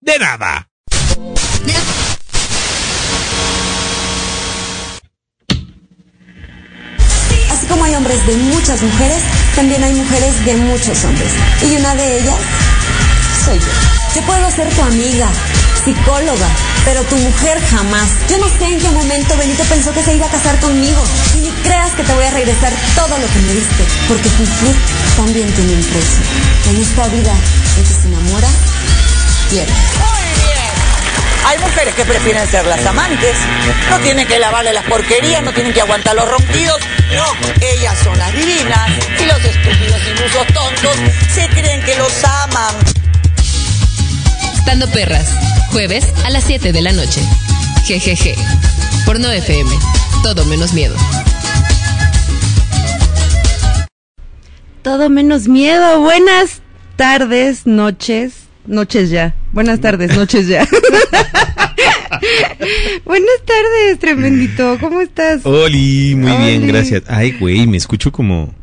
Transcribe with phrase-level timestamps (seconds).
[0.00, 0.66] de nada.
[7.50, 9.18] Así como hay hombres de muchas mujeres,
[9.54, 11.30] también hay mujeres de muchos hombres.
[11.62, 12.38] Y una de ellas
[13.44, 13.90] soy yo.
[14.14, 15.28] Yo puedo ser tu amiga,
[15.84, 16.48] psicóloga,
[16.84, 18.08] pero tu mujer jamás.
[18.28, 21.02] Yo no sé en qué momento Benito pensó que se iba a casar conmigo.
[21.36, 24.74] Y ni creas que te voy a regresar todo lo que me diste, porque cumplir
[25.16, 26.22] también tiene un precio.
[26.70, 27.32] En esta vida,
[27.78, 28.48] el que se enamora,
[29.50, 29.72] pierde.
[31.46, 33.36] Hay mujeres que prefieren ser las amantes,
[33.90, 36.78] no tienen que lavarle las porquerías, no tienen que aguantar los ronquidos,
[37.12, 37.24] no,
[37.60, 40.96] ellas son las divinas y los estúpidos ilusos tontos
[41.34, 42.76] se creen que los aman.
[44.54, 45.26] Estando Perras,
[45.70, 47.20] jueves a las 7 de la noche.
[47.84, 48.36] Jejeje.
[49.04, 49.70] Por No FM.
[50.22, 50.94] Todo menos miedo.
[54.82, 56.00] Todo menos miedo.
[56.00, 56.60] Buenas
[56.96, 58.39] tardes, noches.
[58.70, 59.34] Noches ya.
[59.52, 60.64] Buenas tardes, noches ya.
[63.04, 64.76] Buenas tardes, tremendito.
[64.80, 65.44] ¿Cómo estás?
[65.44, 67.02] Oli, muy bien, gracias.
[67.08, 68.54] Ay, güey, me escucho como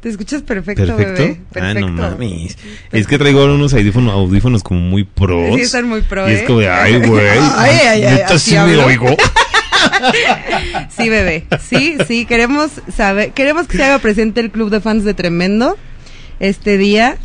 [0.00, 1.22] Te escuchas perfecto, perfecto.
[1.22, 1.40] bebé.
[1.56, 1.88] Ah, no Perfecto.
[1.92, 2.56] mames.
[2.92, 5.56] Es que traigo unos audífonos, audífonos como muy pros.
[5.56, 6.36] Sí, están muy pro, Y ¿eh?
[6.36, 7.26] es como de, ay, güey.
[7.56, 9.08] Ay, ay, ay, neta sí me oigo.
[10.96, 11.46] Sí, bebé.
[11.68, 15.76] Sí, sí, queremos saber, queremos que se haga presente el club de fans de Tremendo
[16.40, 17.16] este día,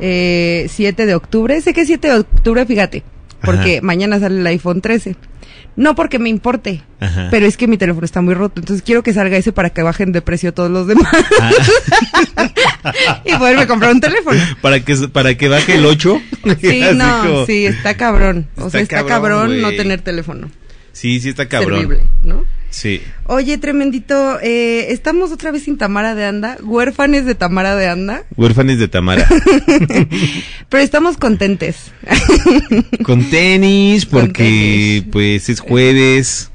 [0.00, 1.60] eh, 7 de octubre.
[1.60, 3.02] Sé que es 7 de octubre, fíjate,
[3.44, 3.86] porque Ajá.
[3.86, 5.16] mañana sale el iPhone 13.
[5.74, 7.28] No porque me importe, Ajá.
[7.30, 9.80] pero es que mi teléfono está muy roto, entonces quiero que salga ese para que
[9.82, 11.10] bajen de precio todos los demás
[13.24, 14.38] y poderme comprar un teléfono.
[14.60, 16.22] Para que, para que baje el 8.
[16.60, 18.46] Sí, no, como- sí, está cabrón.
[18.56, 20.50] O Está sea, está cabrón, cabrón, no tener teléfono.
[20.92, 21.80] Sí, sí está cabrón.
[21.80, 22.44] Servible, ¿no?
[22.72, 23.00] Sí.
[23.26, 28.24] Oye, tremendito, eh, estamos otra vez sin Tamara de Anda, huérfanes de Tamara de Anda,
[28.36, 29.28] Huérfanes de Tamara.
[30.68, 31.92] pero estamos contentes.
[33.04, 35.04] Con tenis, Con porque tenis.
[35.12, 36.50] pues es jueves.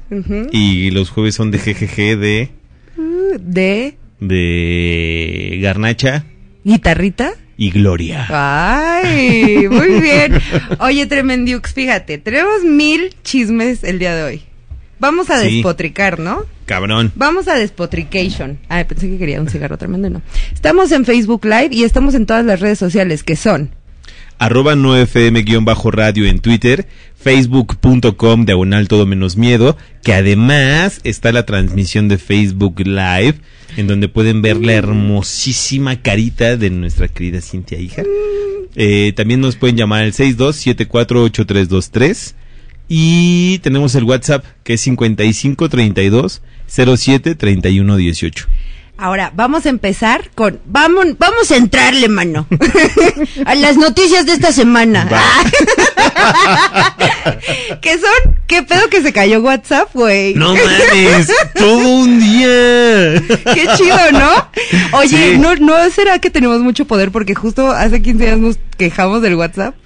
[0.52, 2.50] Y los jueves son de GGG de,
[3.38, 6.24] De de Garnacha
[6.64, 7.32] guitarrita.
[7.56, 8.26] y Gloria.
[8.30, 10.40] Ay, muy bien.
[10.80, 14.42] Oye, Tremendiux, fíjate, tenemos mil chismes el día de hoy.
[15.00, 15.56] Vamos a Sí.
[15.56, 16.44] despotricar, ¿no?
[16.66, 17.12] Cabrón.
[17.14, 18.58] Vamos a despotrication.
[18.68, 20.22] Ay, pensé que quería un cigarro tremendo, no.
[20.52, 23.70] Estamos en Facebook Live y estamos en todas las redes sociales que son
[24.40, 31.00] arroba no fm guion bajo radio en Twitter, facebook.com diagonal todo menos miedo, que además
[31.02, 33.34] está la transmisión de Facebook Live,
[33.76, 38.04] en donde pueden ver la hermosísima carita de nuestra querida Cintia hija.
[38.76, 42.34] Eh, también nos pueden llamar al 62748323
[42.88, 48.46] y tenemos el WhatsApp que es 5532 07 31 18.
[49.00, 50.58] Ahora, vamos a empezar con.
[50.66, 52.48] Vamos, vamos a entrarle, mano.
[53.46, 55.08] a las noticias de esta semana.
[57.80, 58.34] ¿Qué son?
[58.48, 60.34] ¿Qué pedo que se cayó WhatsApp, güey?
[60.34, 63.22] No mames, todo un día.
[63.54, 64.48] Qué chido, ¿no?
[64.98, 65.38] Oye, Sí.
[65.38, 67.12] ¿no, ¿no será que tenemos mucho poder?
[67.12, 69.76] Porque justo hace 15 años nos quejamos del WhatsApp.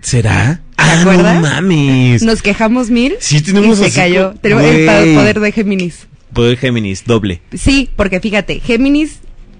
[0.00, 0.60] ¿Será?
[0.76, 1.34] ¿Te Ah, acuerdas?
[1.36, 2.22] no mames.
[2.22, 3.14] Nos quejamos mil.
[3.20, 4.34] Sí, tenemos y se cayó.
[4.40, 6.06] Tenemos el poder de Géminis.
[6.32, 7.40] Poder Géminis, doble.
[7.54, 9.18] Sí, porque fíjate, Géminis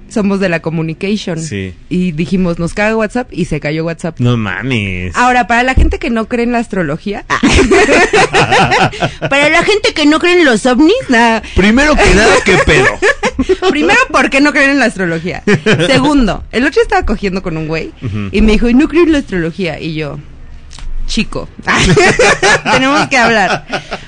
[0.08, 1.40] somos de la communication.
[1.40, 1.74] Sí.
[1.88, 4.18] Y dijimos, nos caga WhatsApp y se cayó WhatsApp.
[4.20, 5.14] No mames.
[5.16, 7.24] Ahora, para la gente que no cree en la astrología,
[9.30, 11.42] para la gente que no cree en los ovnis, nada.
[11.54, 12.86] Primero que nada, ¿qué pedo?
[13.70, 15.42] Primero, ¿por qué no creen en la astrología?
[15.86, 17.92] Segundo, el otro estaba cogiendo con un güey
[18.32, 19.80] y me dijo, "Y no creo en la astrología.
[19.80, 20.18] Y yo,
[21.06, 21.48] chico,
[22.72, 23.64] tenemos que hablar.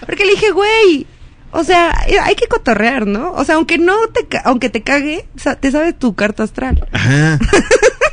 [0.06, 1.06] Porque le dije, güey,
[1.52, 1.92] o sea,
[2.22, 3.32] hay que cotorrear, ¿no?
[3.32, 5.26] O sea, aunque no te, aunque te cague,
[5.60, 6.86] te sabes tu carta astral.
[6.92, 7.38] Ajá.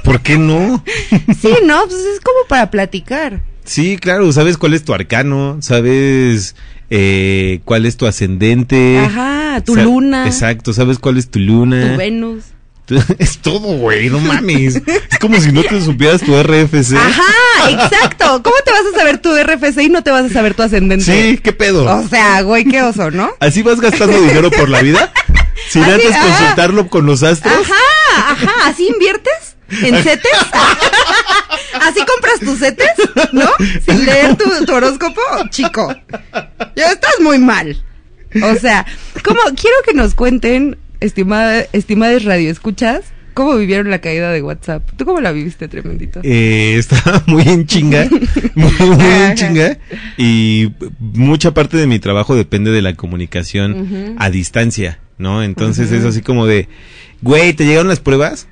[0.04, 0.84] ¿Por qué no?
[1.42, 1.84] Sí, ¿no?
[1.86, 3.42] Pues es como para platicar.
[3.63, 6.56] Sí, claro, sabes cuál es tu arcano, sabes
[6.89, 9.00] eh, cuál es tu ascendente.
[9.00, 10.25] Ajá, tu luna.
[10.25, 11.92] Exacto, sabes cuál es tu luna.
[11.92, 12.45] Tu Venus.
[13.19, 14.75] Es todo, güey, no mames.
[14.75, 16.95] es como si no te supieras tu RFC.
[16.95, 18.42] Ajá, exacto.
[18.44, 21.06] ¿Cómo te vas a saber tu RFC y no te vas a saber tu ascendente?
[21.06, 21.86] Sí, ¿qué pedo?
[21.86, 23.31] O sea, güey, qué oso, ¿no?
[23.39, 25.12] ¿Así vas gastando dinero por la vida?
[25.69, 26.22] Sin Así, antes ah.
[26.22, 27.54] consultarlo con los astros.
[27.54, 29.57] Ajá, ajá, ¿así inviertes?
[29.69, 30.31] ¿En CETES?
[31.81, 32.92] ¿Así compras tus setes?
[33.33, 33.50] ¿No?
[33.86, 35.94] Sin leer tu, tu horóscopo, chico.
[36.75, 37.83] Ya estás muy mal.
[38.42, 38.86] O sea,
[39.24, 39.40] ¿cómo?
[39.60, 43.01] Quiero que nos cuenten, estimada, estimadas radioescuchas,
[43.33, 44.89] cómo vivieron la caída de WhatsApp.
[44.97, 46.19] ¿Tú cómo la viviste, tremendito?
[46.23, 48.07] Eh, estaba muy en chinga,
[48.55, 49.77] muy, en chinga,
[50.17, 55.44] y mucha parte de mi trabajo depende de la comunicación a distancia, ¿no?
[55.44, 56.67] Entonces es así como de,
[57.21, 58.47] güey, ¿te llegaron las pruebas?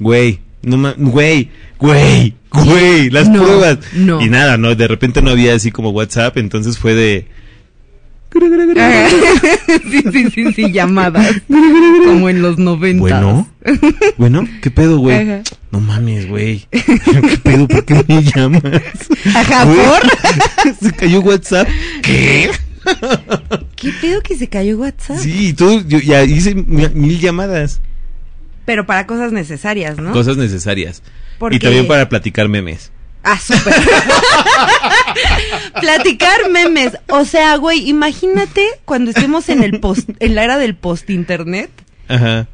[0.00, 3.78] Güey, no ma- güey, güey, güey, las No, pruebas.
[3.94, 4.20] no.
[4.20, 4.74] Y nada, ¿no?
[4.74, 7.26] De repente no había así como WhatsApp, entonces fue de...
[9.90, 11.34] Sí, sí, sí, sí, llamadas.
[11.48, 13.00] Como en los noventas.
[13.22, 13.48] Bueno,
[14.18, 15.42] bueno, ¿qué pedo, güey?
[15.70, 16.66] No mames, güey.
[16.70, 17.68] ¿Qué pedo?
[17.68, 18.62] ¿Por qué me llamas?
[19.34, 20.74] Ajá, ¿por?
[20.80, 21.68] Se cayó WhatsApp.
[22.02, 22.50] ¿Qué?
[23.76, 25.18] ¿Qué pedo que se cayó WhatsApp?
[25.18, 27.80] Sí, tú, yo ya hice mi- mil llamadas.
[28.66, 30.12] Pero para cosas necesarias, ¿no?
[30.12, 31.02] Cosas necesarias.
[31.50, 32.90] Y también para platicar memes.
[33.22, 33.72] Ah, súper.
[35.80, 36.96] Platicar memes.
[37.08, 41.70] O sea, güey, imagínate cuando estemos en el post, en la era del post internet,
[42.08, 42.48] Ajá.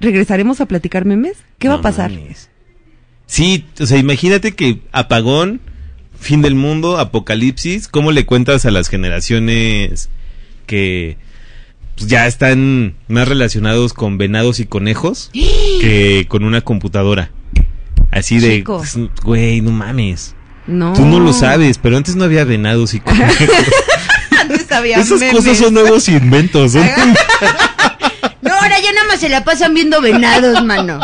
[0.00, 1.38] ¿regresaremos a platicar memes?
[1.58, 2.10] ¿Qué va a pasar?
[2.10, 2.50] mames.
[3.26, 5.60] Sí, o sea, imagínate que apagón,
[6.18, 10.08] fin del mundo, apocalipsis, ¿cómo le cuentas a las generaciones
[10.66, 11.16] que
[11.96, 17.32] pues, ya están más relacionados con venados y conejos que con una computadora?
[18.12, 20.35] Así de, pues, güey, no mames.
[20.66, 20.92] No.
[20.94, 23.36] Tú no lo sabes, pero antes no había venados y conejos.
[24.40, 25.34] Antes había Esas memes.
[25.34, 26.72] cosas son nuevos inventos.
[26.72, 26.86] son-
[28.42, 31.00] No, ahora ya nada más se la pasan viendo venados, mano.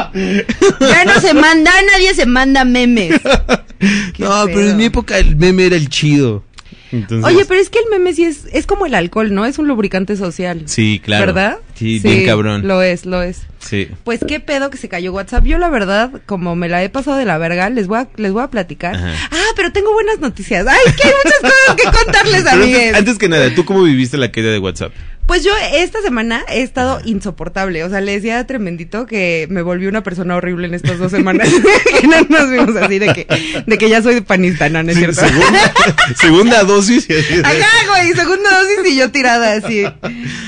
[0.80, 3.20] Ya no se manda, nadie se manda memes.
[3.80, 6.44] Qué no, pero en mi época el meme era el chido.
[6.92, 9.44] Entonces, Oye, pero es que el meme sí es, es como el alcohol, ¿no?
[9.46, 10.62] Es un lubricante social.
[10.66, 11.26] Sí, claro.
[11.26, 11.58] ¿Verdad?
[11.74, 12.68] Sí, bien cabrón.
[12.68, 13.42] Lo es, lo es.
[13.58, 13.88] Sí.
[14.04, 15.44] Pues qué pedo que se cayó WhatsApp.
[15.44, 18.32] Yo la verdad, como me la he pasado de la verga, les voy a, les
[18.32, 18.94] voy a platicar.
[18.94, 19.14] Ajá.
[19.30, 20.66] Ah, pero tengo buenas noticias.
[20.66, 22.94] Ay, que hay muchas cosas que contarles, Pero antes, amigues.
[22.94, 24.92] antes que nada, ¿tú cómo viviste la caída de WhatsApp?
[25.26, 27.84] Pues yo esta semana he estado insoportable.
[27.84, 31.10] O sea, le decía a Tremendito que me volví una persona horrible en estas dos
[31.10, 31.48] semanas.
[32.00, 34.82] que no nos vimos así de que, de que ya soy panista, ¿no?
[34.82, 35.20] ¿No es cierto?
[35.24, 35.72] segunda,
[36.16, 37.08] segunda dosis.
[37.08, 39.84] y así de- Ajá, güey, segunda dosis y yo tirada así.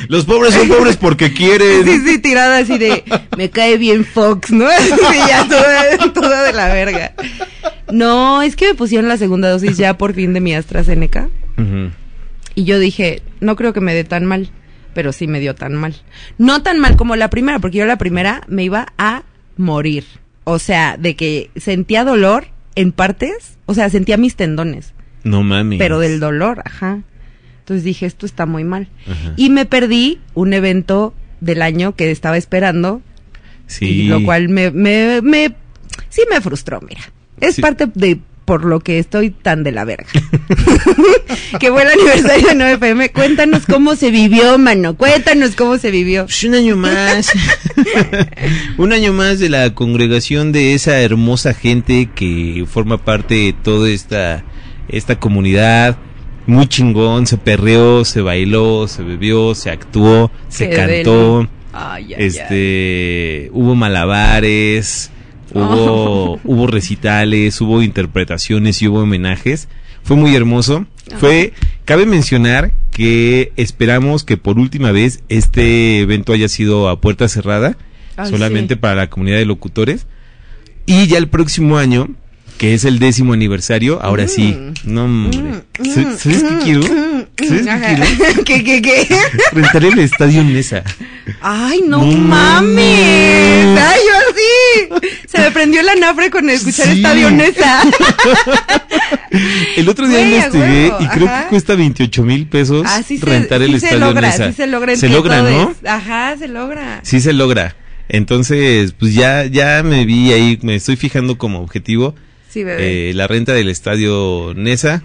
[0.08, 1.84] Los pobres son pobres porque quieren.
[1.84, 3.04] Sí, sí, tirada así de,
[3.38, 4.66] me cae bien Fox, ¿no?
[4.68, 4.90] Así
[5.28, 7.14] ya toda, toda de la verga.
[7.90, 11.28] No, es que me pusieron la segunda dosis ya por fin de mi AstraZeneca.
[12.56, 14.50] Y yo dije, no creo que me dé tan mal,
[14.94, 15.94] pero sí me dio tan mal.
[16.38, 19.22] No tan mal como la primera, porque yo la primera me iba a
[19.56, 20.04] morir.
[20.44, 25.78] O sea, de que sentía dolor en partes, o sea, sentía mis tendones, No mames.
[25.78, 27.00] pero del dolor, ajá.
[27.60, 28.88] Entonces dije, esto está muy mal.
[29.06, 29.32] Ajá.
[29.36, 33.00] Y me perdí un evento del año que estaba esperando,
[33.66, 33.86] Sí.
[33.86, 35.54] y lo cual me, me, me,
[36.10, 37.00] sí me frustró, mira.
[37.40, 37.62] Es Sí.
[37.62, 40.06] parte de por lo que estoy tan de la verga.
[41.60, 43.12] que fue el aniversario de 9FM.
[43.12, 44.96] Cuéntanos cómo se vivió, mano.
[44.96, 46.24] Cuéntanos cómo se vivió.
[46.24, 47.32] Pues un año más.
[48.78, 53.88] un año más de la congregación de esa hermosa gente que forma parte de toda
[53.88, 54.44] esta,
[54.88, 55.96] esta comunidad.
[56.46, 61.48] Muy chingón, se perreó, se bailó, se bebió, se actuó, se Qué cantó.
[61.72, 62.26] ay, ay.
[62.26, 65.10] este hubo malabares
[65.74, 69.68] hubo hubo recitales hubo interpretaciones y hubo homenajes
[70.02, 70.86] fue muy hermoso
[71.18, 71.52] fue
[71.84, 77.76] cabe mencionar que esperamos que por última vez este evento haya sido a puerta cerrada
[78.16, 78.80] Ay, solamente sí.
[78.80, 80.06] para la comunidad de locutores
[80.86, 82.08] y ya el próximo año
[82.58, 86.82] que es el décimo aniversario ahora sí no hombre ¿Sabes qué quiero?
[86.82, 87.80] ¿Sabes qué Mm.
[87.80, 88.44] Quiero?
[88.44, 89.08] ¿Qué, qué, qué?
[89.52, 90.84] rentar el estadio Nesa
[91.40, 93.66] Ay, no, No mames.
[93.66, 93.80] mames.
[93.80, 95.08] Ay, yo sí.
[95.28, 96.96] Se me prendió la nafre con escuchar Sí.
[96.96, 97.82] esta avionesa.
[99.76, 101.42] El otro día Güey, investigué huevo, y creo ajá.
[101.44, 104.48] que cuesta 28 mil pesos Ah, se, rentar el sí se estadio logra, Nesa.
[104.50, 104.96] sí se logra.
[104.96, 105.74] Se logra, ¿no?
[105.86, 107.00] Ajá, se logra.
[107.02, 107.76] Sí se logra.
[108.08, 112.14] Entonces, pues ya, ya me vi ahí, me estoy fijando como objetivo
[112.50, 113.10] Sí, bebé.
[113.10, 115.02] eh, la renta del estadio Nesa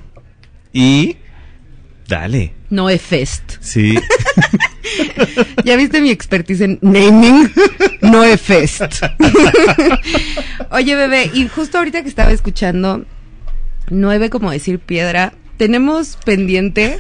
[0.74, 1.18] y
[2.08, 3.54] dale, No es fest.
[3.62, 3.96] sí.
[5.64, 7.52] ¿Ya viste mi expertise en naming?
[8.02, 8.82] No es fest.
[10.72, 13.06] Oye, bebé, y justo ahorita que estaba escuchando
[13.90, 17.00] nueve como decir piedra, tenemos pendiente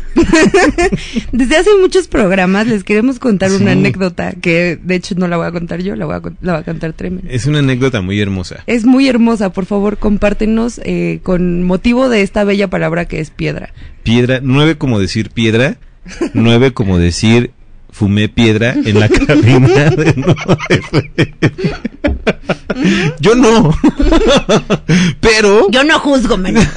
[1.31, 5.48] desde hace muchos programas les queremos contar una anécdota que de hecho no la voy
[5.48, 7.25] a contar yo, la voy a, la va a contar Tremen.
[7.29, 8.62] es una anécdota muy hermosa.
[8.67, 13.29] Es muy hermosa, por favor, compártenos eh, con motivo de esta bella palabra que es
[13.29, 13.74] piedra.
[14.03, 15.77] Piedra, nueve como decir piedra,
[16.34, 17.51] nueve como decir
[17.91, 20.36] fumé piedra en la cabina de No.
[23.19, 23.75] Yo no.
[25.19, 26.67] Pero Yo no juzgo, pues,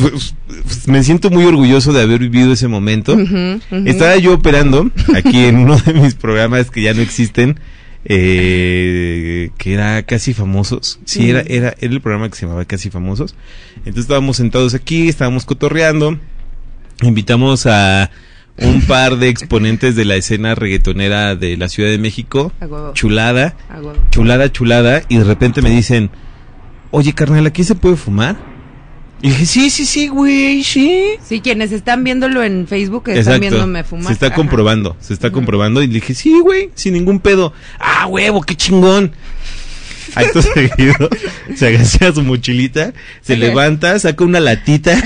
[0.62, 3.16] pues, me siento muy orgulloso de haber vivido ese momento.
[3.84, 7.58] Estaba yo operando aquí en uno de mis programas que ya no existen,
[8.04, 11.00] eh, que era Casi Famosos.
[11.04, 13.34] Sí, era, era, era el programa que se llamaba Casi Famosos.
[13.78, 16.18] Entonces estábamos sentados aquí, estábamos cotorreando.
[17.02, 18.10] Invitamos a
[18.58, 22.52] un par de exponentes de la escena reggaetonera de la Ciudad de México.
[22.94, 23.56] Chulada,
[24.10, 25.02] chulada, chulada.
[25.08, 26.10] Y de repente me dicen,
[26.90, 28.36] oye carnal, ¿aquí se puede fumar?
[29.22, 31.12] Y dije, sí, sí, sí, güey, sí.
[31.26, 34.08] Sí, quienes están viéndolo en Facebook están viéndome fumar.
[34.08, 34.34] Se está Ajá.
[34.34, 35.82] comprobando, se está comprobando.
[35.82, 37.54] Y dije, sí, güey, sin ningún pedo.
[37.78, 39.12] Ah, huevo, qué chingón.
[40.14, 41.08] Acto seguido,
[41.56, 42.92] se agacha a su mochilita,
[43.22, 44.94] se levanta, saca una latita.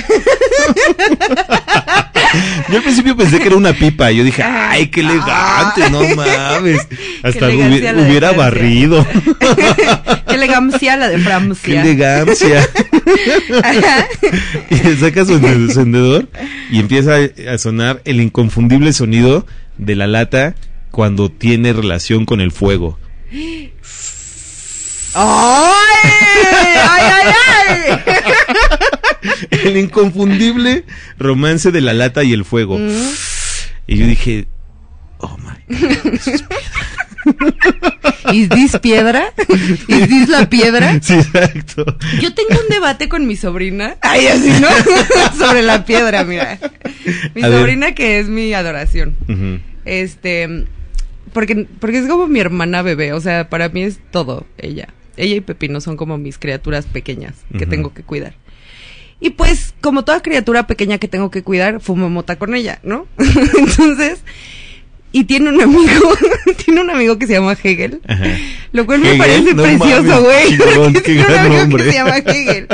[2.69, 4.11] Yo al principio pensé que era una pipa.
[4.11, 6.87] Yo dije, ay, qué elegante, no mames.
[7.23, 9.07] Hasta elegancia hubiera barrido.
[10.29, 11.81] Qué elegancia la de qué Francia.
[11.81, 12.69] elegancia.
[13.63, 14.07] Ajá.
[14.71, 16.29] y le saca su encendedor
[16.71, 17.17] y empieza
[17.51, 19.47] a sonar el inconfundible sonido
[19.79, 20.55] de la lata
[20.91, 22.99] cuando tiene relación con el fuego.
[25.15, 26.11] ¡Ay!
[26.53, 27.35] ¡Ay, ay,
[28.07, 28.18] ay!
[29.51, 30.85] El inconfundible
[31.19, 32.79] romance de la lata y el fuego.
[33.87, 34.47] Y yo dije,
[35.19, 38.33] oh my God, eso es piedra.
[38.33, 39.33] ¿Is this piedra?
[39.89, 40.99] ¿Is this la piedra?
[41.03, 41.85] Sí, exacto.
[42.21, 43.97] Yo tengo un debate con mi sobrina.
[44.03, 44.69] Ay, así, ¿no?
[45.39, 46.59] Sobre la piedra, mira.
[47.35, 47.59] Mi A ver.
[47.61, 49.17] sobrina que es mi adoración.
[49.85, 50.67] Este,
[51.33, 54.89] porque, porque es como mi hermana bebé, o sea, para mí es todo ella.
[55.17, 58.35] Ella y Pepino son como mis criaturas pequeñas que tengo que cuidar.
[59.21, 63.07] Y pues, como toda criatura pequeña que tengo que cuidar, fumo mota con ella, ¿no?
[63.59, 64.21] Entonces,
[65.11, 66.15] y tiene un amigo,
[66.65, 68.25] tiene un amigo que se llama Hegel, Ajá.
[68.73, 71.03] lo cual me parece no precioso, güey.
[71.03, 71.85] Tiene un amigo nombre.
[71.85, 72.69] que se llama Hegel.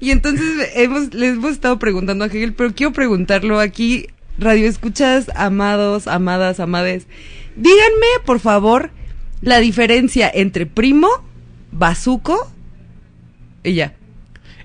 [0.00, 4.06] Y entonces hemos, les hemos estado preguntando a Hegel, pero quiero preguntarlo aquí,
[4.38, 7.06] radio escuchas, amados, amadas, amades.
[7.56, 8.90] Díganme, por favor,
[9.40, 11.08] la diferencia entre primo,
[11.72, 12.50] bazuco
[13.62, 13.94] y ya.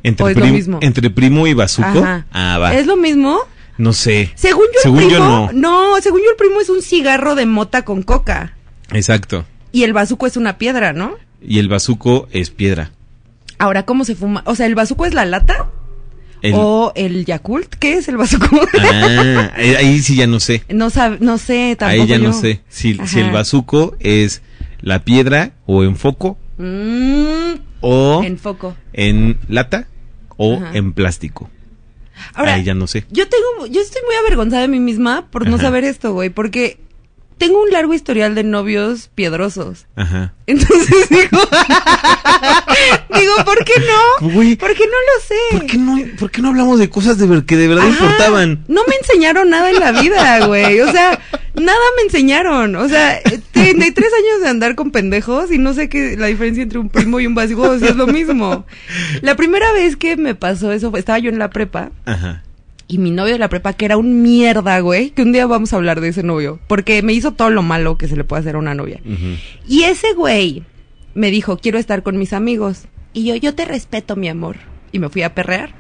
[0.08, 1.88] Entre, primo y bazuco.
[2.00, 2.26] Ajá.
[2.32, 2.74] Ah, va.
[2.76, 3.40] ¿Es lo mismo?
[3.78, 4.32] No sé.
[4.36, 6.00] Según yo, Según el yo, primo, no.
[6.02, 8.54] según yo el primo es un cigarro de mota con coca.
[8.92, 9.46] Exacto.
[9.72, 11.16] Y el bazuco es una piedra, ¿no?
[11.42, 12.92] Y el bazuco es piedra.
[13.58, 14.44] Ahora, ¿cómo se fuma?
[14.46, 15.70] O sea, ¿el bazuco es la lata?
[16.42, 17.74] El- ¿O el Yakult?
[17.76, 18.48] ¿Qué es el bazuco?
[18.80, 20.64] Ah, eh, ahí sí ya no sé.
[20.70, 22.62] no, sab- no sé, tampoco Ahí ya no sé.
[22.70, 24.42] Si, si el bazuco es
[24.82, 28.76] la piedra o en foco Mm, o en foco.
[28.94, 29.88] en lata
[30.38, 30.72] o Ajá.
[30.74, 31.50] en plástico.
[32.34, 33.06] Ahora, Ahí ya no sé.
[33.12, 35.66] yo tengo, yo estoy muy avergonzada de mí misma por no Ajá.
[35.66, 36.80] saber esto, güey, porque
[37.38, 39.86] tengo un largo historial de novios piedrosos.
[39.96, 40.34] Ajá.
[40.48, 41.40] Entonces digo,
[43.20, 43.74] digo, ¿por qué
[44.22, 44.30] no?
[44.34, 45.36] Güey, ¿Por qué no lo sé?
[45.58, 47.94] ¿por qué no, por qué no hablamos de cosas de ver- que de verdad Ajá,
[47.94, 48.64] importaban?
[48.68, 50.80] No me enseñaron nada en la vida, güey.
[50.82, 51.20] O sea,
[51.56, 52.76] nada me enseñaron.
[52.76, 53.20] O sea,
[53.52, 57.20] 33 años de andar con pendejos y no sé qué la diferencia entre un primo
[57.20, 58.66] y un básico, o sea, es lo mismo.
[59.22, 62.44] La primera vez que me pasó eso, fue- estaba yo en la prepa Ajá.
[62.88, 65.74] Y mi novio de la prepa, que era un mierda, güey, que un día vamos
[65.74, 68.42] a hablar de ese novio, porque me hizo todo lo malo que se le puede
[68.42, 69.00] hacer a una novia.
[69.68, 70.64] Y ese güey
[71.16, 72.84] me dijo, quiero estar con mis amigos.
[73.14, 74.58] Y yo, yo te respeto, mi amor.
[74.92, 75.74] Y me fui a perrear.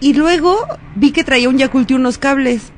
[0.00, 2.72] Y luego vi que traía un Yakult y unos cables.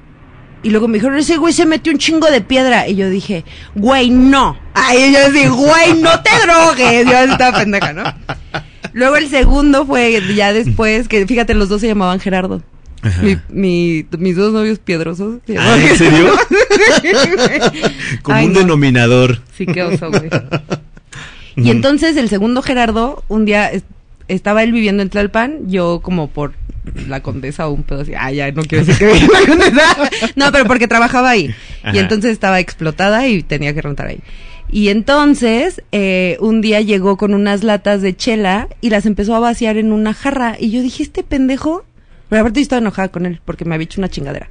[0.63, 2.89] Y luego me dijeron, ese güey se metió un chingo de piedra.
[2.89, 4.59] Y yo dije, güey, no.
[4.75, 7.07] Ay, yo dije, güey, no te drogues.
[7.07, 8.05] Yo estaba pendeja, ¿no?
[8.95, 12.63] Luego el segundo fue ya después, que fíjate, los dos se llamaban Gerardo.
[13.23, 15.41] Mi, mi- mis dos novios piedrosos.
[15.59, 16.33] Ah, ¿En serio?
[18.23, 18.59] Como Ay, un no.
[18.61, 19.41] denominador.
[19.57, 20.31] Sí, qué oso, güey.
[21.57, 23.85] Y entonces el segundo Gerardo, un día es-
[24.29, 26.55] estaba él viviendo en Tlalpan, yo como por
[27.07, 30.11] la condesa o un pedo así, ah, ya no quiero decir que vivía la condesa.
[30.37, 31.55] No, pero porque trabajaba ahí.
[31.83, 31.95] Ajá.
[31.95, 34.21] Y entonces estaba explotada y tenía que rentar ahí.
[34.75, 39.39] Y entonces, eh, un día llegó con unas latas de chela y las empezó a
[39.39, 40.57] vaciar en una jarra.
[40.59, 41.85] Y yo dije, este pendejo.
[42.29, 44.49] Pero aparte yo estaba enojada con él porque me había hecho una chingadera.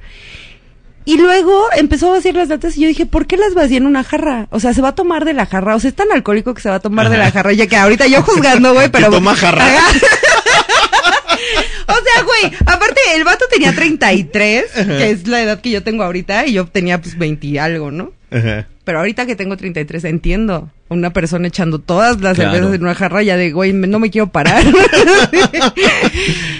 [1.04, 3.84] Y luego empezó a vaciar las latas y yo dije, ¿por qué las vacía en
[3.84, 4.48] una jarra?
[4.48, 5.76] O sea, se va a tomar de la jarra.
[5.76, 7.52] O sea, es tan alcohólico que se va a tomar de la jarra.
[7.52, 9.10] Ya que ahorita yo juzgando, güey, pero...
[9.10, 9.66] toma jarra.
[11.86, 16.02] O sea, güey, aparte el vato tenía 33, que es la edad que yo tengo
[16.02, 18.12] ahorita, y yo tenía pues 20 y algo, ¿no?
[18.34, 18.66] Ajá.
[18.84, 20.70] Pero ahorita que tengo 33 entiendo.
[20.88, 22.52] Una persona echando todas las Claro.
[22.52, 24.62] cervezas en una jarra ya de, güey, no me quiero parar.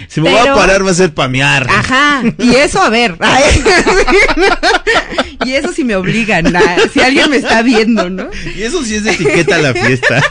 [0.08, 1.66] Si me voy a parar va a ser pamear.
[1.68, 3.16] Ajá, y eso a ver.
[5.44, 8.28] y eso si me obligan, ah, si alguien me está viendo, ¿no?
[8.56, 10.22] Y eso sí es de etiqueta a la fiesta.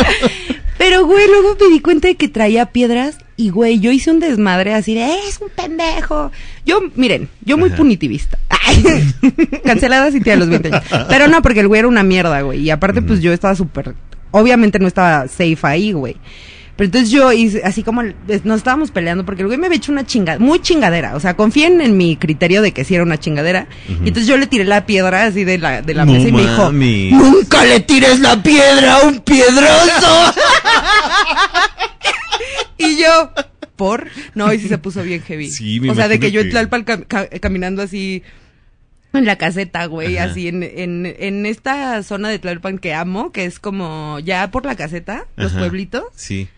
[0.78, 4.18] Pero, güey, luego me di cuenta de que traía piedras y, güey, yo hice un
[4.20, 6.32] desmadre así de, es un pendejo.
[6.64, 7.76] Yo, miren, yo muy Ajá.
[7.76, 8.38] punitivista.
[8.48, 8.82] Ay,
[9.64, 10.82] Cancelada Cintia de los 20 años.
[11.08, 12.60] Pero no, porque el güey era una mierda, güey.
[12.60, 13.94] Y aparte, pues yo estaba súper,
[14.30, 16.16] obviamente no estaba safe ahí, güey.
[16.76, 19.92] Pero entonces yo hice, así como nos estábamos peleando porque el güey me había hecho
[19.92, 21.16] una chingadera, muy chingadera.
[21.16, 23.66] O sea, confíen en mi criterio de que sí era una chingadera.
[23.88, 26.32] Y entonces yo le tiré la piedra así de la, de la No mesa y
[26.32, 30.34] me dijo, nunca le tires la piedra a un piedroso.
[32.78, 33.30] y yo,
[33.76, 34.08] ¿por?
[34.34, 35.50] No, y sí se puso bien heavy.
[35.50, 38.22] Sí, me o sea, de que yo en Tlalpan cam- ca- caminando así
[39.12, 40.30] en la caseta, güey, Ajá.
[40.30, 44.64] así en, en, en esta zona de Tlalpan que amo, que es como ya por
[44.66, 45.60] la caseta, los Ajá.
[45.60, 46.04] pueblitos.
[46.14, 46.48] Sí.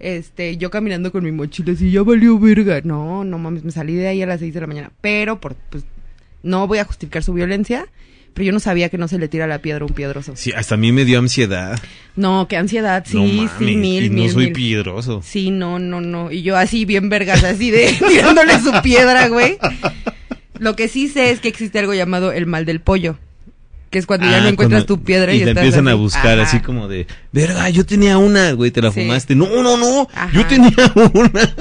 [0.00, 2.80] Este, yo caminando con mi mochila así, ya valió verga.
[2.84, 4.92] No, no mames, me salí de ahí a las 6 de la mañana.
[5.00, 5.84] Pero, por, pues,
[6.42, 7.86] no voy a justificar su violencia,
[8.34, 10.34] pero yo no sabía que no se le tira la piedra a un piedroso.
[10.36, 11.78] Sí, hasta a mí me dio ansiedad.
[12.16, 14.52] No, qué ansiedad, sí, No sí, mil, y mil, no soy mil.
[14.52, 15.22] piedroso.
[15.24, 16.30] Sí, no, no, no.
[16.30, 19.58] Y yo así bien vergas, así de tirándole su piedra, güey.
[20.58, 23.16] Lo que sí sé es que existe algo llamado el mal del pollo.
[23.90, 25.86] Que es cuando ya Ah, no encuentras cuando- tu piedra y, y te estás empiezan
[25.88, 26.48] a buscar Ajá.
[26.48, 29.02] así como de, verga, yo tenía una, güey, te la Sí.
[29.02, 29.36] fumaste.
[29.36, 30.30] No, no, no, Ajá.
[30.36, 30.72] yo tenía
[31.14, 31.54] una.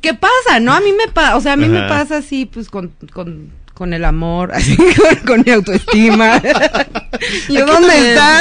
[0.00, 0.60] ¿Qué pasa?
[0.60, 3.50] No, a mí me pasa, o sea, a mí me pasa así, pues con, con,
[3.74, 6.40] con el amor, así con, con mi autoestima.
[7.48, 8.04] ¿Y Aquí dónde también.
[8.06, 8.40] está?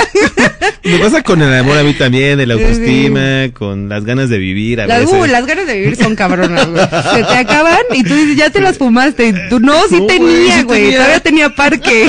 [0.84, 4.82] Me pasa con el amor a mí también, el autoestima, con las ganas de vivir
[4.82, 5.16] a Las, veces.
[5.20, 6.84] uh, las ganas de vivir son cabronas, güey.
[7.14, 9.28] Se te acaban y tú dices, ya te las fumaste.
[9.30, 10.92] Y tú, no, sí No, tenía, güey.
[10.94, 12.08] Todavía tenía parque.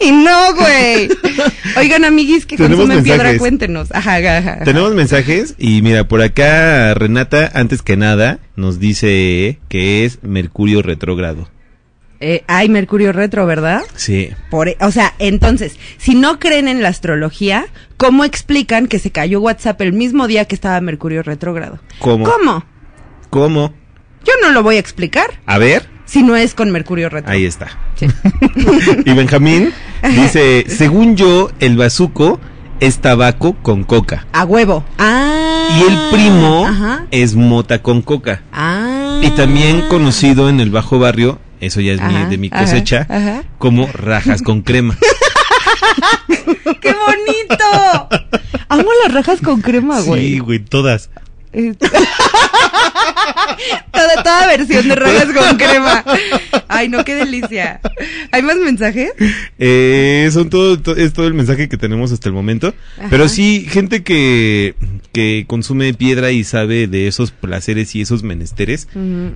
[0.00, 1.08] y no, güey.
[1.76, 3.88] Oigan, amiguis que consumen piedra, cuéntenos.
[3.92, 4.64] Ajá, ajá, ajá.
[4.64, 10.82] Tenemos mensajes y mira, por acá Renata, antes que nada, nos dice que es Mercurio
[10.82, 11.48] retrógrado.
[12.20, 13.82] Eh, ay, Mercurio retro, ¿verdad?
[13.94, 14.30] Sí.
[14.50, 19.10] Por, e- o sea, entonces, si no creen en la astrología, ¿cómo explican que se
[19.10, 21.78] cayó WhatsApp el mismo día que estaba Mercurio retrógrado?
[21.98, 22.24] ¿Cómo?
[22.24, 22.64] ¿Cómo?
[23.30, 23.74] ¿Cómo?
[24.24, 27.30] Yo no lo voy a explicar A ver, si no es con Mercurio retro.
[27.30, 27.68] ahí está.
[27.96, 28.06] Sí.
[29.04, 32.40] Y Benjamín dice, según yo, el bazuco
[32.80, 34.26] es tabaco con coca.
[34.32, 34.84] A huevo.
[34.98, 35.68] Ah.
[35.78, 37.06] Y el primo Ajá.
[37.10, 38.42] es mota con coca.
[38.52, 39.20] Ah.
[39.22, 43.06] Y también conocido en el bajo barrio, eso ya es mi- de mi ajá, cosecha,
[43.08, 43.42] ajá.
[43.58, 44.96] como rajas con crema.
[46.80, 48.08] ¡Qué bonito!
[48.68, 50.20] Amo las rajas con crema, güey.
[50.34, 51.10] Sí, güey, todas.
[53.92, 56.04] Toda, toda versión de rajas con crema.
[56.68, 57.80] Ay, no, qué delicia.
[58.30, 59.12] ¿Hay más mensajes?
[59.58, 62.74] Eh, son todo, to- es todo el mensaje que tenemos hasta el momento.
[62.98, 63.08] Ajá.
[63.10, 64.74] Pero sí, gente que,
[65.12, 68.88] que consume piedra y sabe de esos placeres y esos menesteres,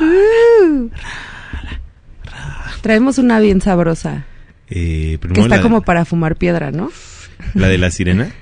[0.00, 0.88] Uh.
[2.80, 4.26] Traemos una bien sabrosa.
[4.68, 6.90] Eh, Que está la, como para fumar piedra, ¿no?
[7.54, 8.32] la de la sirena,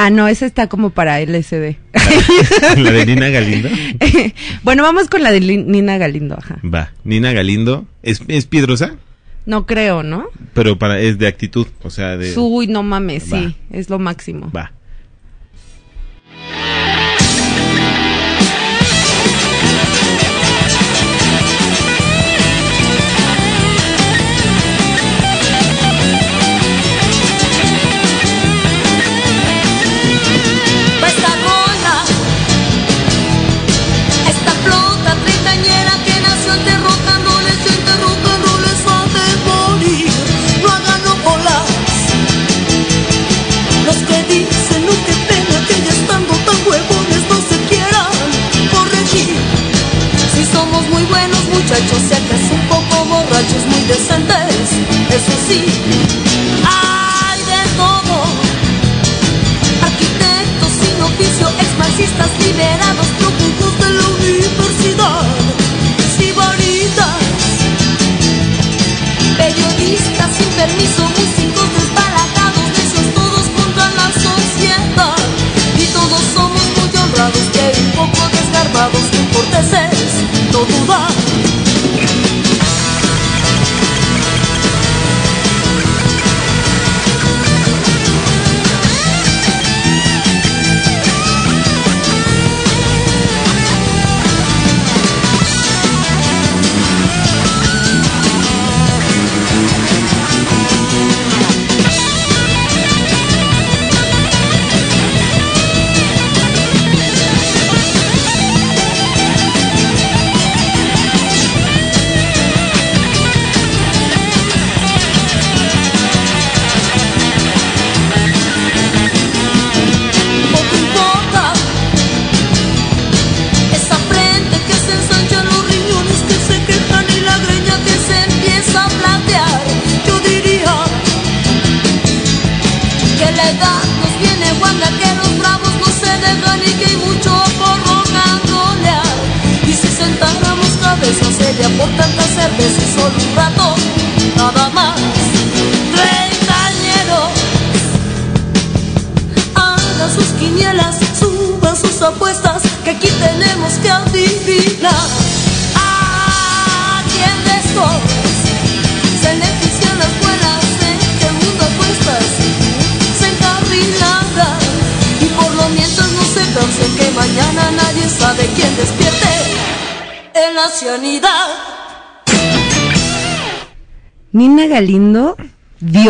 [0.00, 1.74] Ah, no, esa está como para LSD.
[2.76, 3.68] la de Nina Galindo.
[4.62, 6.60] bueno, vamos con la de Nina Galindo, ajá.
[6.64, 8.94] Va, Nina Galindo, es, es piedrosa,
[9.44, 10.26] No creo, ¿no?
[10.54, 12.32] pero para, es de actitud, o sea, de...
[12.38, 13.40] Uy, no mames, Va.
[13.40, 14.52] sí, es lo máximo.
[14.56, 14.70] Va
[55.50, 55.77] eso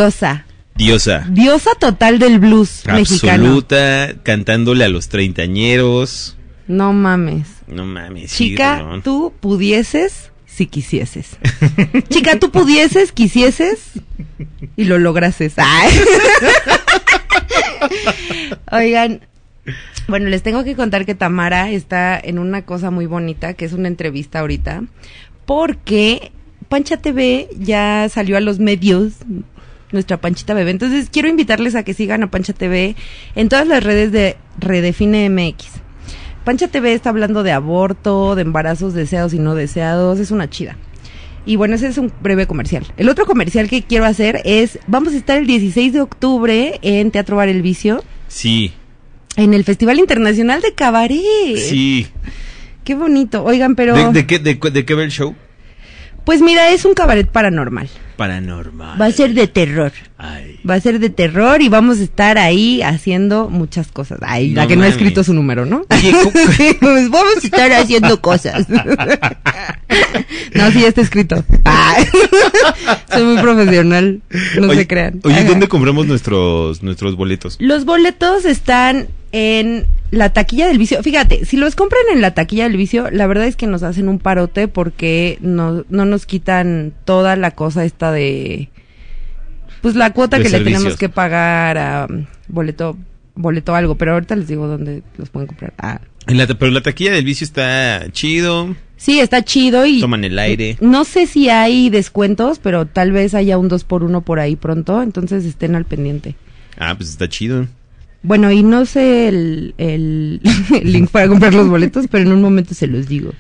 [0.08, 0.44] diosa.
[0.74, 1.26] Diosa.
[1.28, 3.44] Diosa total del blues mexicano.
[3.44, 6.36] Absoluta, cantándole a los treintañeros.
[6.66, 7.48] No mames.
[7.66, 8.32] No mames.
[8.32, 11.36] Chica, tú pudieses si quisieses.
[12.08, 13.92] Chica, tú pudieses, quisieses
[14.76, 15.54] y lo lograses.
[15.56, 15.90] Ay.
[18.72, 19.20] Oigan,
[20.08, 23.72] bueno, les tengo que contar que Tamara está en una cosa muy bonita, que es
[23.72, 24.84] una entrevista ahorita,
[25.44, 26.32] porque
[26.68, 29.12] Pancha TV ya salió a los medios,
[29.92, 30.70] nuestra Panchita Bebé.
[30.70, 32.96] Entonces quiero invitarles a que sigan a Pancha TV
[33.34, 35.66] en todas las redes de Redefine MX.
[36.44, 40.76] Pancha TV está hablando de aborto, de embarazos deseados y no deseados, es una chida.
[41.44, 42.86] Y bueno, ese es un breve comercial.
[42.96, 47.10] El otro comercial que quiero hacer es, vamos a estar el 16 de octubre en
[47.10, 48.72] Teatro Bar El Vicio, Sí,
[49.36, 51.56] en el Festival Internacional de Cabaret.
[51.56, 52.06] sí.
[52.84, 53.44] Qué bonito.
[53.44, 53.94] Oigan, pero...
[53.94, 55.34] ¿De, de qué, de, de qué va el show?
[56.24, 57.86] Pues mira, es un cabaret paranormal.
[58.18, 59.00] Paranormal.
[59.00, 59.92] Va a ser de terror.
[60.18, 60.58] Ay.
[60.68, 64.18] Va a ser de terror y vamos a estar ahí haciendo muchas cosas.
[64.22, 65.84] Ay, la que no ha escrito su número, ¿no?
[65.88, 66.32] Oye, ¿cómo-
[66.80, 68.66] Pues vamos a estar haciendo cosas.
[70.54, 71.44] no, sí, ya está escrito.
[71.62, 72.06] Ay.
[73.12, 74.20] Soy muy profesional,
[74.60, 75.20] no oye, se crean.
[75.22, 75.44] Oye, Ajá.
[75.48, 77.56] ¿dónde compramos nuestros, nuestros boletos?
[77.60, 81.02] Los boletos están en la taquilla del vicio.
[81.02, 84.08] Fíjate, si los compran en la taquilla del vicio, la verdad es que nos hacen
[84.08, 88.70] un parote porque no, no nos quitan toda la cosa esta de...
[89.82, 92.08] Pues la cuota que le tenemos que pagar a
[92.48, 92.96] boleto
[93.38, 95.72] boleto algo, pero ahorita les digo dónde los pueden comprar.
[95.78, 96.00] Ah.
[96.26, 98.74] En la, pero la taquilla del vicio está chido.
[98.96, 100.00] Sí, está chido y...
[100.00, 100.76] Toman el aire.
[100.80, 104.56] No sé si hay descuentos, pero tal vez haya un 2 por 1 por ahí
[104.56, 106.34] pronto, entonces estén al pendiente.
[106.76, 107.66] Ah, pues está chido.
[108.22, 110.40] Bueno, y no sé el, el,
[110.74, 113.32] el link para comprar los boletos, pero en un momento se los digo.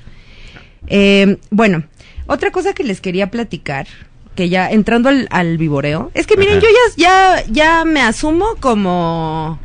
[0.86, 1.84] Eh, bueno,
[2.26, 3.86] otra cosa que les quería platicar,
[4.34, 6.66] que ya entrando al, al vivoreo, es que miren, Ajá.
[6.66, 9.58] yo ya, ya, ya me asumo como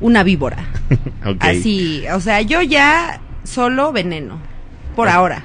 [0.00, 0.66] una víbora.
[1.38, 4.38] Así, o sea, yo ya solo veneno,
[4.96, 5.44] por ahora.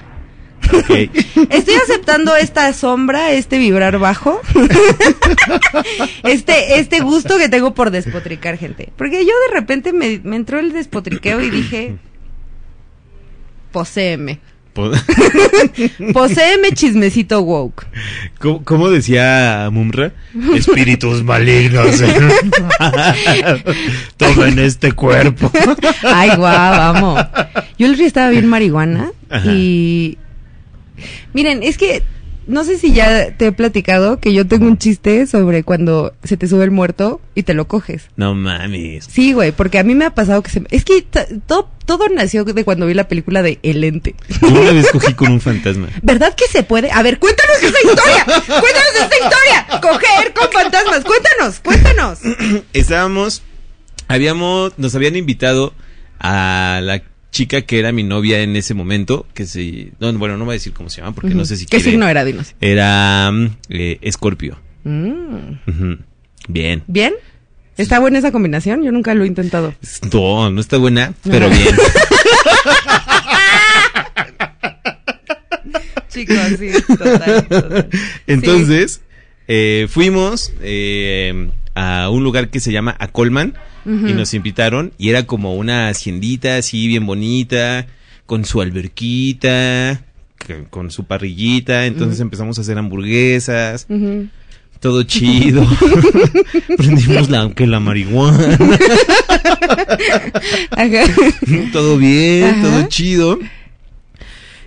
[1.49, 4.41] Estoy aceptando esta sombra, este vibrar bajo,
[6.23, 8.89] este, este gusto que tengo por despotricar gente.
[8.97, 11.95] Porque yo de repente me, me entró el despotriqueo y dije,
[13.71, 14.39] poséeme,
[14.73, 14.91] Po-
[16.13, 17.87] poséeme chismecito woke.
[18.39, 20.11] ¿Cómo, cómo decía Mumra?
[20.55, 21.99] Espíritus malignos.
[24.17, 25.51] Tomen este cuerpo.
[26.03, 27.25] Ay, guau, vamos.
[27.79, 29.51] Yo el día estaba bien marihuana Ajá.
[29.51, 30.17] y...
[31.33, 32.03] Miren, es que
[32.47, 36.37] no sé si ya te he platicado que yo tengo un chiste sobre cuando se
[36.37, 38.07] te sube el muerto y te lo coges.
[38.15, 39.03] No mames.
[39.09, 40.61] Sí, güey, porque a mí me ha pasado que se...
[40.61, 41.01] me- Es que
[41.45, 44.15] todo, todo nació de cuando vi la película de El Ente.
[44.41, 45.89] Yo una vez cogí con un fantasma.
[46.01, 46.89] ¿Verdad que se puede?
[46.91, 48.23] A ver, cuéntanos esa historia.
[48.25, 49.81] Cuéntanos esta historia.
[49.81, 51.03] Coger con fantasmas.
[51.03, 52.19] Cuéntanos, cuéntanos.
[52.73, 53.43] Estábamos,
[54.07, 55.73] habíamos, nos habían invitado
[56.19, 60.45] a la chica que era mi novia en ese momento, que se, no, bueno, no
[60.45, 61.91] voy a decir cómo se llama porque no sé si ¿Qué quiere.
[61.91, 62.55] signo era, dinos?
[62.61, 63.31] Era
[63.69, 64.57] eh, Escorpio.
[64.85, 65.97] Ujú.
[66.47, 66.83] Bien.
[66.87, 67.13] ¿Bien?
[67.77, 68.83] ¿Está buena esa combinación?
[68.83, 69.73] Yo nunca lo he intentado.
[70.11, 71.75] No, no está buena, pero bien.
[76.09, 77.89] Chicos, sí, total, total.
[78.25, 79.01] Entonces,
[79.47, 83.53] eh, fuimos eh, a un lugar que se llama Acolman
[83.87, 87.87] y nos invitaron y era como una haciendita así bien bonita,
[88.25, 90.01] con su alberquita,
[90.69, 91.85] con su parrillita.
[91.85, 93.87] Entonces empezamos a hacer hamburguesas,
[94.81, 95.65] todo chido.
[96.77, 98.57] Prendimos la, que la marihuana,
[100.71, 101.03] Ajá.
[101.71, 102.61] todo bien, Ajá.
[102.61, 103.39] todo chido.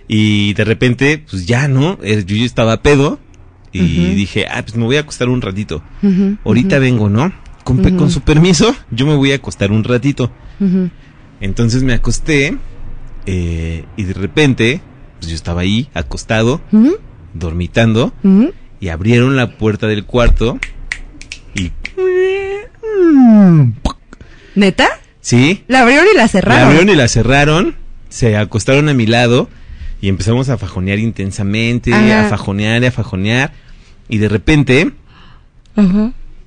[0.07, 1.97] Y de repente, pues ya, ¿no?
[2.03, 3.19] Eh, Yo ya estaba pedo
[3.73, 5.81] y dije, ah, pues me voy a acostar un ratito.
[6.43, 7.31] Ahorita vengo, ¿no?
[7.63, 10.31] Con, su permiso, yo me voy a acostar un ratito.
[11.39, 12.57] Entonces me acosté
[13.25, 14.81] eh, y de repente,
[15.19, 16.61] pues yo estaba ahí, acostado,
[17.33, 18.13] dormitando,
[18.79, 20.59] y abrieron la puerta del cuarto
[21.55, 21.71] y...
[24.55, 24.87] ¿Neta?
[25.21, 25.63] ¿Sí?
[25.67, 26.63] La abrieron y la La cerraron.
[26.63, 27.75] abrieron y la cerraron,
[28.09, 29.49] se acostaron a mi lado
[30.01, 32.25] Y empezamos a fajonear intensamente, Ajá.
[32.25, 33.53] a fajonear, a fajonear.
[34.09, 34.91] Y de repente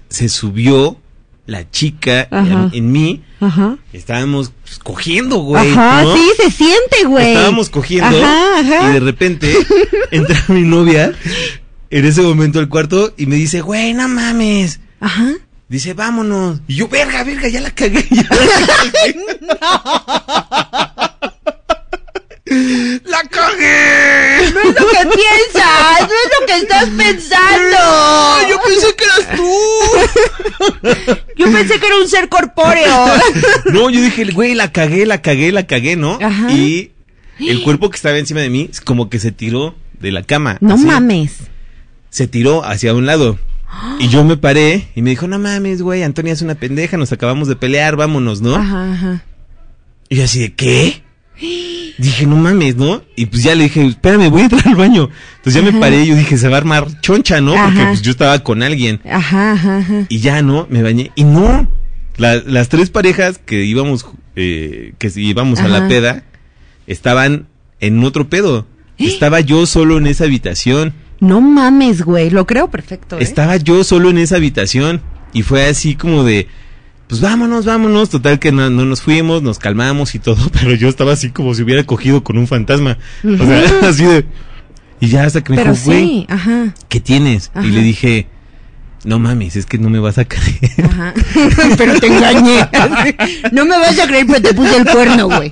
[0.09, 0.99] se subió
[1.47, 3.23] la chica en, en mí.
[3.41, 3.77] Ajá.
[3.93, 5.71] Estábamos pues, cogiendo, güey.
[5.71, 6.17] Ajá, ¿no?
[6.17, 7.33] sí, se siente, güey.
[7.33, 8.91] Estábamos cogiendo Ajá, ajá.
[8.91, 9.55] y de repente
[10.11, 11.13] entra mi novia
[11.91, 14.81] en ese momento al cuarto y me dice, güey, no mames.
[15.01, 15.33] Ajá.
[15.69, 16.61] Dice, vámonos.
[16.69, 18.07] Y yo, verga, verga, ya la cagué.
[18.11, 18.29] ya la
[18.93, 19.17] cagué.
[23.05, 24.51] ¡La cagué!
[24.53, 26.09] No es lo que piensas,
[26.41, 27.77] lo que estás pensando.
[27.79, 31.15] ¡Ay, yo pensé que eras tú!
[31.37, 33.07] Yo pensé que era un ser corpóreo.
[33.73, 36.19] No, yo dije, güey, la cagué, la cagué, la cagué, ¿no?
[36.23, 36.51] Ajá.
[36.53, 36.93] Y
[37.41, 40.59] el cuerpo que estaba encima de mí, como que se tiró de la cama.
[40.61, 40.85] No así.
[40.87, 41.39] mames.
[42.11, 43.39] se tiró hacia un lado.
[43.99, 47.11] Y yo me paré y me dijo, no mames, güey, Antonia es una pendeja, nos
[47.13, 48.55] acabamos de pelear, vámonos, ¿no?
[48.55, 49.25] Ajá, ajá.
[50.09, 51.03] Y yo así de, ¿qué?
[51.41, 53.03] Dije, no mames, ¿no?
[53.17, 55.11] Y pues ya le dije, espérame, voy a entrar al baño.
[55.37, 57.53] Entonces ya me paré y yo dije, se va a armar choncha, ¿no?
[57.55, 57.89] Porque Ajá.
[57.89, 59.01] pues yo estaba con alguien.
[59.11, 60.07] Ajá, ajá, ajá.
[60.09, 60.67] Y ya, ¿no?
[60.71, 61.11] Me bañé.
[61.17, 61.69] Y no,
[62.17, 66.23] la- las tres parejas que íbamos, eh, que íbamos a la peda,
[66.87, 67.47] estaban
[67.81, 68.67] en otro pedo.
[68.99, 70.95] Estaba yo solo en esa habitación.
[71.21, 72.31] No mames, güey.
[72.31, 73.19] Lo creo perfecto.
[73.19, 73.23] ¿eh?
[73.23, 75.01] Estaba yo solo en esa habitación
[75.33, 76.47] y fue así como de,
[77.09, 78.11] pues vámonos, vámonos.
[78.11, 81.55] Total que no, no nos fuimos, nos calmamos y todo, pero yo estaba así como
[81.55, 82.99] si hubiera cogido con un fantasma.
[83.25, 84.27] O sea, así de...
[85.01, 86.75] Y ya hasta que me Pero dijo, güey, sí, ajá.
[86.89, 87.51] ¿qué tienes?
[87.53, 87.67] Ajá.
[87.67, 88.29] Y le dije,
[89.05, 90.71] no mames, es que no me vas a creer.
[90.83, 91.13] Ajá.
[91.77, 92.67] pero te engañé.
[93.53, 95.51] No me vas a creer, pero te puse el cuerno, güey.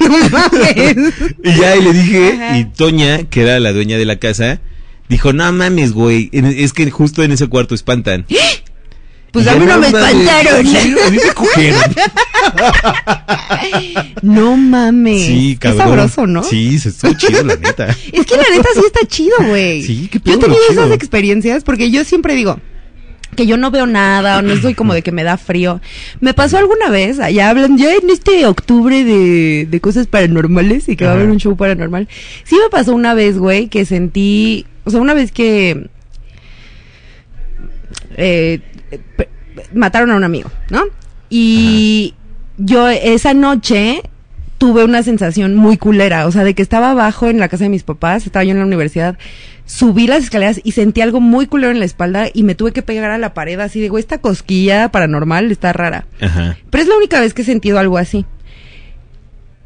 [0.00, 1.14] no mames.
[1.42, 2.58] y ya y le dije, Ajá.
[2.58, 4.60] y Toña, que era la dueña de la casa,
[5.08, 8.26] dijo, no mames, güey, es que justo en ese cuarto espantan.
[9.36, 10.66] Pues a yo, mí no me espantaron.
[10.66, 11.80] sí, a mí me cogieron.
[14.22, 15.26] No mames.
[15.26, 15.86] Sí, Qué cabrón.
[15.86, 16.42] sabroso, ¿no?
[16.42, 17.88] Sí, se estuvo chido, la neta.
[18.12, 19.82] Es que la neta sí está chido, güey.
[19.82, 22.58] Sí, qué Yo pedo, he tenido esas experiencias porque yo siempre digo
[23.34, 25.82] que yo no veo nada o no estoy como de que me da frío.
[26.20, 30.96] Me pasó alguna vez, allá hablan ya en este octubre de, de cosas paranormales y
[30.96, 32.08] que va a haber un show paranormal.
[32.44, 35.88] Sí me pasó una vez, güey, que sentí, o sea, una vez que
[38.16, 38.60] eh,
[39.72, 40.84] mataron a un amigo, ¿no?
[41.28, 42.14] Y
[42.58, 44.02] yo esa noche
[44.58, 47.70] tuve una sensación muy culera, o sea, de que estaba abajo en la casa de
[47.70, 49.18] mis papás, estaba yo en la universidad,
[49.66, 52.82] subí las escaleras y sentí algo muy culero en la espalda y me tuve que
[52.82, 56.06] pegar a la pared así de, güey, esta cosquilla paranormal está rara.
[56.20, 56.56] Ajá.
[56.70, 58.24] Pero es la única vez que he sentido algo así.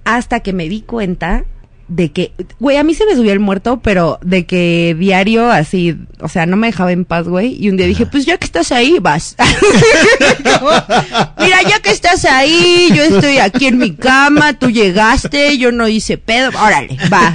[0.04, 1.44] Hasta que me di cuenta
[1.90, 5.98] de que, güey, a mí se me subió el muerto, pero de que diario así,
[6.20, 7.56] o sea, no me dejaba en paz, güey.
[7.60, 9.36] Y un día dije, pues ya que estás ahí, vas.
[10.58, 10.70] Como,
[11.40, 15.88] Mira, ya que estás ahí, yo estoy aquí en mi cama, tú llegaste, yo no
[15.88, 17.34] hice pedo, órale, va.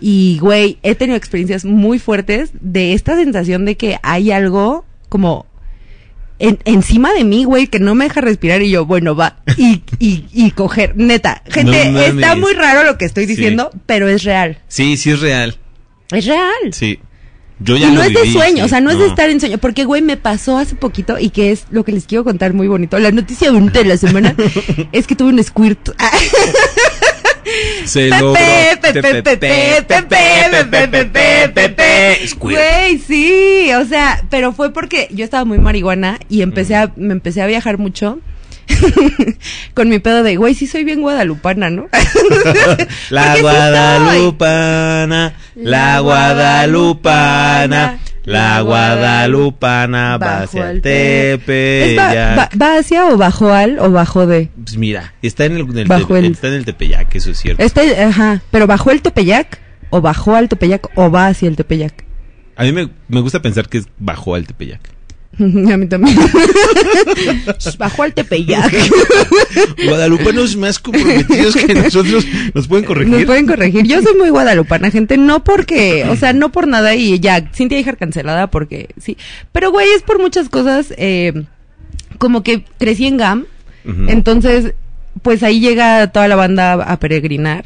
[0.00, 5.46] Y, güey, he tenido experiencias muy fuertes de esta sensación de que hay algo como
[6.40, 9.82] en- encima de mí, güey, que no me deja respirar y yo, bueno, va, y,
[9.98, 13.30] y, y coger, neta, gente, No está muy raro lo que estoy Sí.
[13.36, 15.56] diciendo, pero es real, Sí, sí es real.
[16.12, 16.72] es real.
[16.72, 16.98] Sí.
[17.62, 18.62] Yo ya y no es de sueño, sí.
[18.62, 21.28] o sea, no, es de estar en sueño, porque, güey, me pasó hace poquito y
[21.28, 22.98] que es lo que les quiero contar muy bonito.
[22.98, 24.34] La noticia de la semana
[24.92, 25.90] es que tuve un squirt.
[27.84, 28.32] Se Pepe, logró.
[28.34, 32.26] Pepe, Pepe, Pepe, Pepe, Pepe, Pepe, Pepe.
[32.26, 32.58] Squirt.
[32.58, 37.12] Güey, sí, o sea, pero fue porque yo estaba muy marihuana y empecé a, me
[37.12, 38.18] empecé a viajar mucho.
[39.74, 41.88] con mi pedo de, güey, sí soy bien guadalupana, ¿no?
[43.10, 52.08] La sí guadalupana, la guadalupana, la guadalupana va Bajo hacia al el te- ¿Es ba-
[52.10, 52.60] Tepeyac.
[52.62, 54.48] ¿Va hacia o bajo al o bajo de?
[54.62, 57.30] Pues mira, está en el, en el Bajo Tepe- el- está en el Tepeyac, eso
[57.30, 57.62] es cierto.
[57.62, 59.58] Este, ajá, pero bajó el Tepeyac
[59.90, 62.04] o bajó al Tepeyac o va hacia el Tepeyac.
[62.56, 64.80] A mí me, me gusta pensar que es bajo al Tepeyac.
[65.72, 66.16] A mí también.
[67.78, 68.72] bajó al Tepeyac.
[69.86, 73.14] Guadalupanos más comprometidos que nosotros nos pueden corregir.
[73.14, 73.86] Nos pueden corregir.
[73.86, 75.16] Yo soy muy guadalupana, gente.
[75.16, 79.16] No porque, o sea, no por nada y ya, Cintia hija cancelada porque sí.
[79.52, 80.92] Pero, güey, es por muchas cosas.
[80.96, 81.32] eh,
[82.18, 83.46] como que crecí en GAM.
[84.06, 84.74] Entonces,
[85.22, 87.64] pues ahí llega toda la banda a peregrinar.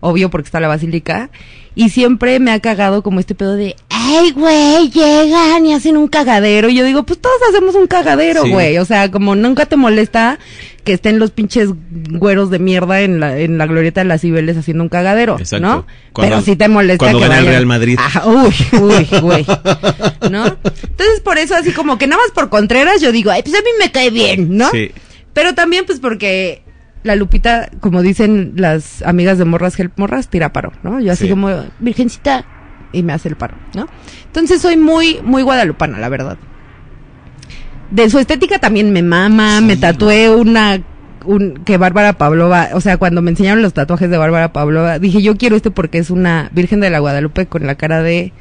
[0.00, 1.30] Obvio porque está la basílica.
[1.74, 6.08] Y siempre me ha cagado como este pedo de, ay, güey, llegan y hacen un
[6.08, 6.68] cagadero.
[6.68, 8.50] Y yo digo, pues todos hacemos un cagadero, Sí.
[8.50, 8.78] güey.
[8.78, 10.38] O sea, como nunca te molesta
[10.82, 11.68] que estén los pinches
[12.10, 15.64] güeros de mierda en la, en la glorieta de las Cibeles haciendo un cagadero, Exacto.
[15.66, 15.86] ¿no?
[16.12, 17.96] Cuando- Pero sí te molesta cuando que gana el Real Madrid.
[18.00, 19.46] Ajá, uy, uy, güey.
[20.30, 20.46] ¿No?
[20.46, 23.58] Entonces, por eso, así como que nada más por Contreras, yo digo, ay, pues a
[23.60, 24.70] mí me cae bien, ¿no?
[24.70, 24.90] Sí.
[25.34, 26.62] Pero también, pues, porque
[27.02, 31.00] la Lupita, como dicen las amigas de Morras Help Morras, tira paro, ¿no?
[31.00, 31.30] Yo así Sí.
[31.30, 32.44] como, virgencita,
[32.92, 33.86] y me hace el paro, ¿no?
[34.26, 36.36] Entonces soy muy, muy guadalupana, la verdad.
[37.90, 40.80] De su estética también me mama, me tatué una,
[41.24, 45.22] un, que Bárbara Pavlova, o sea, cuando me enseñaron los tatuajes de Bárbara Pavlova, dije,
[45.22, 48.32] yo quiero este porque es una Virgen de la Guadalupe con la cara de,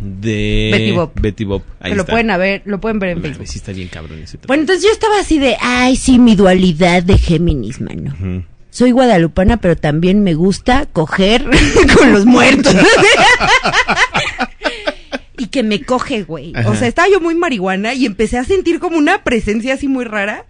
[0.00, 1.46] De Betty.
[1.80, 2.12] Ahí que lo está.
[2.12, 3.46] pueden ver, lo pueden ver en Facebook.
[3.46, 7.02] sí está bien cabrón ese Bueno, entonces yo estaba así de, ay, sí, mi dualidad
[7.02, 8.44] de Géminis, mano.
[8.70, 11.44] Soy guadalupana, pero también me gusta coger
[11.96, 12.74] con los muertos.
[15.38, 16.52] y que me coge, güey.
[16.66, 20.04] O sea, estaba yo muy marihuana y empecé a sentir como una presencia así muy
[20.04, 20.44] rara.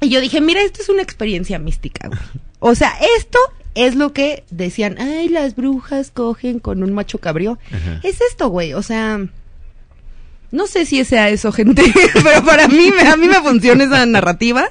[0.00, 2.20] Y yo dije, mira, esto es una experiencia mística, güey.
[2.58, 3.38] O sea, esto
[3.76, 7.58] es lo que decían, ay, las brujas cogen con un macho cabrío.
[7.70, 8.00] Ajá.
[8.02, 8.72] Es esto, güey.
[8.74, 9.20] O sea,
[10.50, 11.82] no sé si sea eso, gente,
[12.24, 14.70] pero para mí, me- a mí me funciona esa narrativa.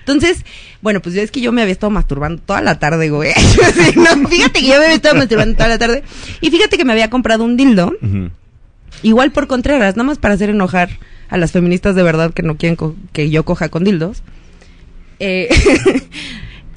[0.00, 0.44] Entonces,
[0.82, 3.32] bueno, pues yo es que yo me había estado masturbando toda la tarde, güey.
[3.56, 6.02] Yo así, no, fíjate que yo me había estado masturbando toda la tarde.
[6.40, 7.92] Y fíjate que me había comprado un dildo,
[9.02, 10.90] igual por Contreras, nada más para hacer enojar
[11.28, 12.76] a las feministas de verdad que no quieren
[13.12, 14.22] que yo coja con dildos.
[15.18, 15.48] Eh,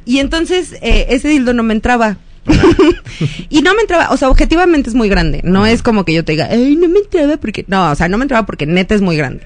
[0.10, 2.18] y entonces eh, ese dildo no me entraba.
[3.50, 5.42] y no me entraba, o sea, objetivamente es muy grande.
[5.44, 7.64] No es como que yo te diga, ay, no me entraba porque.
[7.68, 9.44] No, o sea, no me entraba porque neta es muy grande.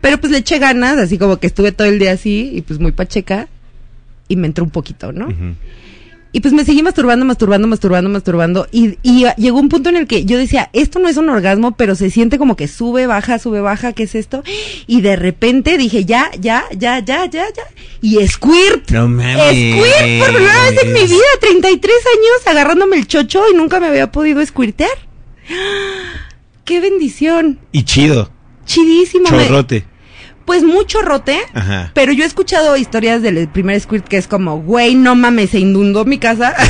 [0.00, 2.78] Pero pues le eché ganas, así como que estuve todo el día así y pues
[2.78, 3.48] muy pacheca.
[4.28, 5.26] Y me entró un poquito, ¿no?
[6.34, 8.66] Y pues me seguí masturbando, masturbando, masturbando, masturbando.
[8.72, 11.28] Y, y ah, llegó un punto en el que yo decía, esto no es un
[11.28, 14.42] orgasmo, pero se siente como que sube, baja, sube, baja, ¿qué es esto?
[14.86, 17.62] Y de repente dije, ya, ya, ya, ya, ya, ya.
[18.00, 18.90] Y squirt.
[18.90, 19.50] No mames.
[19.50, 23.88] Squirt por primera vez en mi vida, 33 años agarrándome el chocho y nunca me
[23.88, 24.90] había podido squirtear.
[26.64, 27.58] ¡Qué bendición!
[27.72, 28.30] Y chido.
[28.64, 29.28] Chidísimo.
[29.28, 29.84] Chorrote.
[30.44, 31.38] Pues mucho rote.
[31.54, 31.90] Ajá.
[31.94, 35.58] Pero yo he escuchado historias del primer squirt que es como, güey, no mames, se
[35.60, 36.54] inundó mi casa.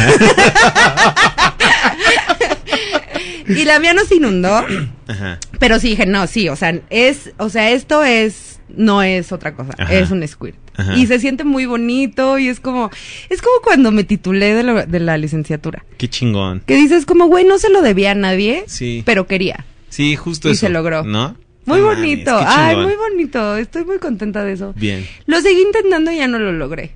[3.48, 4.64] y la mía no se inundó,
[5.08, 5.38] Ajá.
[5.58, 9.54] pero sí dije, no, sí, o sea, es, o sea, esto es, no es otra
[9.54, 9.92] cosa, Ajá.
[9.94, 10.56] es un squirt.
[10.76, 10.96] Ajá.
[10.96, 12.90] Y se siente muy bonito y es como,
[13.28, 15.85] es como cuando me titulé de, la- de la licenciatura.
[15.98, 16.61] Qué chingón.
[16.64, 19.02] Que dices como, güey, no se lo debía a nadie, Sí.
[19.04, 19.66] pero quería.
[19.90, 20.61] Sí, justo Y eso.
[20.61, 21.04] se logró.
[21.04, 21.37] ¿No?
[21.64, 24.72] Muy bonito, ay, muy bonito, estoy muy contenta de eso.
[24.77, 25.07] Bien.
[25.27, 26.92] Lo seguí intentando y ya no lo logré.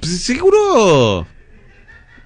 [0.00, 1.26] Pues seguro.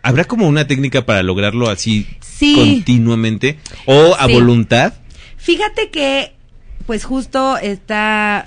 [0.03, 2.55] ¿Habrá como una técnica para lograrlo así Sí.
[2.55, 3.59] continuamente?
[3.87, 4.33] ¿O a Sí.
[4.33, 4.95] voluntad?
[5.37, 6.33] Fíjate que,
[6.87, 8.47] pues justo está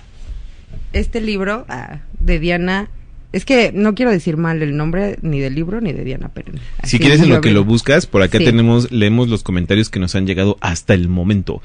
[0.93, 2.89] este libro ah, de Diana.
[3.33, 6.55] Es que no quiero decir mal el nombre ni del libro ni de Diana Pérez.
[6.83, 8.45] Si quieres en lo que lo buscas, por acá Sí.
[8.45, 11.61] tenemos, leemos los comentarios que nos han llegado hasta el momento.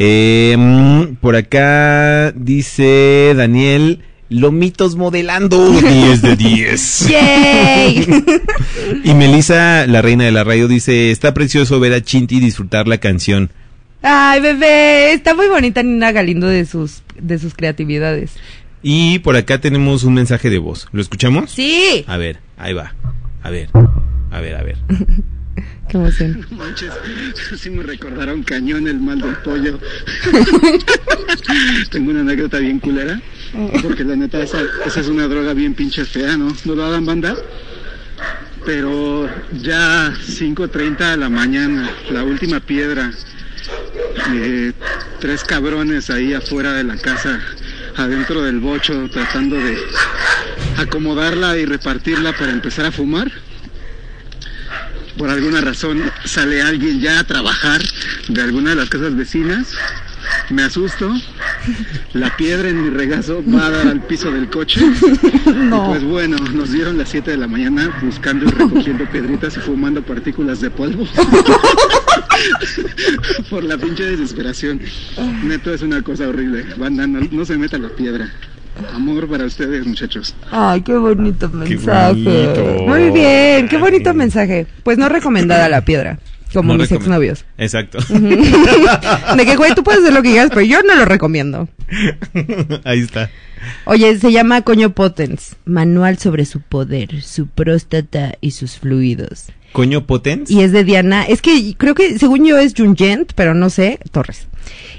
[0.00, 7.08] Eh, mm, por acá dice Daniel, Lomitos modelando 10 de 10.
[7.08, 8.06] ¡Yay!
[9.04, 12.98] Y Melissa, la reina de la radio, dice, está precioso ver a Chinti disfrutar la
[12.98, 13.50] canción.
[14.02, 18.32] Ay, bebé, está muy bonita Nina Galindo de sus de sus creatividades.
[18.82, 20.88] Y por acá tenemos un mensaje de voz.
[20.92, 21.50] ¿Lo escuchamos?
[21.50, 22.04] Sí.
[22.06, 22.94] A ver, ahí va.
[23.42, 23.68] A ver,
[24.30, 24.76] a ver, a ver.
[25.88, 26.46] Qué emoción.
[26.50, 26.92] Manches,
[27.56, 29.78] sí me recordaron cañón el mal del pollo.
[31.90, 33.20] Tengo una anécdota bien culera,
[33.82, 36.54] porque la neta esa, esa es una droga bien pinche fea, ¿no?
[36.64, 37.36] ¿No lo hagan banda?
[38.66, 39.30] Pero
[39.62, 43.10] ya 5.30 de la mañana, la última piedra,
[44.34, 44.72] eh,
[45.20, 47.40] tres cabrones ahí afuera de la casa,
[47.96, 49.78] adentro del bocho, tratando de
[50.76, 53.32] acomodarla y repartirla para empezar a fumar
[55.18, 57.82] por alguna razón sale alguien ya a trabajar
[58.28, 59.74] de alguna de las casas vecinas,
[60.50, 61.12] me asusto,
[62.12, 64.80] la piedra en mi regazo va a dar al piso del coche.
[65.48, 69.60] Y pues bueno, nos dieron las 7 de la mañana buscando y recogiendo piedritas y
[69.60, 71.06] fumando partículas de polvo.
[73.50, 74.80] por la pinche desesperación.
[75.42, 76.64] Neto es una cosa horrible.
[76.76, 78.30] Banda, no, no se meta la piedra.
[78.94, 80.34] Amor para ustedes, muchachos.
[80.50, 82.22] Ay, qué bonito mensaje.
[82.22, 82.84] bonito.
[82.86, 84.66] Muy bien, qué bonito mensaje.
[84.82, 86.18] Pues no recomendada la piedra,
[86.52, 87.44] como No mis exnovios.
[87.58, 87.98] Exacto.
[88.08, 91.68] De que, güey, tú puedes hacer lo que quieras, pero yo no lo recomiendo.
[92.84, 93.30] ahí está.
[93.84, 95.56] Oye, se llama Coño Potens.
[95.64, 99.46] Manual sobre su poder, su próstata y sus fluidos.
[99.72, 100.50] Coño Potens.
[100.50, 101.24] Y es de Diana.
[101.24, 104.48] Es que creo que, según yo, es Jungent, pero no sé, Torres.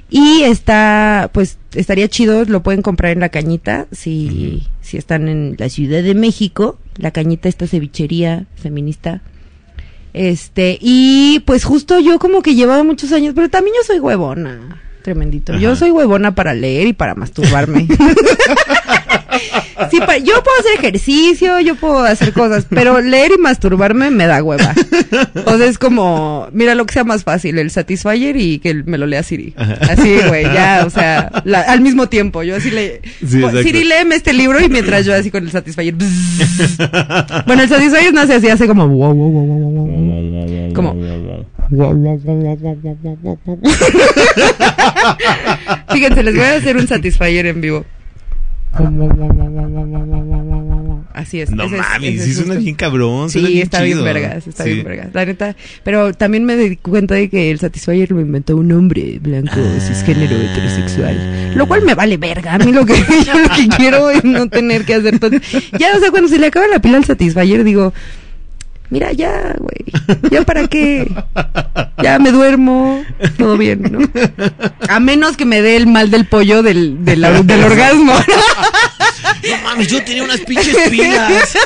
[0.09, 5.55] Y está, pues, estaría chido, lo pueden comprar en La Cañita, si, si están en
[5.57, 6.79] la Ciudad de México.
[6.97, 9.21] La Cañita, esta cevichería feminista.
[10.13, 14.81] Este, y pues justo yo como que llevaba muchos años, pero también yo soy huevona.
[15.03, 15.57] Tremendito.
[15.57, 17.87] Yo soy huevona para leer y para masturbarme.
[19.91, 24.25] Sí, pa- yo puedo hacer ejercicio, yo puedo hacer cosas, pero leer y masturbarme me
[24.27, 24.73] da hueva.
[25.45, 28.97] O sea, es como, mira lo que sea más fácil, el Satisfyer y que me
[28.97, 29.53] lo lea Siri.
[29.57, 33.01] Así, güey, ya, o sea, la- al mismo tiempo, yo así le...
[33.25, 33.39] Sí.
[33.63, 35.93] Siri, léeme este libro y mientras yo así con el Satisfyer...
[37.45, 38.87] Bueno, el Satisfyer no hace así, hace como...
[38.87, 40.73] wow, wow, wow.
[40.73, 40.93] Como-
[45.91, 47.85] Fíjense, les voy a hacer un Satisfyer en vivo.
[51.13, 51.51] Así es.
[51.51, 53.29] No ese es- mames, ese suena bien cabrón.
[53.29, 54.73] suena Sí, bien está bien vergas, está Sí.
[54.73, 55.55] bien vergas, la neta.
[55.83, 59.79] Pero también me di cuenta de que el Satisfyer lo inventó un hombre blanco, Ah.
[59.81, 61.55] cisgénero, heterosexual.
[61.55, 62.53] Lo cual me vale verga.
[62.55, 62.93] A mí lo que,
[63.25, 65.31] yo lo que quiero es no tener que hacer todo.
[65.77, 67.93] Ya, o sea, cuando se le acaba la pila al Satisfyer, digo,
[68.89, 70.29] mira, ya, güey.
[70.31, 71.11] ¿Ya para qué?
[72.01, 73.03] Ya me duermo,
[73.37, 73.99] todo bien, ¿no?
[74.87, 78.13] A menos que me dé el mal del pollo del, del, del orgasmo.
[79.49, 81.57] No mames, yo tenía unas pinches pilas.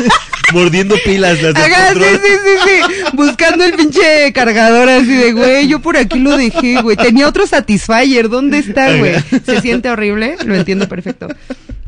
[0.51, 3.03] Mordiendo pilas las del Ajá, sí, sí, sí.
[3.13, 6.95] Buscando el pinche cargador así de, güey, yo por aquí lo dejé, güey.
[6.95, 9.15] Tenía otro Satisfyer, ¿dónde está, güey?
[9.45, 11.27] Se siente horrible, lo entiendo perfecto.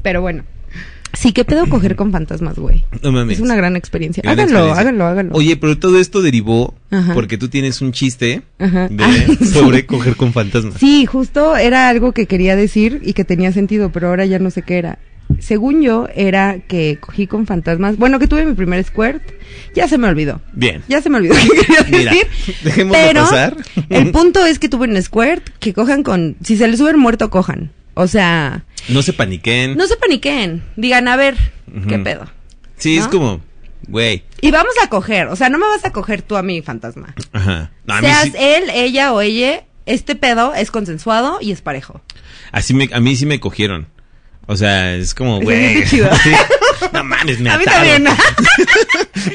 [0.02, 0.44] Pero bueno.
[1.16, 2.84] Sí, ¿qué pedo coger con fantasmas, güey?
[3.02, 3.38] No mames.
[3.38, 4.22] Es una gran experiencia.
[4.22, 4.82] Gran háganlo, experiencia.
[4.82, 5.36] háganlo, háganlo.
[5.36, 7.14] Oye, pero todo esto derivó Ajá.
[7.14, 8.90] porque tú tienes un chiste de, Ah,
[9.40, 9.46] sí.
[9.46, 10.76] sobre coger con fantasmas.
[10.80, 14.50] Sí, justo era algo que quería decir y que tenía sentido, pero ahora ya no
[14.52, 15.00] sé qué era.
[15.40, 17.98] Según yo, era que cogí con fantasmas.
[17.98, 19.24] Bueno, que tuve mi primer squirt.
[19.74, 20.40] Ya se me olvidó.
[20.54, 20.84] Bien.
[20.88, 22.28] Ya se me olvidó qué quería Mira, decir.
[22.64, 23.58] dejémoslo pero pasar.
[23.90, 26.36] el punto es que tuve un squirt que cojan con.
[26.44, 27.72] Si se les sube el muerto, cojan.
[27.96, 29.76] O sea, No se paniquen.
[29.76, 30.64] no se paniquen.
[30.76, 31.36] Digan, a ver,
[31.88, 32.30] ¿qué pedo?
[32.78, 33.42] sí, es como,
[33.88, 34.24] güey.
[34.42, 35.28] Y vamos a coger.
[35.28, 37.16] O sea, no me vas a coger tú a mi fantasma.
[37.32, 37.72] Ajá.
[37.86, 42.02] No, mí Seas sí- él, ella o ella, este pedo es consensuado y es parejo.
[42.52, 43.88] así me, a mí sí me cogieron.
[44.48, 45.86] O sea, es como, güey.
[45.88, 46.02] Sí.
[46.94, 48.06] No mames, me A mí también.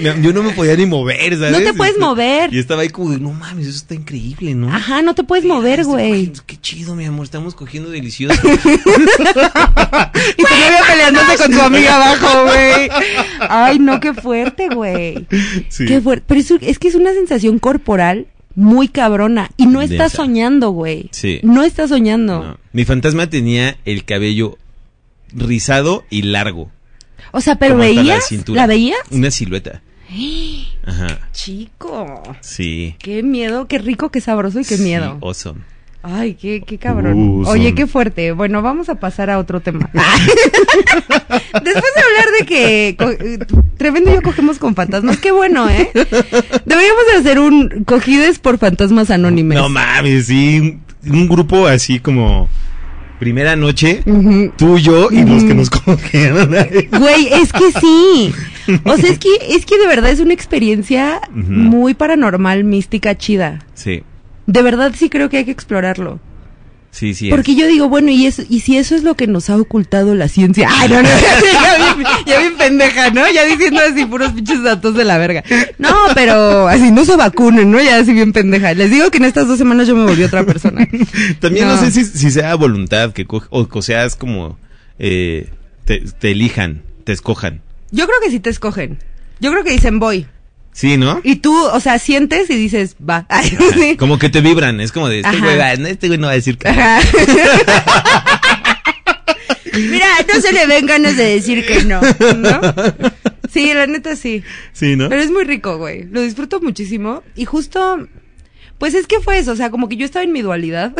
[0.22, 1.52] Yo no me podía ni mover, ¿sabes?
[1.52, 2.54] No te puedes Este, mover.
[2.54, 4.72] Y estaba ahí como, no mames, eso está increíble, ¿no?
[4.72, 6.32] Ajá, no te puedes mover, Este, güey.
[6.46, 8.38] Qué chido, mi amor, estamos cogiendo delicioso.
[8.46, 12.88] Y tu novia peleándose con tu amiga abajo, güey.
[13.40, 15.26] Ay, no, qué fuerte, güey.
[15.68, 15.86] Sí.
[15.86, 16.24] Qué fuerte.
[16.26, 19.50] Pero es que es una sensación corporal muy cabrona.
[19.56, 20.16] Y no estás Densa.
[20.16, 21.08] soñando, güey.
[21.12, 21.40] Sí.
[21.42, 22.42] No estás soñando.
[22.44, 22.58] No.
[22.72, 24.58] Mi fantasma tenía el cabello
[25.34, 26.70] rizado y largo.
[27.32, 28.04] O sea, pero veías.
[28.06, 28.60] La, cintura.
[28.62, 28.98] ¿La veías?
[29.10, 29.82] Una silueta.
[30.86, 31.28] Ajá.
[31.32, 32.22] Chico.
[32.40, 32.96] Sí.
[32.98, 35.18] Qué miedo, qué rico, qué sabroso y qué Sí, miedo.
[35.22, 35.60] awesome.
[36.02, 37.12] Ay, qué, qué cabrón.
[37.18, 38.32] Uh, Oye, son- qué fuerte.
[38.32, 39.90] Bueno, vamos a pasar a otro tema.
[39.92, 41.44] Después
[41.94, 42.96] de hablar de que
[43.76, 45.90] Tremendo y yo cogemos con fantasmas, qué bueno, ¿eh?
[45.94, 49.58] Deberíamos de hacer un cogides por fantasmas anónimes.
[49.58, 50.80] No mames, sí.
[51.04, 52.48] Un, un grupo así como
[53.20, 54.50] primera noche, Ujú.
[54.56, 56.48] tú, yo y los que nos cogieron.
[56.50, 58.32] Güey, es que sí.
[58.84, 63.60] O sea, es que, es que de verdad es una experiencia muy paranormal, mística, chida.
[63.74, 64.02] sí,
[64.46, 66.18] De verdad sí creo que hay que explorarlo.
[66.90, 67.28] Sí, sí.
[67.28, 67.34] es.
[67.34, 70.14] Porque yo digo, bueno, ¿y, eso, y si eso es lo que nos ha ocultado
[70.14, 70.68] la ciencia.
[70.70, 73.30] Ay, no, no, ya, bien, ya bien pendeja, ¿no?
[73.32, 75.42] Ya diciendo así puros pinches datos de la verga.
[75.78, 77.80] No, pero así no se vacunen, ¿no?
[77.80, 78.74] Ya así bien pendeja.
[78.74, 80.86] Les digo que en estas dos semanas yo me volví otra persona.
[81.40, 81.80] También no, No.
[81.82, 84.58] sé si, si sea voluntad que coge, o, o seas como
[84.98, 85.48] eh,
[85.84, 87.60] te, te elijan, te escojan.
[87.90, 88.98] Yo creo que sí te escogen.
[89.40, 90.26] Yo creo que dicen voy.
[90.72, 91.20] Sí, ¿no?
[91.24, 93.26] Y tú, o sea, sientes y dices, va.
[93.30, 93.96] Ay, sí.
[93.96, 96.36] Como que te vibran, es como de este güey, va, este güey no va a
[96.36, 96.70] decir que.
[99.72, 102.00] Mira, no se le ven ganas de decir que no,
[102.36, 102.60] ¿no?
[103.50, 104.42] Sí, la neta sí.
[104.72, 105.08] Sí, ¿no?
[105.08, 106.04] Pero es muy rico, güey.
[106.04, 107.22] Lo disfruto muchísimo.
[107.34, 108.06] Y justo,
[108.78, 109.52] pues es que fue eso.
[109.52, 110.92] O sea, como que yo estaba en mi dualidad.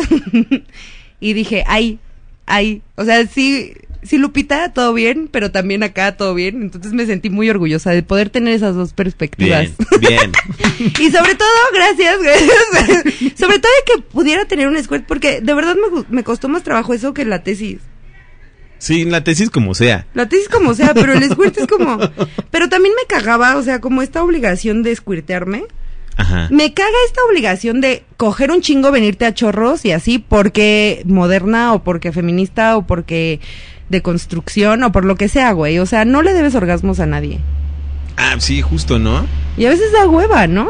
[1.19, 1.99] y dije, ay,
[2.45, 2.81] ay.
[2.95, 3.73] O sea, sí,
[4.03, 6.61] sí, Lupita, todo bien, pero también acá todo bien.
[6.61, 9.69] Entonces me sentí muy orgullosa de poder tener esas dos perspectivas.
[9.99, 10.31] Bien,
[10.79, 10.93] bien.
[10.99, 13.03] y sobre todo, gracias, gracias.
[13.37, 16.63] sobre todo de que pudiera tener un squirt, porque de verdad me, me costó más
[16.63, 17.79] trabajo eso que la tesis.
[18.81, 20.07] Sí, la tesis como sea.
[20.15, 21.99] La tesis como sea, pero el squirt es como...
[22.49, 25.65] Pero también me cagaba, o sea, como esta obligación de squirtearme.
[26.17, 26.47] Ajá.
[26.49, 31.73] Me caga esta obligación de coger un chingo, venirte a chorros y así porque moderna
[31.73, 33.39] o porque feminista o porque
[33.91, 35.77] de construcción o por lo que sea, güey.
[35.79, 37.39] O sea, no le debes orgasmos a nadie.
[38.17, 39.25] Ah, sí, justo, ¿no?
[39.57, 40.69] Y a veces da hueva, ¿no?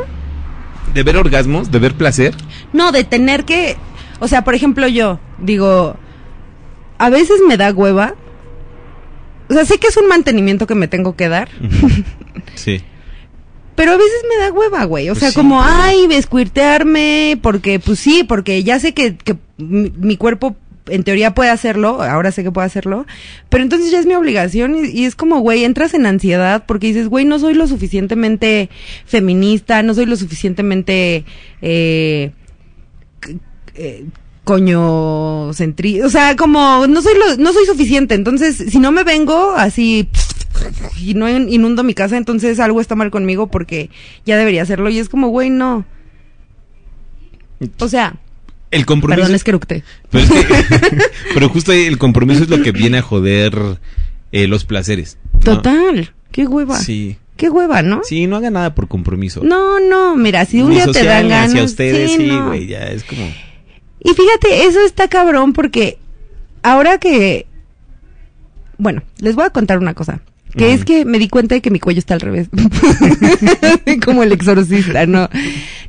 [0.94, 2.36] De ver orgasmos, de ver placer.
[2.74, 3.78] No, de tener que...
[4.20, 5.96] O sea, por ejemplo, yo digo,
[6.98, 8.16] a veces me da hueva.
[9.50, 11.50] O sea, sé que es un mantenimiento que me tengo que dar.
[12.56, 12.82] Sí.
[13.76, 15.10] Pero a veces me da hueva, güey.
[15.10, 15.36] O Pues sea, sí.
[15.36, 20.56] como, ay, escuirtearme, porque, pues sí, porque ya sé que, que mi cuerpo
[20.88, 23.06] en teoría puede hacerlo, ahora sé que puede hacerlo,
[23.50, 27.08] pero entonces ya es mi obligación y, es como, güey, entras en ansiedad porque dices,
[27.08, 28.70] güey, no soy lo suficientemente
[29.06, 31.24] feminista, no soy lo suficientemente,
[31.62, 32.32] eh,
[33.76, 34.06] eh,
[34.44, 39.04] coño centri, o sea, como no soy lo, no soy suficiente, entonces si no me
[39.04, 40.10] vengo así
[41.00, 43.90] y no in- inundo mi casa, entonces algo está mal conmigo porque
[44.26, 45.86] ya debería hacerlo y es como, güey, no.
[47.80, 48.16] O sea,
[48.72, 49.20] El compromiso.
[49.22, 49.84] perdón, es que eructé.
[50.10, 50.98] Pero, es que-
[51.34, 53.78] pero justo ahí el compromiso es lo que viene a joder
[54.32, 55.18] eh, los placeres.
[55.34, 55.40] ¿no?
[55.42, 56.80] Total, qué hueva.
[56.80, 57.18] Sí.
[57.38, 58.02] Qué hueva, ¿no?
[58.04, 59.44] Sí, no haga nada por compromiso.
[59.44, 61.50] No, no, mira, si un Ni día te dan ganas.
[61.50, 62.48] hacia ustedes, sí, no.
[62.48, 63.24] güey, ya es como...
[64.04, 65.98] Y fíjate, eso está cabrón porque
[66.64, 67.46] ahora que.
[68.78, 70.22] Bueno, les voy a contar una cosa.
[70.58, 72.50] Que es que me di cuenta de que mi cuello está al revés.
[74.06, 75.30] Como el exorcista, no.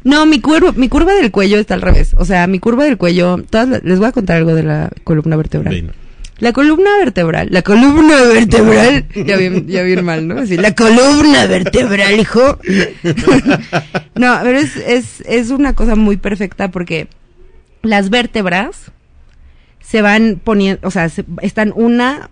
[0.05, 2.15] No, mi curva, mi curva del cuello está al revés.
[2.19, 3.39] O sea, mi curva del cuello.
[3.49, 5.93] Todas, les voy a contar algo de la columna vertebral.
[6.39, 10.41] La columna vertebral, la columna vertebral, ya bien, ya bien mal, ¿no?
[10.41, 12.59] Así, la columna vertebral, hijo.
[14.17, 17.07] no, pero es, es, es una cosa muy perfecta porque
[17.83, 18.91] las vértebras
[19.81, 22.31] se van poniendo, o sea, se- están una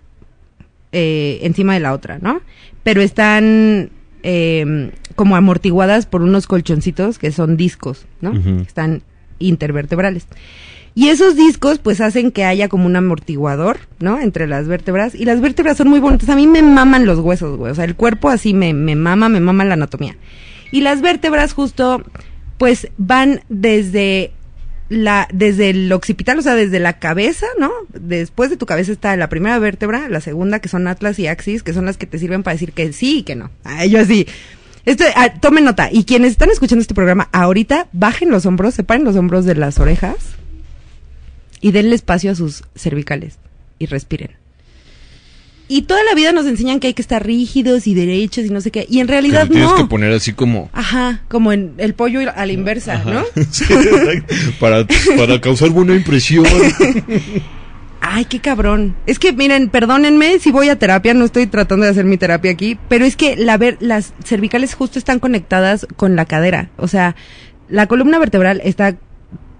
[0.91, 2.41] eh, encima de la otra, ¿no?
[2.83, 3.89] Pero están
[4.23, 8.33] eh, como amortiguadas por unos colchoncitos que son discos, ¿no?
[8.61, 9.03] Están
[9.39, 10.27] intervertebrales.
[10.93, 14.19] Y esos discos pues hacen que haya como un amortiguador, ¿no?
[14.19, 15.15] Entre las vértebras.
[15.15, 16.29] Y las vértebras son muy bonitas.
[16.29, 17.71] A mí me maman los huesos, güey.
[17.71, 20.17] O sea, el cuerpo así me, me mama, me mama la anatomía.
[20.71, 22.03] Y las vértebras justo
[22.57, 24.33] pues van desde
[24.91, 27.71] la desde el occipital, o sea, desde la cabeza, ¿no?
[27.93, 31.63] Después de tu cabeza está la primera vértebra, la segunda que son atlas y axis,
[31.63, 33.51] que son las que te sirven para decir que sí y que no.
[33.63, 34.27] Ah, yo así.
[34.85, 35.89] Esto, ah, tomen nota.
[35.89, 39.79] Y quienes están escuchando este programa ahorita, bajen los hombros, separen los hombros de las
[39.79, 40.17] orejas
[41.61, 43.37] y denle espacio a sus cervicales
[43.79, 44.40] y respiren.
[45.71, 48.59] Y toda la vida nos enseñan que hay que estar rígidos y derechos y no
[48.59, 48.85] sé qué.
[48.89, 49.77] Y en realidad Te tienes no.
[49.77, 50.69] que poner así como...
[50.73, 53.23] Ajá, como en el pollo a la inversa, ¿no?
[53.51, 53.63] Sí,
[54.59, 56.43] para, para causar buena impresión.
[58.01, 58.97] Ay, qué cabrón.
[59.05, 62.51] Es que, miren, perdónenme si voy a terapia, no estoy tratando de hacer mi terapia
[62.51, 66.69] aquí, pero es que la ver, las cervicales justo están conectadas con la cadera.
[66.75, 67.15] O sea,
[67.69, 68.97] la columna vertebral está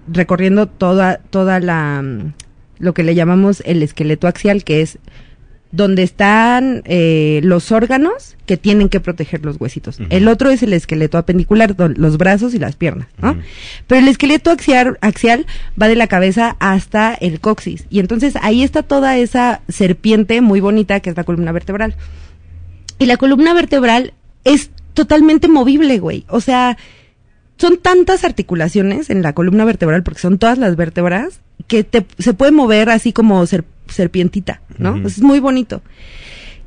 [0.06, 2.34] recorriendo toda, toda la, mm,
[2.80, 4.98] lo que le llamamos el esqueleto axial, que es
[5.72, 9.98] donde están eh, los órganos que tienen que proteger los huesitos.
[10.10, 13.38] El otro es el esqueleto apendicular, los brazos y las piernas, ¿no?
[13.86, 15.46] Pero el esqueleto axial, axial
[15.80, 17.86] va de la cabeza hasta el coxis.
[17.88, 21.96] Y entonces ahí está toda esa serpiente muy bonita que es la columna vertebral.
[22.98, 24.12] Y la columna vertebral
[24.44, 26.26] es totalmente movible, güey.
[26.28, 26.76] O sea,
[27.56, 32.34] son tantas articulaciones en la columna vertebral, porque son todas las vértebras, que te, se
[32.34, 34.96] puede mover así como ser- serpientita, ¿no?
[35.06, 35.82] Es muy bonito.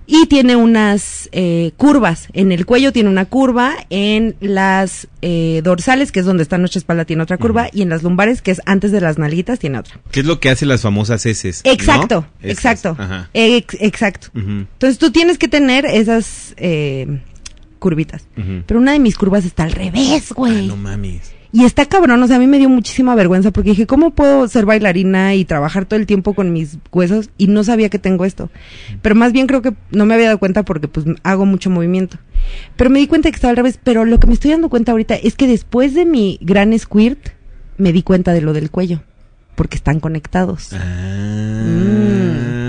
[0.07, 2.27] Y tiene unas eh, curvas.
[2.33, 6.77] En el cuello tiene una curva, en las eh, dorsales, que es donde está nuestra
[6.77, 9.79] espalda, tiene otra curva, y en las lumbares, que es antes de las nalguitas, tiene
[9.79, 9.99] otra.
[10.11, 11.61] ¿Qué es lo que hacen las famosas heces?
[11.63, 12.95] Exacto, exacto.
[13.33, 14.27] Ex- exacto.
[14.35, 17.21] Entonces tú tienes que tener esas eh,
[17.79, 18.27] curvitas.
[18.67, 20.67] Pero una de mis curvas está al revés, Ah, güey.
[20.67, 21.31] no mames.
[21.55, 24.45] Y está cabrón, o sea, a mí me dio muchísima vergüenza porque dije, ¿cómo puedo
[24.49, 27.29] ser bailarina y trabajar todo el tiempo con mis huesos?
[27.37, 28.49] Y no sabía que tengo esto.
[29.01, 32.17] Pero más bien creo que no me había dado cuenta porque pues hago mucho movimiento.
[32.75, 33.79] Pero me di cuenta que estaba al revés.
[33.81, 37.29] Pero lo que me estoy dando cuenta ahorita es que después de mi gran squirt,
[37.77, 39.01] me di cuenta de lo del cuello.
[39.55, 40.73] Porque están conectados.
[40.73, 42.64] Ah.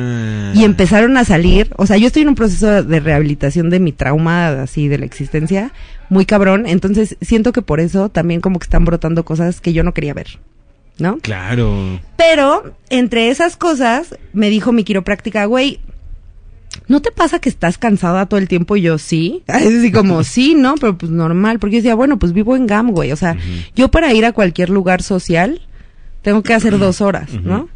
[0.57, 3.93] Y empezaron a salir, o sea, yo estoy en un proceso de rehabilitación de mi
[3.93, 5.73] trauma, así, de la existencia,
[6.09, 9.83] muy cabrón, entonces siento que por eso también como que están brotando cosas que yo
[9.83, 10.39] no quería ver,
[10.99, 11.19] ¿no?
[11.19, 12.01] Claro.
[12.17, 15.81] Pero, entre esas cosas, me dijo mi quiropráctica, güey,
[16.89, 18.77] ¿no te pasa que estás cansada todo el tiempo?
[18.77, 19.43] Y yo, sí.
[19.49, 20.77] Así como, sí, ¿no?
[20.77, 23.37] Pero pues normal, porque yo decía, bueno, pues vivo en GAM, güey, o sea,
[23.75, 25.61] yo para ir a cualquier lugar social,
[26.23, 27.69] tengo que hacer dos horas, ¿no?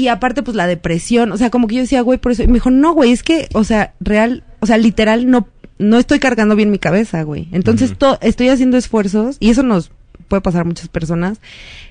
[0.00, 2.42] Y aparte, pues la depresión, o sea, como que yo decía, güey, por eso.
[2.42, 5.46] Y me dijo, no, güey, es que, o sea, real, o sea, literal, no,
[5.78, 7.48] no estoy cargando bien mi cabeza, güey.
[7.52, 9.90] Entonces, to- estoy haciendo esfuerzos, y eso nos
[10.28, 11.40] puede pasar a muchas personas,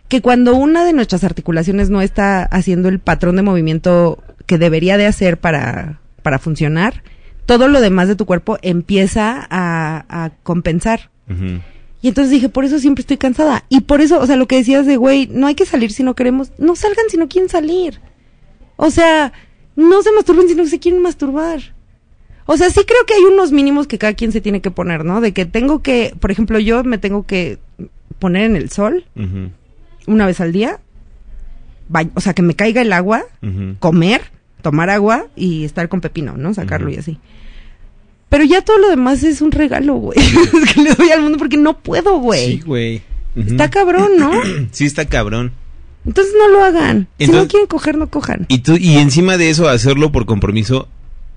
[0.07, 4.97] que cuando una de nuestras articulaciones no está haciendo el patrón de movimiento que debería
[4.97, 7.03] de hacer para, para funcionar,
[7.45, 11.09] todo lo demás de tu cuerpo empieza a, a compensar.
[12.01, 13.65] Y entonces dije, por eso siempre estoy cansada.
[13.69, 16.03] Y por eso, o sea, lo que decías de, güey, no hay que salir si
[16.03, 16.51] no queremos.
[16.57, 17.99] No salgan si no quieren salir.
[18.77, 19.33] O sea,
[19.75, 21.59] no se masturben si no se quieren masturbar.
[22.45, 25.05] O sea, sí creo que hay unos mínimos que cada quien se tiene que poner,
[25.05, 25.21] ¿no?
[25.21, 27.59] De que tengo que, por ejemplo, yo me tengo que
[28.17, 29.05] poner en el sol
[30.07, 30.79] una vez al día.
[32.15, 33.25] o sea, que me caiga el agua,
[33.79, 34.21] comer,
[34.61, 36.53] tomar agua y estar con pepino, ¿no?
[36.53, 37.19] Sacarlo y así.
[38.29, 40.17] Pero ya todo lo demás es un regalo, güey.
[40.63, 42.57] Es que le doy al mundo porque no puedo, güey.
[42.57, 43.01] Sí, güey.
[43.35, 44.31] Está cabrón, ¿no?
[44.71, 45.51] Sí, está cabrón.
[46.05, 47.07] Entonces no lo hagan.
[47.19, 48.45] si no quieren coger, no cojan.
[48.47, 50.87] Y tú, y encima de eso, hacerlo por compromiso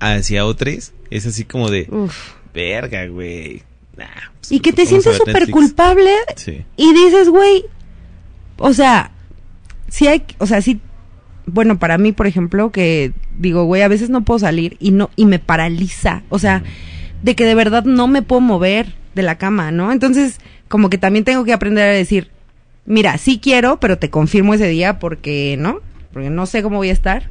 [0.01, 2.15] hacia otros, es así como de, Uf.
[2.55, 3.63] verga, güey.
[3.97, 4.07] Nah,
[4.41, 6.63] pues, Y que te vamos a sientes súper culpable Sí.
[6.77, 7.65] y dices, güey,
[8.59, 9.11] o sea,
[9.89, 10.81] si hay, o sea, sí,
[11.47, 15.11] bueno, para mí, por ejemplo, que digo, güey, a veces no puedo salir y no,
[15.17, 16.63] y me paraliza, o sea,
[17.23, 19.93] de que de verdad no me puedo mover de la cama, ¿no?
[19.93, 20.39] Entonces,
[20.69, 22.29] como que también tengo que aprender a decir,
[22.87, 25.81] mira, sí quiero, pero te confirmo ese día porque, ¿no?
[26.13, 27.29] Porque no sé cómo voy a estar.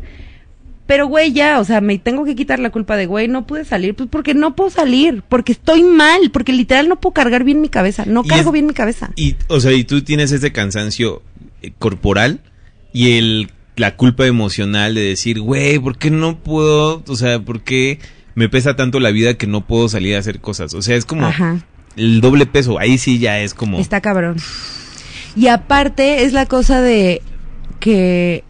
[0.88, 3.64] Pero, güey, ya, o sea, me tengo que quitar la culpa de, güey, no pude
[3.64, 7.62] salir, pues porque no puedo salir, porque estoy mal, porque literal no puedo cargar bien
[7.62, 9.12] mi cabeza, no cargo es- bien mi cabeza.
[9.16, 11.22] Y, o sea, y tú tienes ese cansancio
[11.62, 12.42] eh, corporal
[12.92, 17.04] y el, la culpa emocional de decir, güey, ¿por qué no puedo?
[17.08, 18.00] O sea, ¿por qué
[18.36, 20.74] me pesa tanto la vida que no puedo salir a hacer cosas?
[20.74, 21.60] O sea, es como Ajá.
[21.96, 22.80] el doble peso.
[22.80, 23.80] Ahí sí ya es como...
[23.80, 24.38] Está cabrón.
[25.36, 27.22] Y aparte es la cosa de
[27.80, 28.44] que...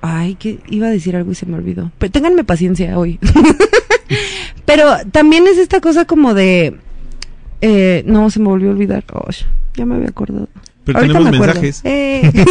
[0.00, 1.90] Ay, que iba a decir algo y se me olvidó.
[1.98, 3.18] Pero ténganme paciencia hoy.
[4.64, 6.76] Pero también es esta cosa como de...
[7.62, 9.04] eh, no, se me volvió a olvidar.
[9.12, 9.28] Oh,
[9.74, 10.48] ya me había acordado.
[10.88, 11.80] Pero Ahorita tenemos me mensajes.
[11.84, 12.32] Eh.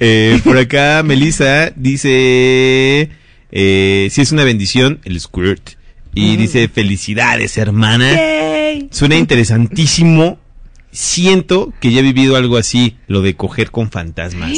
[0.00, 3.08] Eh, por acá, Melissa dice:
[3.52, 5.70] eh, Si es una bendición, el squirt.
[6.14, 8.12] Y dice: Felicidades, hermana.
[8.14, 8.88] Yay.
[8.90, 10.38] Suena interesantísimo.
[10.90, 14.52] Siento que ya he vivido algo así, lo de coger con fantasmas.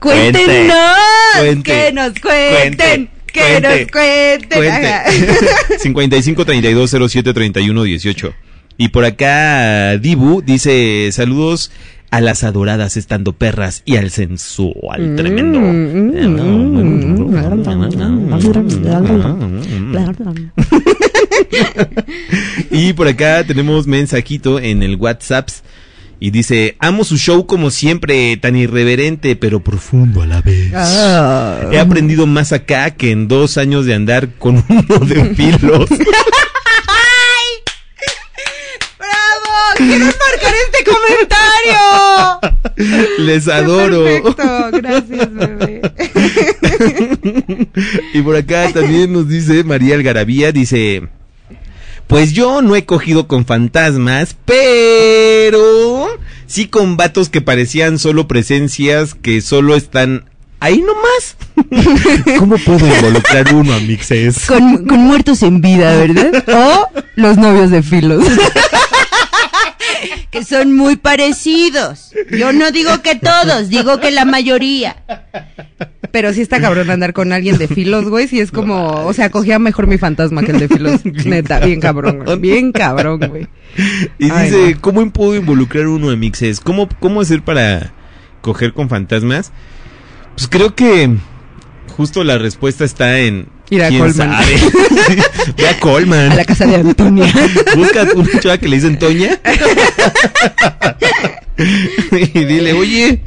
[0.00, 0.76] Cuéntenos.
[1.38, 1.62] Cuente.
[1.62, 3.10] Que nos cuenten.
[3.26, 3.80] Que Cuente.
[3.82, 4.58] nos cuenten.
[4.58, 5.78] Cuente.
[5.78, 8.34] 55 32 07 31 18.
[8.78, 11.72] Y por acá Dibu dice saludos
[12.10, 15.60] a las adoradas estando perras y al sensual tremendo.
[22.70, 25.48] Y por acá tenemos mensajito en el WhatsApp
[26.20, 30.72] y dice, amo su show como siempre, tan irreverente pero profundo a la vez.
[30.74, 31.68] Ah.
[31.72, 35.88] He aprendido más acá que en dos años de andar con uno de filos.
[39.78, 41.78] ¡Quiero marcar este comentario!
[43.18, 44.02] Les adoro.
[44.02, 45.82] Perfecto, gracias, bebé.
[48.12, 51.04] y por acá también nos dice María Algarabía, dice,
[52.08, 56.08] pues yo no he cogido con fantasmas, pero
[56.46, 60.24] sí con vatos que parecían solo presencias que solo están
[60.58, 61.36] ahí nomás.
[62.38, 64.46] ¿Cómo puedo involucrar uno a mixes?
[64.46, 66.44] Con, con muertos en vida, ¿verdad?
[66.48, 68.24] O los novios de filos.
[70.38, 72.12] Que son muy parecidos.
[72.30, 74.96] Yo no digo que todos, digo que la mayoría.
[76.12, 78.28] Pero sí está cabrón andar con alguien de filos, güey.
[78.28, 81.04] Sí es como, o sea, cogía mejor mi fantasma que el de filos.
[81.26, 82.38] Neta, bien cabrón, güey.
[82.38, 83.48] Bien cabrón, güey.
[84.18, 84.80] Y Ay, dice, no.
[84.80, 86.60] ¿cómo puedo involucrar uno a mixes?
[86.60, 87.92] ¿Cómo, ¿Cómo hacer para
[88.40, 89.52] coger con fantasmas?
[90.34, 91.16] Pues creo que
[91.96, 93.48] justo la respuesta está en...
[93.70, 94.32] Ir a ¿quién Colman.
[94.32, 94.56] sabe?
[95.56, 96.32] Ve a Colman.
[96.32, 97.26] A la casa de Antonia.
[97.76, 99.38] Busca una chava que le dicen Toña.
[102.12, 103.20] y dile, oye,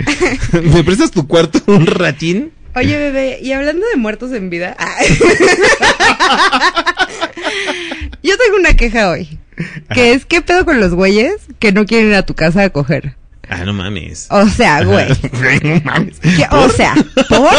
[0.64, 2.52] ¿me prestas tu cuarto un ratín?
[2.76, 4.76] Oye, bebé, y hablando de muertos en vida.
[4.80, 4.96] ah.
[8.24, 9.40] Yo tengo una queja hoy.
[9.94, 12.70] Que es, ¿qué pedo con los güeyes que no quieren ir a tu casa a
[12.70, 13.16] coger?
[13.50, 14.28] Ah, no mames.
[14.30, 15.08] O sea, güey.
[15.64, 16.20] no mames.
[16.22, 16.96] ¿Qué- O sea,
[17.28, 17.50] ¿por?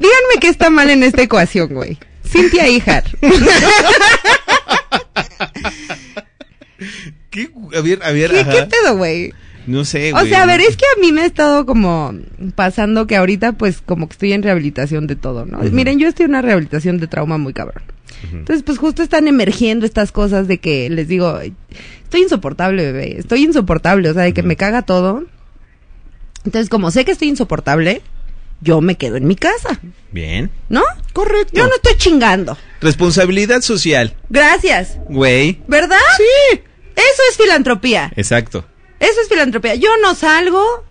[0.00, 1.98] Díganme qué está mal en esta ecuación, güey.
[2.26, 3.04] Cintia Ijar.
[7.30, 7.50] ¿Qué?
[7.76, 8.50] A ver, a ver, ¿Qué, ajá.
[8.52, 9.32] qué pedo, güey?
[9.66, 10.28] No sé, O güey.
[10.28, 12.14] sea, a ver, es que a mí me ha estado como
[12.54, 15.58] pasando que ahorita pues como que estoy en rehabilitación de todo, ¿no?
[15.60, 17.82] Miren, yo estoy en una rehabilitación de trauma muy cabrón.
[18.32, 23.42] Entonces, pues justo están emergiendo estas cosas de que les digo, estoy insoportable, bebé, estoy
[23.44, 25.24] insoportable, o sea, de que me caga todo.
[26.44, 28.00] Entonces, como sé que estoy insoportable,
[28.60, 29.80] yo me quedo en mi casa,
[30.10, 30.50] Bien.
[30.68, 30.82] ¿no?
[31.12, 31.52] Correcto.
[31.54, 32.56] Yo no estoy chingando.
[32.80, 34.98] Responsabilidad social, Gracias.
[35.08, 35.60] güey.
[35.68, 35.98] ¿Verdad?
[36.16, 36.60] Sí.
[36.96, 38.12] Eso es filantropía.
[38.16, 38.64] Exacto,
[39.00, 39.74] Eso es filantropía.
[39.74, 40.84] Yo no salgo.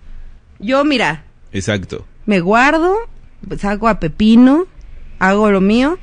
[0.59, 2.05] Yo, mira, exacto.
[2.25, 2.95] me guardo,
[3.47, 4.67] pues hago a Pepino,
[5.19, 5.97] hago lo mío.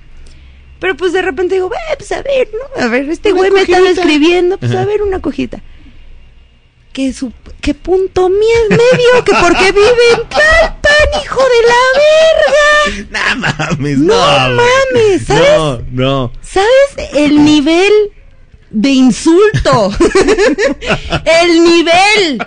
[0.80, 2.82] Pero pues de repente digo, "Ve, pues a ver, ¿no?
[2.82, 4.00] A ver, este güey me está cogidita".
[4.00, 4.80] escribiendo, pues Ajá.
[4.82, 5.62] a ver una cojita.
[6.94, 10.28] Que su, que punto medio, que porque vive en
[11.02, 12.66] Tlalpan, hijo de la verga.
[13.10, 14.56] No mames, No no.
[14.56, 15.50] mames, ¿sabes?
[15.58, 16.32] No, no.
[16.42, 17.92] ¿Sabes el nivel
[18.70, 19.92] de insulto?
[21.24, 22.46] el nivel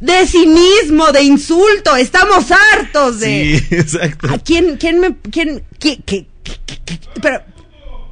[0.00, 1.96] de cinismo, de insulto.
[1.96, 3.58] Estamos hartos de.
[3.68, 4.28] Sí, exacto.
[4.30, 6.98] ¿A quién, quién me, quién, qué, qué, qué?
[7.22, 7.42] pero,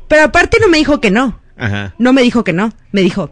[0.08, 1.40] pero aparte no me dijo que no.
[1.56, 1.94] Ajá.
[1.98, 2.72] No me dijo que no.
[2.92, 3.30] Me dijo,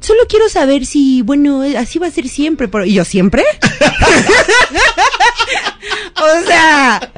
[0.00, 2.68] solo quiero saber si, bueno, así va a ser siempre.
[2.68, 3.44] Pero, ¿Y yo siempre?
[6.16, 7.12] o sea,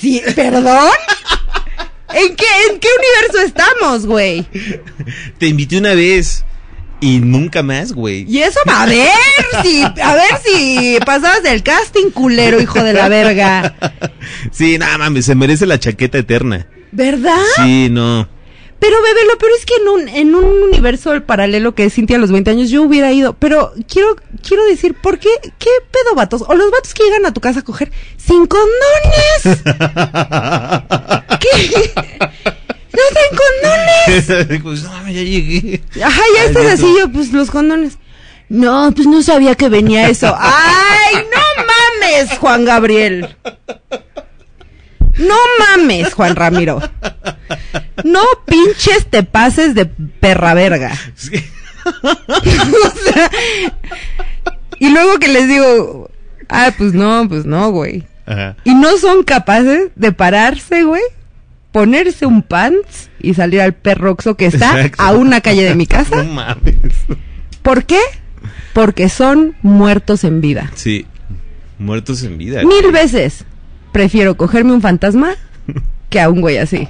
[0.00, 0.90] sí, ¿perdón?
[2.14, 4.46] ¿En qué, ¿En qué universo estamos, güey?
[5.38, 6.44] Te invité una vez
[7.02, 8.24] y nunca más, güey.
[8.28, 9.10] Y eso, a ver
[9.62, 13.74] si, a ver si pasabas del casting culero, hijo de la verga.
[14.50, 16.66] Sí, nada mames, se merece la chaqueta eterna.
[16.90, 17.42] ¿Verdad?
[17.56, 18.28] Sí, no.
[18.82, 22.16] Pero, bebé, lo peor es que en un, en un universo paralelo que es Cintia
[22.16, 23.34] a los 20 años, yo hubiera ido.
[23.34, 25.28] Pero quiero, quiero decir, ¿por qué?
[25.60, 26.42] ¿Qué pedo, vatos?
[26.48, 29.42] O los vatos que llegan a tu casa a coger sin condones.
[31.38, 31.92] ¿Qué?
[32.92, 34.60] ¿No traen condones?
[34.64, 35.80] pues no mames, ya llegué.
[36.02, 37.98] Ajá, ya Ay, estás así, yo, pues los condones.
[38.48, 40.36] No, pues no sabía que venía eso.
[40.40, 43.36] ¡Ay, no mames, Juan Gabriel!
[45.18, 46.80] No mames, Juan Ramiro.
[48.04, 50.92] No pinches te pases de perra verga.
[51.14, 51.32] Sí.
[51.84, 53.30] O sea,
[54.78, 56.08] y luego que les digo,
[56.48, 58.04] ah, pues no, pues no, güey.
[58.24, 58.56] Ajá.
[58.62, 61.02] Y no son capaces de pararse, güey,
[61.72, 65.02] ponerse un pants y salir al perroxo que está Exacto.
[65.02, 66.22] a una calle de mi casa.
[66.22, 66.76] No mames.
[67.62, 67.98] ¿Por qué?
[68.72, 70.70] Porque son muertos en vida.
[70.74, 71.06] Sí.
[71.78, 72.62] Muertos en vida.
[72.62, 73.44] Mil veces
[73.92, 75.34] prefiero cogerme un fantasma
[76.10, 76.88] que a un güey así.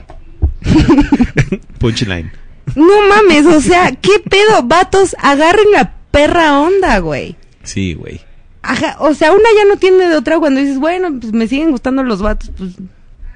[1.78, 2.30] Punchline.
[2.76, 4.62] No mames, o sea, ¿qué pedo?
[4.64, 7.36] Vatos, agarren la perra onda, güey.
[7.64, 8.20] Sí, güey.
[8.62, 11.72] Ajá, o sea, una ya no tiene de otra cuando dices, bueno, pues me siguen
[11.72, 12.70] gustando los vatos, pues,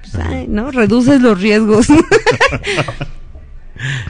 [0.01, 0.71] pues, ay, ¿no?
[0.71, 1.87] Reduces los riesgos.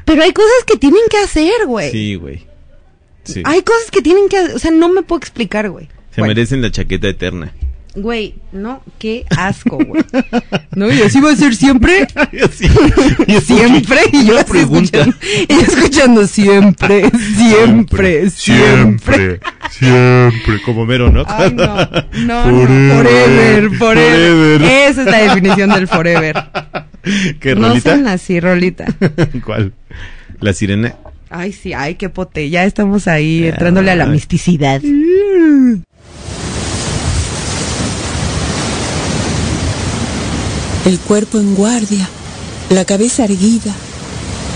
[0.05, 1.91] Pero hay cosas que tienen que hacer, güey.
[1.91, 2.45] Sí, güey.
[3.23, 3.41] Sí.
[3.43, 5.87] Hay cosas que tienen que hacer, o sea, no me puedo explicar, güey.
[6.11, 7.51] Se Bueno, merecen la chaqueta eterna.
[7.99, 10.03] Güey, no, qué asco, güey.
[10.75, 10.91] ¿No?
[10.93, 12.07] Y así va a ser siempre.
[12.51, 12.67] Sí.
[13.27, 13.97] Y Siempre.
[14.11, 15.15] Y yo así escuchando,
[15.49, 19.39] y escuchando siempre, siempre, siempre.
[19.71, 21.23] siempre, como mero, ¿no?
[21.27, 21.65] Ay, no,
[22.25, 24.61] no, no, forever, forever.
[24.61, 26.35] Esa es la definición del forever.
[27.39, 27.91] ¿Qué No rolita?
[27.95, 28.85] sean así, Rolita.
[29.43, 29.73] ¿Cuál?
[30.39, 30.95] La sirena.
[31.29, 32.49] Ay, sí, ay, qué pote.
[32.49, 34.81] Ya estamos ahí entrándole a la misticidad.
[40.87, 42.07] El cuerpo en guardia,
[42.69, 43.75] la cabeza erguida.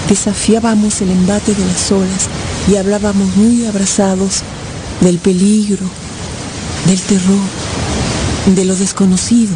[0.07, 2.29] Desafiábamos el embate de las olas
[2.71, 4.39] y hablábamos muy abrazados
[5.01, 5.85] del peligro,
[6.85, 7.49] del terror,
[8.55, 9.53] de lo desconocido.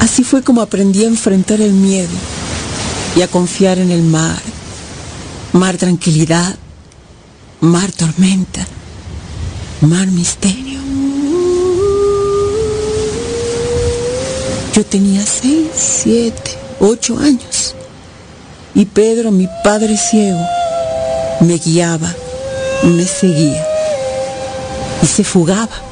[0.00, 2.16] Así fue como aprendí a enfrentar el miedo
[3.16, 4.42] y a confiar en el mar.
[5.54, 6.54] Mar tranquilidad,
[7.62, 8.66] mar tormenta,
[9.80, 10.87] mar misterio.
[14.78, 17.74] Yo tenía seis, siete, ocho años.
[18.76, 20.38] Y Pedro, mi padre ciego,
[21.40, 22.14] me guiaba,
[22.84, 23.66] me seguía
[25.02, 25.87] y se fugaba.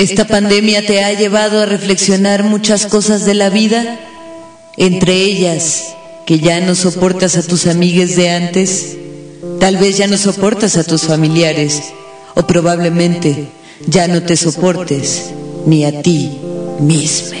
[0.00, 3.98] ¿Esta pandemia te ha llevado a reflexionar muchas cosas de la vida?
[4.78, 5.94] Entre ellas,
[6.24, 8.96] que ya no soportas a tus amigues de antes,
[9.60, 11.92] tal vez ya no soportas a tus familiares,
[12.34, 13.48] o probablemente
[13.88, 15.32] ya no te soportes
[15.66, 16.32] ni a ti
[16.78, 17.38] mismo.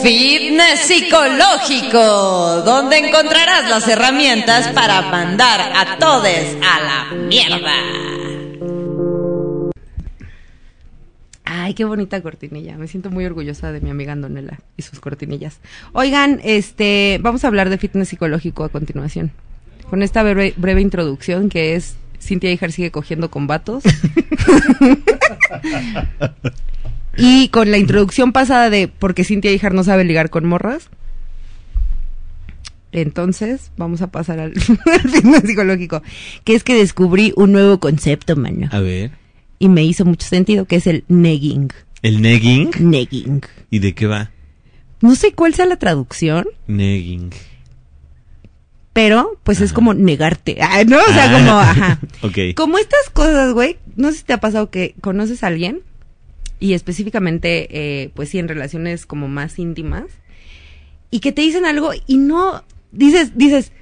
[0.00, 6.28] Fitness psicológico, donde encontrarás las herramientas para mandar a todos
[6.62, 8.15] a la mierda.
[11.58, 12.76] Ay, qué bonita cortinilla.
[12.76, 15.58] Me siento muy orgullosa de mi amiga Andonela y sus cortinillas.
[15.94, 19.32] Oigan, este, vamos a hablar de fitness psicológico a continuación.
[19.88, 23.84] Con esta breve, breve introducción que es Cintia Ijar sigue cogiendo con vatos.
[27.16, 30.90] y con la introducción pasada de porque Cintia Ijar no sabe ligar con morras.
[32.92, 34.52] Entonces, vamos a pasar al,
[34.92, 36.02] al fitness psicológico.
[36.44, 38.68] Que es que descubrí un nuevo concepto, mano.
[38.72, 39.25] A ver.
[39.58, 41.72] Y me hizo mucho sentido, que es el negging.
[42.02, 42.70] ¿El negging?
[42.78, 43.42] Negging.
[43.70, 44.30] ¿Y de qué va?
[45.00, 47.30] No sé cuál sea la traducción, Negging.
[48.92, 50.56] pero pues es como negarte.
[50.60, 50.98] Ah, ¿No?
[50.98, 51.32] O sea, Ah.
[51.38, 52.00] como, ajá.
[52.22, 52.38] Ok.
[52.56, 55.80] Como estas cosas, güey, no sé si te ha pasado que conoces a alguien
[56.60, 57.68] y específicamente,
[58.04, 60.04] eh, pues sí, en relaciones como más íntimas
[61.10, 63.72] y que te dicen algo y no dices, dices,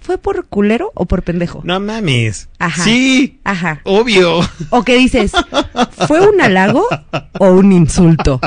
[0.00, 1.60] ¿fue por culero o por pendejo?
[1.64, 2.48] No mames.
[2.58, 2.82] Ajá.
[2.84, 3.38] Sí.
[3.44, 3.80] Ajá.
[3.84, 4.40] Obvio.
[4.70, 5.32] O que dices,
[6.06, 6.86] ¿fue un halago
[7.38, 8.40] o un insulto?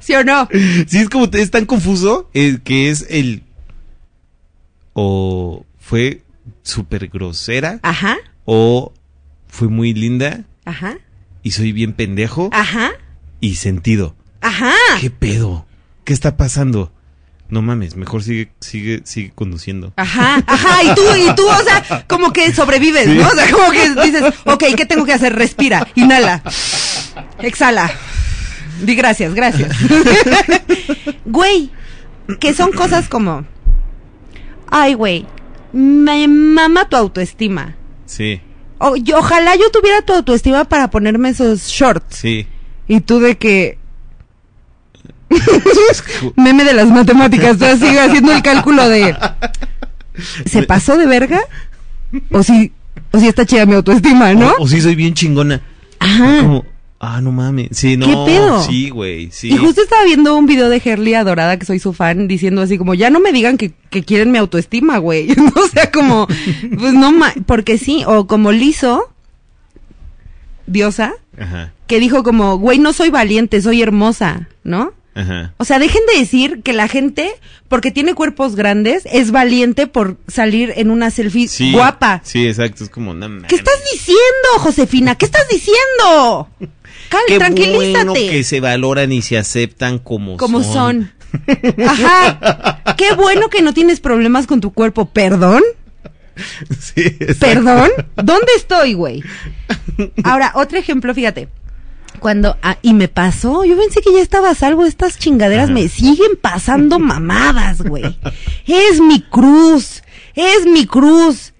[0.00, 0.48] ¿Sí o no?
[0.86, 3.42] Sí, es como, es tan confuso eh, que es el...
[4.94, 6.22] O fue
[6.62, 7.78] súper grosera.
[7.82, 8.92] Ajá, O
[9.48, 10.96] fue muy linda ajá,
[11.42, 12.90] y soy bien pendejo ajá,
[13.40, 14.14] y sentido.
[14.40, 14.72] ajá.
[15.00, 15.66] ¿Qué pedo?
[16.04, 16.92] ¿Qué está pasando?
[17.52, 19.92] No mames, mejor sigue, sigue, sigue conduciendo.
[19.96, 23.28] Ajá, ajá, y tú, y tú, o sea, como que sobrevives, ¿no?
[23.28, 25.34] O sea, como que dices, ok, ¿qué tengo que hacer?
[25.34, 26.42] Respira, inhala,
[27.40, 27.92] exhala.
[28.80, 29.76] Di gracias, gracias.
[31.26, 31.70] Güey,
[32.40, 33.44] que son cosas como,
[34.68, 35.26] ay, güey,
[35.72, 37.76] me mama tu autoestima.
[38.06, 38.40] Sí,
[38.78, 42.16] O- yo- ojalá yo tuviera tu autoestima para ponerme esos shorts.
[42.16, 42.46] sí.
[42.88, 43.78] Y tú de que...
[46.36, 49.16] Meme de las matemáticas, tú así haciendo el cálculo de...
[50.46, 51.40] ¿Se pasó de verga?
[52.30, 52.72] O si,
[53.12, 54.52] o si está chida mi autoestima, ¿no?
[54.52, 55.62] O, o sí soy bien chingona.
[55.98, 56.40] Ajá.
[56.42, 56.64] Como,
[56.98, 57.68] ah, no mames.
[57.72, 58.06] Sí, no.
[58.06, 58.62] ¿Qué pedo?
[58.62, 59.52] Sí, güey, sí.
[59.52, 62.76] Y justo estaba viendo un video de Herly Adorada, que soy su fan, diciendo así
[62.76, 65.30] como, ya no me digan que, que quieren mi autoestima, güey.
[65.56, 69.10] o sea, como, pues no, ma porque sí, o como Lizo,
[70.66, 74.92] diosa, Ajá, que dijo como, güey, no soy valiente, soy hermosa, ¿no?
[75.14, 75.52] Ajá.
[75.58, 77.32] O sea, dejen de decir que la gente,
[77.68, 81.72] porque tiene cuerpos grandes, es valiente por salir en una selfie Sí.
[81.72, 82.20] guapa.
[82.24, 82.84] Sí, exacto.
[82.84, 83.48] Es como, mames.
[83.48, 84.20] ¿Qué estás diciendo,
[84.58, 85.14] Josefina?
[85.16, 86.48] ¿Qué estás diciendo?
[87.08, 88.04] Cal, Qué tranquilízate.
[88.04, 91.12] bueno que se valoran y se aceptan como, como son.
[91.86, 92.82] Ajá.
[92.96, 95.06] Qué bueno que no tienes problemas con tu cuerpo.
[95.10, 95.62] ¿Perdón?
[96.80, 97.10] Sí.
[97.38, 97.90] ¿Perdón?
[98.16, 99.22] ¿Dónde estoy, güey?
[100.24, 101.48] Ahora, otro ejemplo, fíjate.
[102.18, 105.72] Cuando, ah, y me pasó, yo pensé que ya estaba a salvo estas chingaderas, Ajá.
[105.74, 108.16] me siguen pasando mamadas, güey.
[108.66, 110.02] Es mi cruz,
[110.34, 111.52] es mi cruz.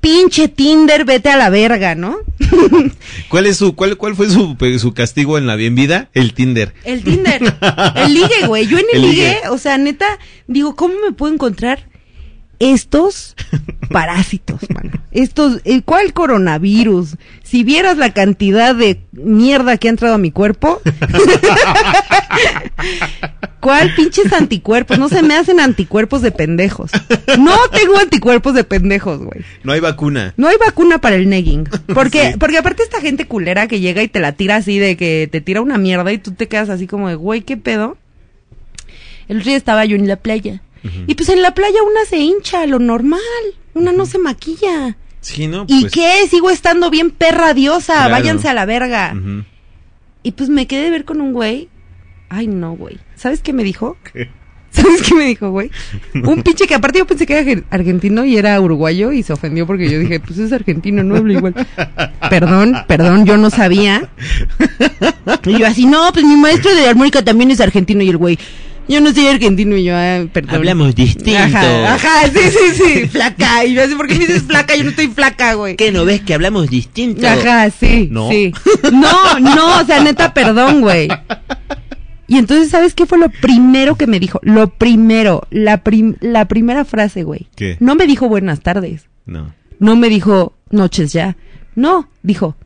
[0.00, 2.18] Pinche Tinder, vete a la verga, ¿no?
[3.30, 6.10] ¿Cuál es su, cuál, cuál fue su, su castigo en la bien vida?
[6.12, 6.74] El Tinder.
[6.84, 7.40] El Tinder,
[7.96, 8.66] el ligue, güey.
[8.66, 9.48] Yo en el, El ligue, ligue.
[9.48, 10.04] o sea, neta,
[10.46, 11.88] digo, ¿cómo me puedo encontrar
[12.58, 13.34] estos
[13.88, 14.90] parásitos, mano?
[15.12, 17.16] Estos, eh, ¿cuál coronavirus?
[17.42, 20.80] Si vieras la cantidad de mierda que ha entrado a mi cuerpo.
[23.60, 24.98] ¿Cuál pinches anticuerpos?
[24.98, 26.90] No se me hacen anticuerpos de pendejos.
[27.38, 29.42] No tengo anticuerpos de pendejos, güey.
[29.62, 30.34] No hay vacuna.
[30.36, 31.64] No hay vacuna para el negging.
[31.94, 32.38] Porque, Sí.
[32.38, 35.40] porque aparte esta gente culera que llega y te la tira así de que te
[35.40, 37.96] tira una mierda y tú te quedas así como de, güey, ¿qué pedo?
[39.28, 40.60] El otro día estaba yo en la playa.
[41.06, 43.18] Y pues en la playa una se hincha, lo normal.
[43.74, 44.96] Una no se maquilla.
[45.20, 45.64] Sí, ¿no?
[45.68, 46.12] ¿Y Pues, qué?
[46.30, 47.94] Sigo estando bien perra diosa.
[47.94, 48.10] Claro.
[48.12, 49.14] Váyanse a la verga.
[50.22, 51.68] Y pues me quedé de ver con un güey.
[52.28, 52.98] Ay, no, güey.
[53.14, 53.96] ¿Sabes qué me dijo?
[54.70, 55.70] ¿Sabes qué me dijo, güey?
[56.14, 59.32] Un pinche que aparte yo pensé que era argen- argentino y era uruguayo y se
[59.32, 61.54] ofendió porque yo dije, pues es argentino, no hablo igual.
[62.28, 64.08] Perdón, perdón, yo no sabía.
[65.46, 68.38] Y yo así, no, pues mi maestro de armónica también es argentino y el güey,
[68.88, 70.56] yo no soy argentino y yo, ah, perdón.
[70.56, 71.38] Hablamos distinto.
[71.38, 73.64] Ajá, ajá, sí, sí, sí, flaca.
[73.64, 74.76] Y yo así, ¿por qué me dices flaca?
[74.76, 75.76] Yo no estoy flaca, güey.
[75.76, 77.26] ¿Qué no ves que hablamos distinto?
[77.26, 78.28] Ajá, sí, No.
[78.30, 78.52] sí.
[78.92, 81.08] No, no, o sea, neta, perdón, güey.
[82.26, 84.40] Y entonces, ¿sabes qué fue lo primero que me dijo?
[84.42, 87.48] Lo primero, la, prim- la primera frase, güey.
[87.54, 87.76] ¿Qué?
[87.80, 89.08] No me dijo buenas tardes.
[89.26, 89.54] No.
[89.78, 91.36] No me dijo noches ya.
[91.74, 92.56] No, dijo,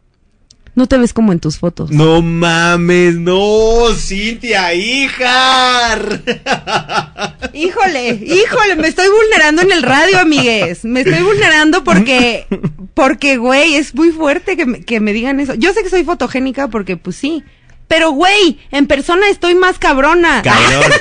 [0.79, 1.91] No te ves como en tus fotos.
[1.91, 5.99] No mames, no, Cintia, hija.
[7.53, 10.85] Híjole, híjole, me estoy vulnerando en el radio, amigues.
[10.85, 12.47] Me estoy vulnerando porque,
[12.95, 15.55] porque, güey, es muy fuerte que me, que me digan eso.
[15.55, 17.43] Yo sé que soy fotogénica porque, pues sí.
[17.89, 20.43] Pero, güey, en persona estoy más cabrona.
[20.43, 20.93] Cabrón.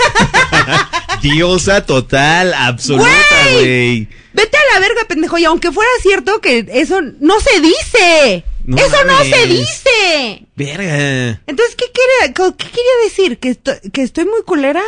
[1.21, 3.11] Diosa total, absoluta,
[3.53, 4.07] güey.
[4.33, 5.37] Vete a la verga, pendejo.
[5.37, 8.43] Y aunque fuera cierto que eso no se dice.
[8.67, 10.45] No eso no se dice.
[10.55, 11.41] Verga.
[11.47, 13.39] Entonces, ¿qué quiere, qué quería decir?
[13.39, 14.81] ¿Que estoy, ¿Que estoy muy culera?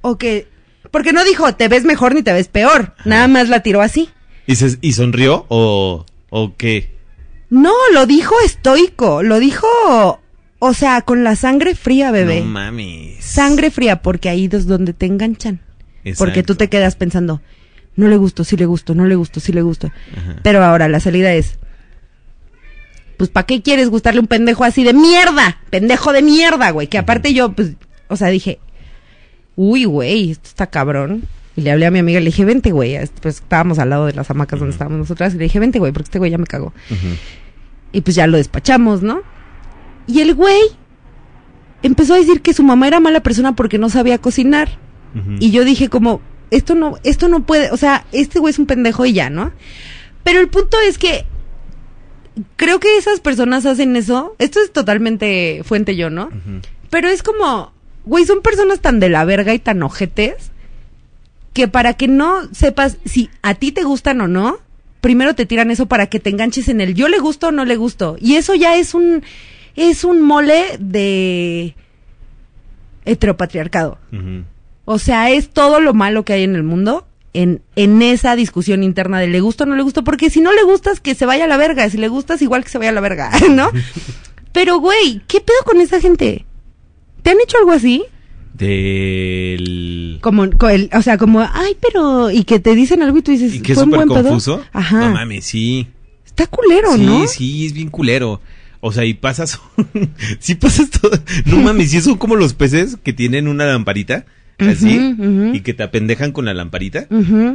[0.00, 0.48] ¿O que...?
[0.90, 2.94] Porque no dijo, te ves mejor ni te ves peor.
[3.04, 4.08] Nada más la tiró así.
[4.46, 6.94] ¿Y, se- y sonrió o, o qué?
[7.50, 9.22] No, lo dijo estoico.
[9.24, 9.66] Lo dijo,
[10.60, 12.40] o sea, con la sangre fría, bebé.
[12.40, 13.24] No mames.
[13.24, 15.60] sangre fría, porque ahí es donde te enganchan.
[16.18, 17.40] Porque tú te quedas pensando,
[17.96, 19.90] no le gusto, sí le gusto, no le gusto, sí le gusto.
[20.16, 20.36] Ajá.
[20.44, 21.58] Pero ahora la salida es,
[23.16, 25.60] pues, ¿para qué quieres gustarle un pendejo así de mierda?
[25.70, 26.88] Pendejo de mierda, güey.
[26.88, 27.72] Que aparte yo, pues,
[28.08, 28.58] o sea, dije,
[29.56, 31.24] uy, güey, esto está cabrón.
[31.56, 32.98] Y le hablé a mi amiga, le dije, vente, güey.
[33.20, 35.34] Pues estábamos al lado de las hamacas donde estábamos nosotras.
[35.34, 36.72] Y le dije, vente, güey, porque este güey ya me cagó.
[37.92, 39.22] Y pues ya lo despachamos, ¿no?
[40.06, 40.60] Y el güey
[41.82, 44.78] empezó a decir que su mamá era mala persona porque no sabía cocinar.
[45.38, 48.66] Y yo dije como, esto no, esto no puede, o sea, este güey es un
[48.66, 49.52] pendejo y ya, ¿no?
[50.24, 51.24] Pero el punto es que
[52.56, 54.34] creo que esas personas hacen eso.
[54.38, 56.30] Esto es totalmente fuente yo, ¿no?
[56.90, 57.72] Pero es como,
[58.04, 60.50] güey, son personas tan de la verga y tan ojetes
[61.52, 64.58] que para que no sepas si a ti te gustan o no,
[65.00, 67.64] primero te tiran eso para que te enganches en el yo le gusto o no
[67.64, 68.16] le gusto.
[68.20, 69.22] Y eso ya es un,
[69.76, 71.74] es un mole de
[73.04, 73.98] heteropatriarcado.
[74.84, 78.82] O sea, es todo lo malo que hay en el mundo en, en esa discusión
[78.82, 81.26] interna de le gusta o no le gusta, porque si no le gustas, que se
[81.26, 83.70] vaya a la verga, si le gustas, igual que se vaya a la verga, ¿no?
[84.52, 86.46] Pero, güey, ¿qué pedo con esa gente?
[87.22, 88.04] ¿Te han hecho algo así?
[88.54, 90.18] Del...
[90.20, 93.54] Como, el- o sea, como, ay, pero, y que te dicen algo y tú dices,
[93.54, 94.22] ¿Y que es ¿fue un súper pedo?
[94.22, 94.62] confuso?
[94.72, 95.00] Ajá.
[95.08, 95.88] No mames, sí.
[96.24, 97.26] Está culero, sí, ¿no?
[97.26, 98.40] sí, es bien culero.
[98.80, 99.60] O sea, y pasas.
[100.40, 101.10] sí pasas todo.
[101.46, 104.26] No mames, sí son como los peces que tienen una lamparita.
[104.58, 105.14] Así.
[105.52, 107.06] Y que te apendejan con la lamparita.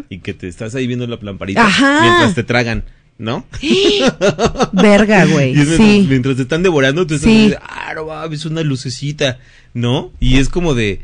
[0.10, 1.66] Y que te estás ahí viendo la lamparita.
[1.66, 2.02] Ajá.
[2.02, 2.84] Mientras te tragan.
[3.18, 3.46] ¿No?
[4.72, 5.54] Verga, güey.
[5.56, 6.06] Mientras, Sí.
[6.08, 7.50] mientras te están devorando, tú estás Sí.
[7.50, 9.40] de, ah, no mames, una lucecita,
[9.74, 10.12] ¿no?
[10.22, 11.02] Y es como de,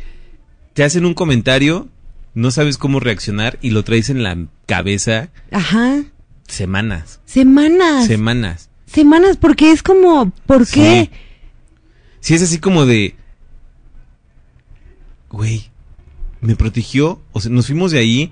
[0.74, 1.90] te hacen un comentario,
[2.34, 6.04] no sabes cómo reaccionar y lo traes en la cabeza Ajá.
[6.48, 8.08] semanas, Semanas.
[8.08, 8.70] semanas.
[8.86, 11.10] Semanas, porque es como, ¿por qué?
[11.12, 11.20] Sí.
[12.22, 13.16] Sí, es así como de,
[15.30, 15.70] güey,
[16.46, 18.32] me protegió, o sea, nos fuimos de ahí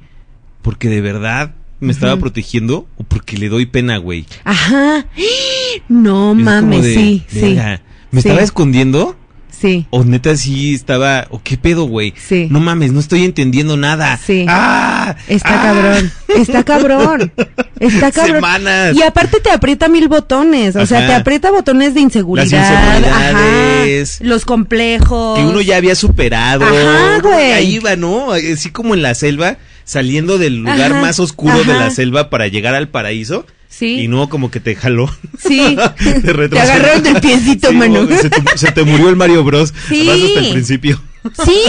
[0.61, 4.26] porque de verdad me estaba protegiendo o porque le doy pena, güey.
[4.43, 5.05] Ajá.
[5.89, 7.41] No mames, de, sí, sí.
[7.41, 8.28] "Verga, ¿Me Sí.
[8.28, 9.16] estaba escondiendo?
[9.64, 9.88] Sí.
[9.91, 12.14] O neta sí estaba, o qué pedo, güey.
[12.18, 12.47] Sí.
[12.51, 14.18] No mames, no estoy entendiendo nada.
[14.18, 14.45] Sí.
[14.49, 15.16] ¡Ah!
[15.30, 15.64] Está ¡Ah!
[15.64, 16.11] cabrón.
[16.36, 17.32] Está cabrón.
[17.80, 18.36] Está cabrón.
[18.36, 18.93] Semanas.
[18.93, 20.76] Y aparte te aprieta mil botones.
[20.76, 21.07] O sea, Ajá.
[21.07, 22.45] te aprieta botones de inseguridad.
[22.51, 22.72] Las
[23.05, 24.16] inseguridades.
[24.20, 24.28] Ajá.
[24.28, 25.39] Los complejos.
[25.39, 26.66] Que uno ya había superado.
[26.66, 27.53] Ajá, güey.
[27.53, 28.34] Ahí iba, ¿no?
[28.34, 29.55] Así como en la selva,
[29.86, 33.45] saliendo del lugar Ajá, más oscuro de la selva para llegar al paraíso.
[33.76, 34.01] Sí.
[34.01, 35.09] Y no como que te jaló.
[35.39, 35.76] Sí.
[36.21, 38.07] te Te agarraron del piecito, Sí, mano.
[38.07, 39.74] Se te, se te murió el Mario Bros.
[39.89, 40.05] Sí.
[40.05, 41.01] Vas hasta el principio.
[41.43, 41.59] Sí.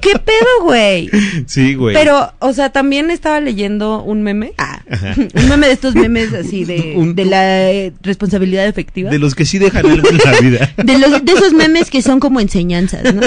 [0.00, 1.10] ¿Qué pedo, güey?
[1.46, 1.94] Sí, güey.
[1.94, 4.54] Pero, o sea, también estaba leyendo un meme.
[4.56, 4.71] Ah,
[5.34, 9.10] un meme de estos memes así de, Un- de la eh, responsabilidad efectiva.
[9.10, 10.70] De los que sí dejan algo en la vida.
[10.76, 13.22] De, los, de esos memes que son como enseñanzas, ¿no?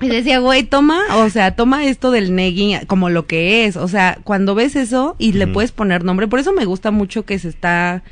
[0.00, 3.76] Y decía, güey, toma, o sea, toma esto del negging como lo que es.
[3.76, 7.24] O sea, cuando ves eso y le puedes poner nombre, por eso me gusta mucho
[7.24, 8.02] que se está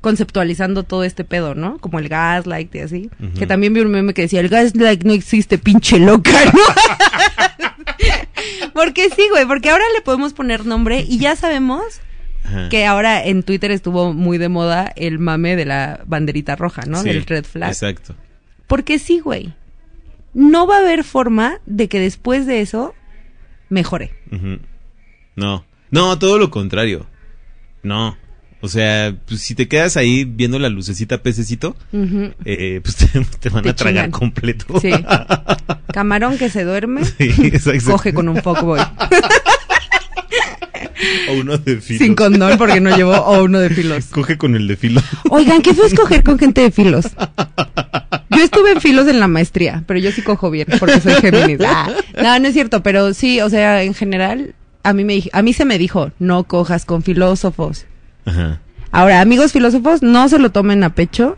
[0.00, 1.78] conceptualizando todo este pedo, ¿no?
[1.78, 3.10] Como el gaslight y así.
[3.38, 6.60] Que también vi un meme que decía, el gaslight no existe, pinche loca, ¿no?
[8.78, 11.82] Porque sí, güey, porque ahora le podemos poner nombre y ya sabemos
[12.44, 12.68] Ajá.
[12.68, 17.02] que ahora en Twitter estuvo muy de moda el mame de la banderita roja, ¿no?
[17.02, 17.70] Sí, Del red flag.
[17.70, 18.14] Exacto.
[18.68, 19.52] Porque sí, güey.
[20.32, 22.94] No va a haber forma de que después de eso
[23.68, 24.14] mejore.
[25.34, 27.08] No, no, todo lo contrario.
[27.82, 28.16] No.
[28.60, 31.76] O sea, pues, si te quedas ahí viendo la lucecita pececito,
[32.44, 33.06] eh, pues te,
[33.40, 34.10] te van Te a tragar chingan.
[34.10, 34.80] completo.
[34.80, 34.90] Sí.
[35.92, 37.30] Camarón que se duerme, Sí,
[37.86, 38.80] coge con un fuckboy.
[41.28, 41.98] O uno de filo.
[42.04, 44.06] Sin condón porque no llevó o uno de filos.
[44.06, 45.00] Coge con el de filo.
[45.30, 47.06] Oigan, ¿qué fue escoger con gente de filos?
[48.30, 51.60] Yo estuve en filos en la maestría, pero yo sí cojo bien porque soy Géminis.
[51.64, 51.90] Ah,
[52.20, 55.52] no, no es cierto, pero sí, o sea, en general, a mí, me, a mí
[55.52, 57.86] se me dijo, no cojas con filósofos.
[58.28, 58.60] Ajá.
[58.90, 61.36] Ahora, amigos filósofos, no se lo tomen a pecho.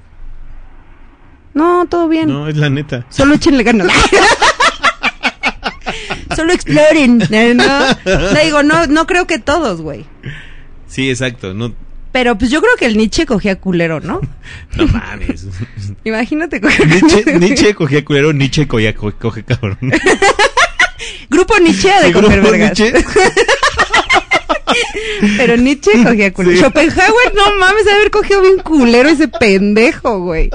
[1.55, 2.29] No, todo bien.
[2.29, 3.07] No, es la neta.
[3.11, 3.89] Solo échenle ganas.
[6.37, 7.19] Solo exploren.
[7.19, 10.07] No, no, digo, no, no creo que todos, güey.
[10.87, 11.53] Sí, exacto.
[11.55, 11.75] No,
[12.13, 14.21] Pero pues yo creo que el Nietzsche cogía culero, ¿no?
[14.77, 15.47] no mames.
[16.05, 19.79] Imagínate coger Nietzsche, Nietzsche cogía culero, Nietzsche cogía, coge cabrón.
[21.29, 22.79] Grupo Nietzsche de coger vergas.
[25.37, 26.57] Pero Nietzsche cogía culero.
[26.57, 26.63] Sí.
[26.63, 30.51] Schopenhauer, no mames, debe haber cogido bien culero ese pendejo, güey.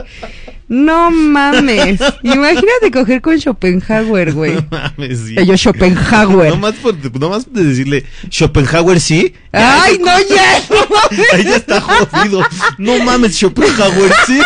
[0.68, 2.00] No mames.
[2.24, 4.56] Imagínate coger con Schopenhauer, güey.
[4.56, 5.36] No mames, sí.
[5.46, 6.50] Yo Schopenhauer.
[6.50, 9.34] No más, por, de decirle Schopenhauer sí.
[9.52, 10.64] Ay, no, ya.
[10.70, 11.26] no mames.
[11.34, 12.44] Ahí ya está jodido.
[12.80, 14.40] No mames, Schopenhauer sí.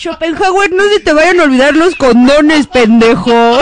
[0.00, 3.58] Schopenhauer, no se te vayan a olvidar los condones, pendejo.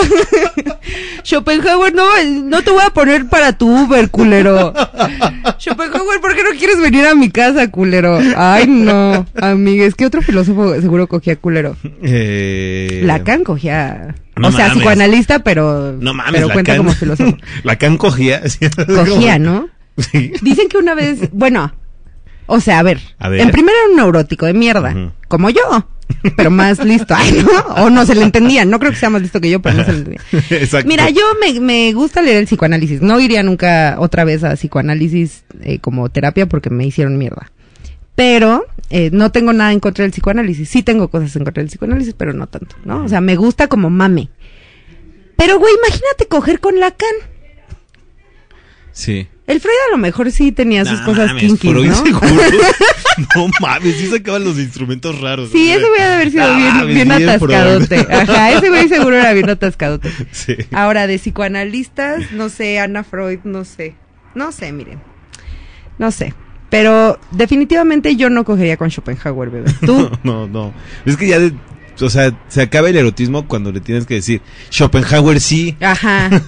[1.25, 2.05] Schopenhauer, no,
[2.45, 4.73] no te voy a poner para tu Uber, culero.
[5.59, 8.21] Schopenhauer, ¿por qué no quieres venir a mi casa, culero?
[8.37, 11.77] Ay, no, amigues, ¿qué otro filósofo seguro cogía culero?
[12.03, 14.77] Eh, Lacan cogía, No o sea, mames.
[14.77, 16.87] psicoanalista, pero, No mames, pero cuenta Lacan.
[16.87, 17.37] como filósofo.
[17.65, 18.43] Lacan cogía.
[18.87, 19.69] Cogía, ¿no?
[19.97, 20.33] Sí.
[20.43, 21.73] Dicen que una vez, bueno,
[22.49, 23.41] o sea, a ver, A ver.
[23.43, 25.61] en primero era un neurótico de mierda, como yo,
[26.37, 27.85] pero más listo, ay, ¿no?
[27.85, 29.85] O no se le entendía, no creo que sea más listo que yo, pero no
[29.85, 30.21] se le entendía.
[30.59, 30.89] Exacto.
[30.89, 35.45] Mira, yo me, me gusta leer el psicoanálisis, no iría nunca otra vez a psicoanálisis
[35.63, 37.53] eh, como terapia porque me hicieron mierda.
[38.15, 41.69] Pero eh, no tengo nada en contra del psicoanálisis, sí tengo cosas en contra del
[41.71, 43.05] psicoanálisis, pero no tanto, ¿no?
[43.05, 44.29] O sea, me gusta como mame.
[45.37, 47.15] Pero, güey, imagínate coger con Lacan.
[48.91, 49.29] Sí.
[49.49, 51.95] El Freud a lo mejor sí tenía sus cosas mames, kinky, Freud ¿no?
[51.97, 52.29] seguro.
[53.35, 55.51] No mames, sí sacaban los instrumentos raros.
[55.51, 58.07] Sí, ese güey ha de haber sido Ah, bien, mames, bien bien atascadote.
[58.11, 60.09] Ajá, ese güey seguro era bien atascadote.
[60.31, 60.55] Sí.
[60.71, 63.97] Ahora, de psicoanalistas, no sé, Ana Freud, no sé.
[64.37, 65.01] No sé, miren.
[65.99, 66.33] No sé.
[66.71, 69.73] Pero definitivamente yo no cogería con Schopenhauer, bebé.
[69.87, 70.11] ¿Tú?
[70.23, 70.73] No, no.
[71.07, 71.55] Es que ya, de-
[72.01, 75.77] o sea, se acaba el erotismo cuando le tienes que decir Schopenhauer sí.
[75.81, 76.31] Ajá.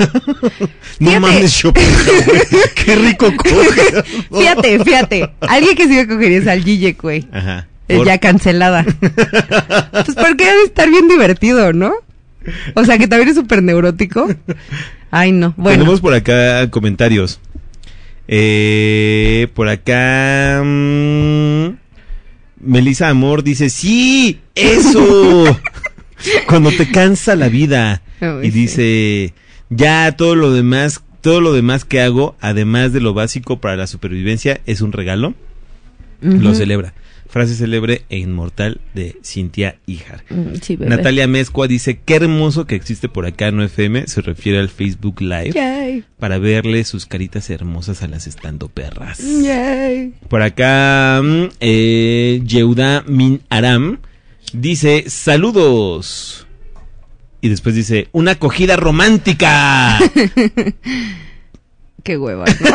[1.00, 1.20] No Fíjate.
[1.20, 2.46] mames, Schopenhauer.
[2.74, 4.02] Qué rico coge.
[4.38, 5.30] Fíjate, fíjate.
[5.40, 6.62] Alguien que sí me cogería es al
[7.00, 7.26] güey.
[7.32, 7.66] Ajá.
[7.86, 8.84] Por- Ya cancelada.
[8.84, 11.92] Pues porque debe estar bien divertido, ¿no?
[12.74, 14.28] O sea, que también es súper neurótico.
[15.10, 15.54] Ay, no.
[15.56, 15.78] Bueno.
[15.78, 17.40] Tenemos por acá comentarios.
[18.28, 20.62] Eh, por acá.
[20.64, 21.70] mm,
[22.60, 24.40] Melissa Amor dice: ¡Sí!
[24.54, 25.58] ¡Eso!
[26.46, 28.02] Cuando te cansa la vida.
[28.20, 29.34] Uy, y dice:
[29.70, 31.02] Ya todo lo demás.
[31.20, 35.34] Todo lo demás que hago, además de lo básico para la supervivencia, es un regalo.
[36.22, 36.94] Lo celebra.
[37.30, 40.24] Frase célebre e inmortal de Cintia Ijar.
[40.30, 40.76] Mm, Sí.
[40.80, 45.20] Natalia Mezcua dice, qué hermoso que existe por acá en FM, se refiere al Facebook
[45.20, 46.04] Live, Yay.
[46.18, 49.20] para verle sus caritas hermosas a las estando perras.
[49.20, 50.12] Yay.
[50.28, 53.98] Por acá, mm, eh, Yehuda Min Aram
[54.52, 56.48] dice, saludos.
[57.40, 59.98] Y después dice, una acogida romántica.
[62.02, 62.44] Qué hueva.
[62.46, 62.52] ¿no?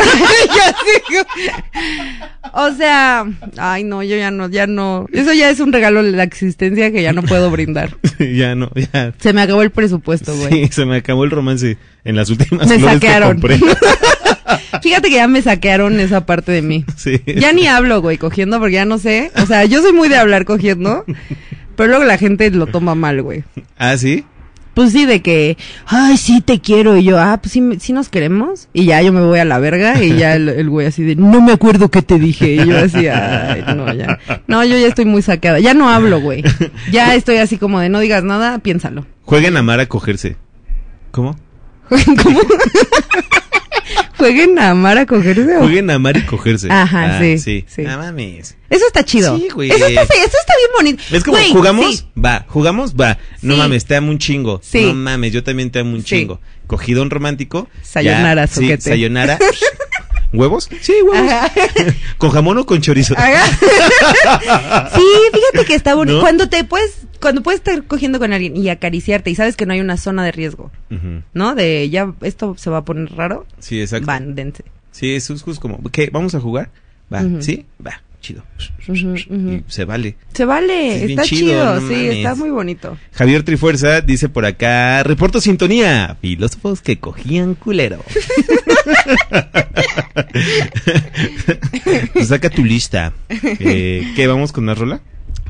[2.57, 3.26] O sea,
[3.57, 5.07] ay no, yo ya no, ya no.
[5.11, 7.97] Eso ya es un regalo de la existencia que ya no puedo brindar.
[8.19, 9.14] ya no, ya.
[9.19, 10.49] Se me acabó el presupuesto, güey.
[10.68, 13.31] Sí, se me acabó el romance en las últimas Me flores que saquearon.
[13.34, 13.60] compré.
[14.81, 16.85] Fíjate que ya me saquearon esa parte de mí.
[16.95, 17.19] Sí.
[17.26, 19.31] Ya ni hablo, güey, cogiendo porque ya no sé.
[19.41, 21.03] O sea, yo soy muy de hablar cogiendo,
[21.76, 23.43] pero luego la gente lo toma mal, güey.
[23.77, 24.23] ¿Ah, sí?
[24.76, 25.57] Pues sí, de que,
[25.88, 26.97] ay, sí te quiero.
[26.97, 28.68] Y yo, ah, pues sí, sí nos queremos.
[28.73, 30.03] Y ya yo me voy a la verga.
[30.03, 32.56] Y ya el, el güey así de, no me acuerdo qué te dije.
[32.56, 34.19] Y yo así, ay, no, ya.
[34.47, 35.60] No, yo ya estoy muy saqueada.
[35.61, 36.43] Ya no hablo, güey.
[36.91, 39.06] Ya estoy así como de, no digas nada, piénsalo.
[39.23, 40.35] Jueguen a amar a cogerse.
[41.11, 41.38] ¿Cómo?
[41.89, 42.39] ¿Cómo?
[44.18, 45.58] Jueguen a amar a cogerse.
[45.58, 46.68] o- Jueguen a amar y cogerse.
[46.72, 47.66] Ajá, Ah, sí, sí.
[47.68, 47.84] sí.
[47.86, 48.56] Ah, mames.
[48.70, 49.38] Eso está chido.
[49.38, 49.70] Sí, güey.
[49.72, 51.04] Eso está, eso está bien bonito.
[51.12, 51.98] Es como, Güey, ¿jugamos?
[51.98, 52.06] sí.
[52.24, 52.46] Va.
[52.48, 52.96] ¿Jugamos?
[52.96, 53.18] Va.
[53.42, 54.60] No mames, te amo un chingo.
[54.64, 54.82] Sí.
[54.86, 56.40] No mames, yo también te amo un chingo.
[56.68, 57.68] Cogidón romántico.
[57.84, 59.38] Sayonara, ya, Sí, sayonara.
[60.34, 60.68] ¿Huevos?
[60.82, 61.32] Sí, huevos.
[61.32, 61.52] Ajá.
[62.18, 63.14] ¿Con jamón o con chorizo?
[63.18, 63.46] Ajá.
[64.96, 65.02] sí,
[65.34, 66.18] fíjate que está bonito.
[66.18, 66.22] ¿No?
[66.22, 66.92] Cuando te puedes,
[67.26, 70.23] cuando puedes estar cogiendo con alguien y acariciarte y sabes que no hay una zona
[70.23, 70.69] de riesgo.
[71.34, 71.56] ¿no?
[71.56, 73.47] De ya esto se va a poner raro.
[73.57, 74.06] Sí, exacto.
[74.06, 74.64] Van, dense.
[74.91, 76.11] Sí, eso es justo como, ¿qué?
[76.14, 76.69] ¿Vamos a jugar?
[77.11, 77.23] Va.
[77.39, 77.65] ¿Sí?
[77.84, 78.03] Va.
[78.22, 78.43] Chido.
[78.88, 80.18] Y se vale.
[80.34, 82.95] Se vale, Es está chido, chido, no sí, está muy bonito.
[83.14, 88.03] Javier Trifuerza dice por acá, reporto sintonía, filósofos que cogían culero.
[92.14, 93.14] Pues saca tu lista.
[93.30, 95.02] Eh, ¿Qué, vamos con una rola?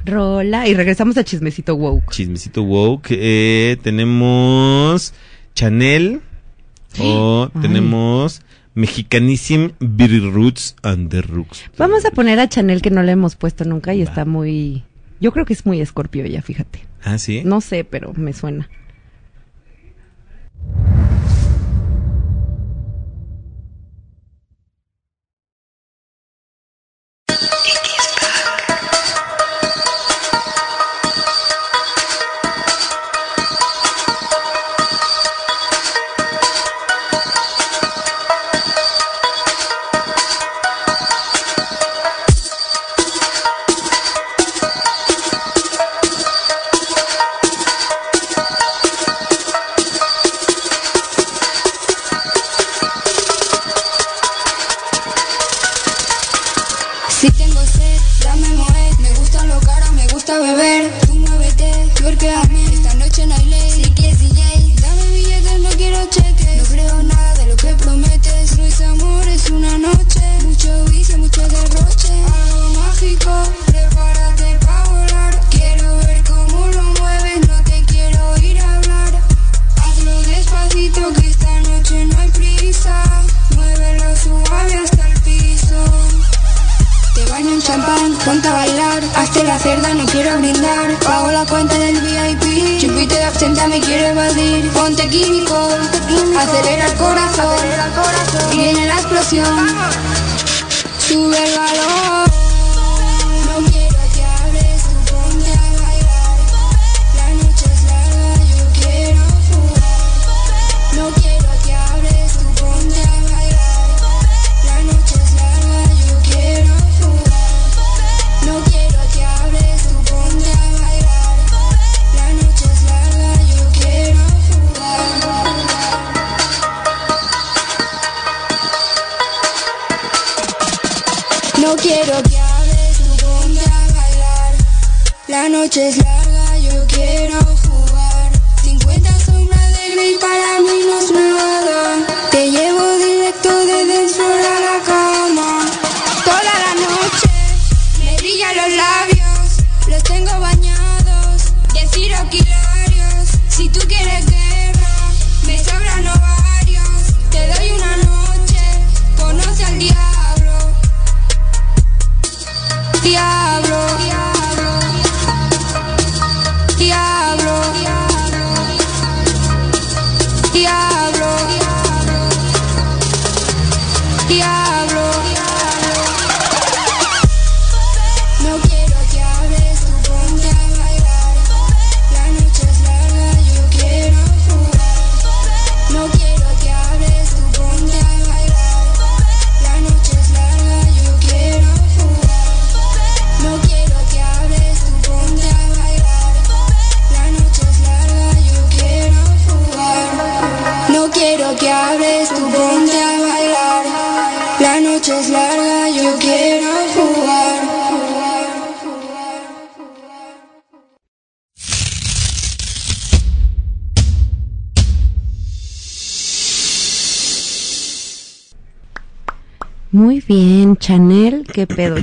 [0.06, 2.12] Rola y regresamos a chismecito woke.
[2.12, 3.10] Chismecito woke.
[3.12, 5.14] Eh, tenemos
[5.56, 6.22] Chanel
[7.00, 7.62] o Ay.
[7.62, 8.42] tenemos
[8.76, 11.64] Mexicanism Beer Roots and the Roots.
[11.78, 14.84] Vamos a poner a Chanel que no le hemos puesto nunca y está muy
[15.20, 16.86] Yo creo que es muy escorpio ella, fíjate.
[17.04, 17.42] Ah, sí.
[17.46, 18.70] No sé, pero me suena.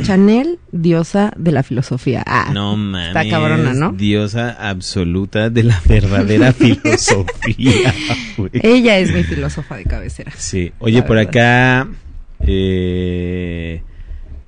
[0.02, 2.22] Chanel, diosa de la filosofía.
[2.26, 3.08] Ah, No mames.
[3.08, 3.92] Está cabrona, ¿no?
[3.92, 7.94] Diosa absoluta de la verdadera filosofía.
[8.52, 10.32] Ella es mi filósofa de cabecera.
[10.36, 10.72] Sí.
[10.78, 11.88] Oye, por acá
[12.40, 13.82] eh,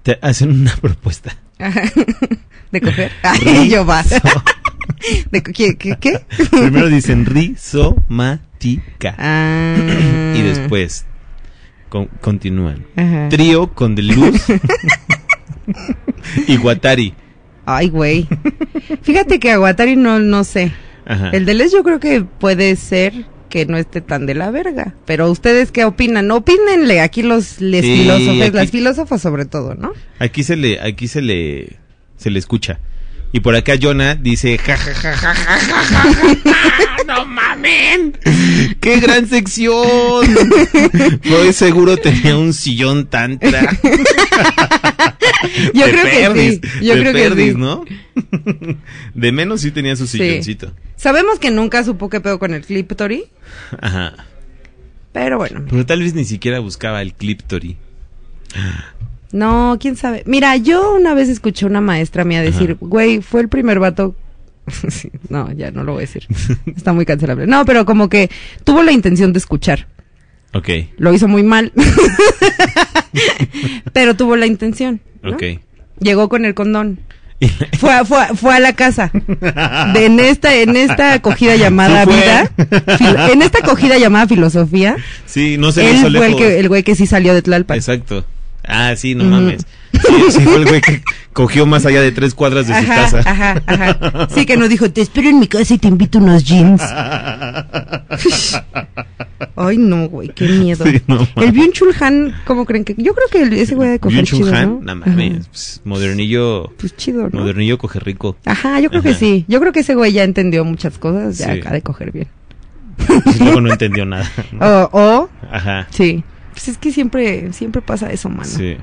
[0.02, 1.36] te hacen una propuesta.
[2.72, 3.12] ¿De coger?
[3.22, 4.02] Ay, yo va.
[5.30, 6.20] ¿De qué, qué, qué?
[6.50, 9.14] Primero dicen rizomática.
[9.18, 10.32] Ah.
[10.34, 11.06] Y después
[11.88, 12.84] con- continúan.
[13.30, 14.42] Trío con de luz
[16.48, 17.14] y Guatari.
[17.66, 18.28] Ay, güey.
[19.02, 20.72] Fíjate que Aguatari no, no sé.
[21.06, 21.30] Ajá.
[21.30, 23.12] El de Les yo creo que puede ser
[23.48, 24.94] que no esté tan de la verga.
[25.06, 26.30] Pero ustedes qué opinan?
[26.30, 29.92] Opínenle aquí los les Sí, filósofos, aquí- las filósofas sobre todo, ¿no?
[30.18, 31.76] Aquí se le, aquí se le,
[32.16, 32.80] se le escucha.
[33.34, 38.16] Y por acá Jonah dice, ja, ja, ja, ja, ja, ja, ja, ja no mamen.
[38.80, 40.24] ¡Qué gran sección!
[41.28, 43.60] Voy seguro tenía un sillón tantra.
[45.74, 46.60] Yo de creo que.
[46.80, 47.54] Yo creo que sí.
[47.56, 47.84] ¿no?
[49.14, 50.72] De menos sí tenía su silloncito.
[50.94, 53.24] Sabemos que nunca supo qué pedo con el cliptory.
[53.80, 54.14] Ajá.
[55.12, 55.64] Pero bueno.
[55.68, 57.78] Pero tal vez ni siquiera buscaba el cliptory.
[59.34, 60.22] No, quién sabe.
[60.26, 64.14] Mira, yo una vez escuché a una maestra mía decir, güey, fue el primer vato.
[64.88, 66.26] Sí, no, ya no lo voy a decir.
[66.74, 67.46] Está muy cancelable.
[67.46, 68.30] No, pero como que
[68.62, 69.88] tuvo la intención de escuchar.
[70.54, 71.72] Ok, Lo hizo muy mal.
[73.92, 75.00] pero tuvo la intención.
[75.20, 75.32] ¿no?
[75.32, 75.42] ok.
[75.98, 77.00] Llegó con el condón.
[77.78, 79.10] Fue a, fue, fue a la casa.
[79.92, 82.52] De, en esta, en esta acogida llamada Sí vida.
[83.32, 84.96] en esta acogida llamada filosofía.
[85.26, 87.76] Sí, no se él el que, el güey que sí salió de Tlalpan.
[87.76, 88.24] Exacto.
[88.66, 89.66] Ah, sí, no mames.
[89.92, 90.00] Sí,
[90.30, 93.20] sí fue el güey que cogió más allá de tres cuadras de su Ajá, casa.
[93.24, 94.28] ajá, ajá.
[94.34, 96.82] Sí que nos dijo, te espero en mi casa y te invito unos jeans.
[99.56, 100.84] Ay, no, güey, qué miedo.
[100.84, 102.94] Sí, no el Chul Han, ¿cómo creen que?
[102.98, 104.94] Yo creo que el- ese güey de coger chido, Han, ¿no?
[104.96, 105.46] mames.
[105.48, 106.72] Pues, modernillo.
[106.78, 107.40] Pues chido, ¿no?
[107.40, 108.36] Modernillo coge rico.
[108.44, 109.44] Ajá, yo creo que sí.
[109.48, 111.60] Yo creo que ese güey ya entendió muchas cosas, ya Sí.
[111.60, 112.28] acaba de coger bien.
[113.40, 114.28] Luego no entendió nada.
[114.52, 114.58] ¿no?
[114.66, 115.86] O, o, Ajá.
[115.90, 116.24] sí.
[116.54, 118.44] Pues es que siempre, siempre pasa eso, mano.
[118.44, 118.76] Sí.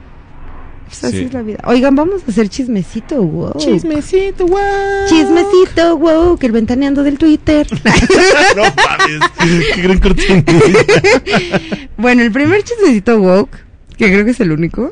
[0.88, 1.24] Pues así sí.
[1.24, 1.60] es la vida.
[1.66, 3.54] Oigan, vamos a hacer chismecito, wow.
[3.58, 4.60] Chismecito, wow.
[5.08, 7.66] Chismecito, wow, que el ventaneando del Twitter.
[8.56, 9.72] no mames.
[9.74, 10.44] Qué gran cortina.
[11.98, 13.58] bueno, el primer chismecito woke,
[13.98, 14.92] que creo que es el único,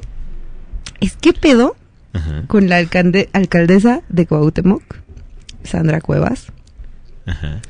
[1.01, 1.75] es qué pedo
[2.13, 2.43] Ajá.
[2.47, 4.83] con la alcalde- alcaldesa de Cuauhtémoc,
[5.65, 6.47] Sandra Cuevas,
[7.25, 7.61] Ajá.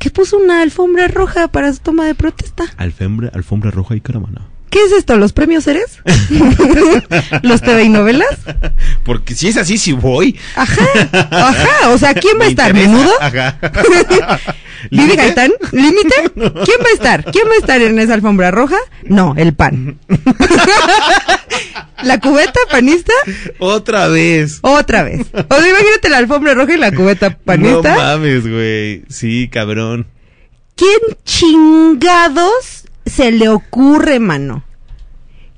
[0.00, 2.64] Que puso una alfombra roja para su toma de protesta.
[2.78, 4.49] Alfombra, alfombra roja y caravana.
[4.70, 5.16] ¿Qué es esto?
[5.16, 5.98] ¿Los premios Ceres?
[7.42, 8.28] ¿Los TV y novelas?
[9.04, 10.38] Porque si es así, sí voy.
[10.54, 10.86] Ajá,
[11.30, 11.88] ajá.
[11.90, 12.72] O sea, ¿quién va a estar?
[12.72, 13.10] ¿Menudo?
[13.20, 13.58] Ajá.
[14.90, 15.14] ¿Vivi.
[15.16, 15.50] Gaitán?
[15.72, 16.14] ¿Límite?
[16.34, 17.24] ¿Quién va a estar?
[17.30, 18.78] ¿Quién va a estar en esa alfombra roja?
[19.04, 19.98] No, el pan.
[22.02, 23.12] ¿La cubeta panista?
[23.58, 24.58] Otra vez.
[24.62, 25.20] Otra vez.
[25.48, 27.94] O sea, imagínate la alfombra roja y la cubeta No panista.
[27.94, 29.02] mames, güey.
[29.10, 30.06] Sí, cabrón.
[30.76, 34.64] ¿Quién chingados se le ocurre, mano?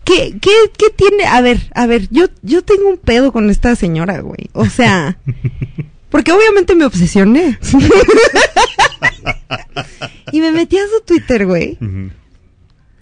[0.05, 1.25] ¿Qué, qué, qué tiene?
[1.25, 4.51] A ver, a ver, yo, yo tengo un pedo con esta señora, güey.
[4.53, 5.19] O sea,
[6.11, 7.59] porque obviamente me obsesioné.
[10.33, 11.79] y me metí a su Twitter, güey.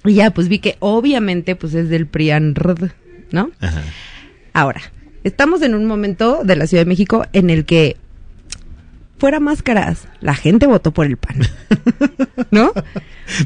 [0.05, 2.91] Y ya, pues vi que obviamente, pues es del PRIANRD,
[3.31, 3.51] ¿no?
[3.61, 3.83] Ajá.
[4.53, 4.81] Ahora,
[5.25, 7.97] estamos en un momento de la Ciudad de México en el que,
[9.21, 11.43] fuera máscaras, la gente votó por el PAN.
[12.51, 12.73] ¿No?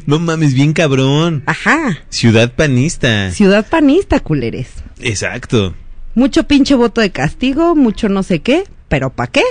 [0.05, 1.43] No mames, bien cabrón.
[1.45, 1.99] Ajá.
[2.09, 3.29] Ciudad panista.
[3.31, 4.69] Ciudad panista, culeres.
[5.01, 5.75] Exacto.
[6.15, 9.43] Mucho pinche voto de castigo, mucho no sé qué, pero ¿para qué?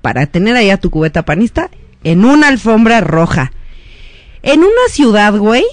[0.00, 1.70] Para tener ahí a tu cubeta panista
[2.02, 3.52] en una alfombra roja.
[4.42, 5.64] En una ciudad, güey,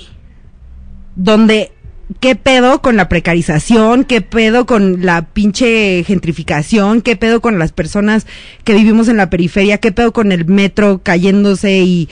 [1.15, 1.71] donde
[2.19, 7.71] qué pedo con la precarización, qué pedo con la pinche gentrificación, qué pedo con las
[7.71, 8.27] personas
[8.63, 12.09] que vivimos en la periferia, qué pedo con el metro cayéndose y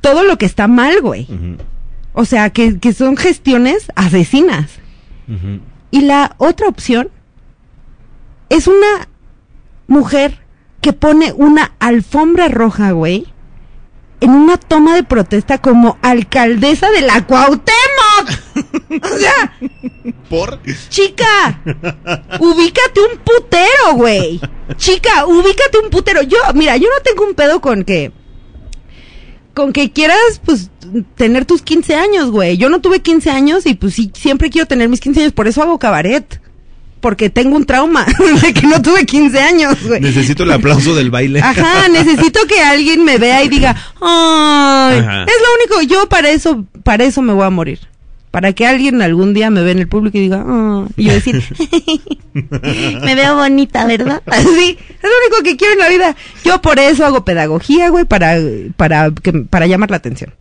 [0.00, 1.26] todo lo que está mal, güey.
[2.12, 4.70] O sea, que, que son gestiones asesinas.
[5.90, 7.08] Y la otra opción
[8.50, 9.08] es una
[9.86, 10.38] mujer
[10.80, 13.26] que pone una alfombra roja, güey,
[14.24, 19.02] en una toma de protesta como alcaldesa de la Cuauhtémoc.
[19.02, 19.58] o sea,
[20.30, 20.60] ¿Por?
[20.88, 21.60] chica,
[22.40, 24.40] ubícate un putero, güey.
[24.76, 26.22] Chica, ubícate un putero.
[26.22, 28.12] Yo, mira, yo no tengo un pedo con que
[29.52, 30.70] con que quieras, pues,
[31.14, 32.56] tener tus 15 años, güey.
[32.56, 35.46] Yo no tuve 15 años y pues sí, siempre quiero tener mis 15 años, por
[35.46, 36.40] eso hago cabaret.
[37.04, 38.06] Porque tengo un trauma
[38.42, 40.00] de que no tuve 15 años, güey.
[40.00, 41.38] Necesito el aplauso del baile.
[41.38, 45.24] Ajá, necesito que alguien me vea y diga, ay, Ajá.
[45.24, 47.80] es lo único, yo para eso, para eso me voy a morir.
[48.30, 51.12] Para que alguien algún día me vea en el público y diga, ah, y yo
[51.12, 51.44] decir,
[52.32, 54.22] me veo bonita, ¿verdad?
[54.26, 56.16] Así, es lo único que quiero en la vida.
[56.42, 58.38] Yo por eso hago pedagogía, güey, para,
[58.78, 60.32] para, que, para llamar la atención.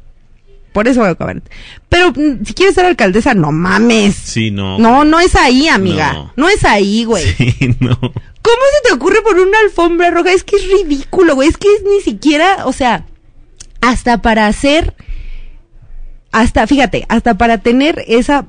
[0.74, 1.44] Por eso hago cabaret.
[1.88, 4.16] Pero mm, si quieres ser alcaldesa, no mames.
[4.16, 4.80] Sí, no.
[4.80, 6.14] No, no es ahí, amiga.
[6.14, 6.34] No.
[6.36, 7.24] No, es ahí, güey.
[7.24, 7.96] Sí, no.
[7.96, 8.12] ¿Cómo
[8.74, 10.34] se te ocurre poner una alfombra roja?
[10.34, 11.48] Es que es ridículo, güey.
[11.48, 13.06] Es que es ni siquiera, o sea,
[13.82, 14.96] hasta para hacer,
[16.32, 18.46] hasta, fíjate, hasta para tener esa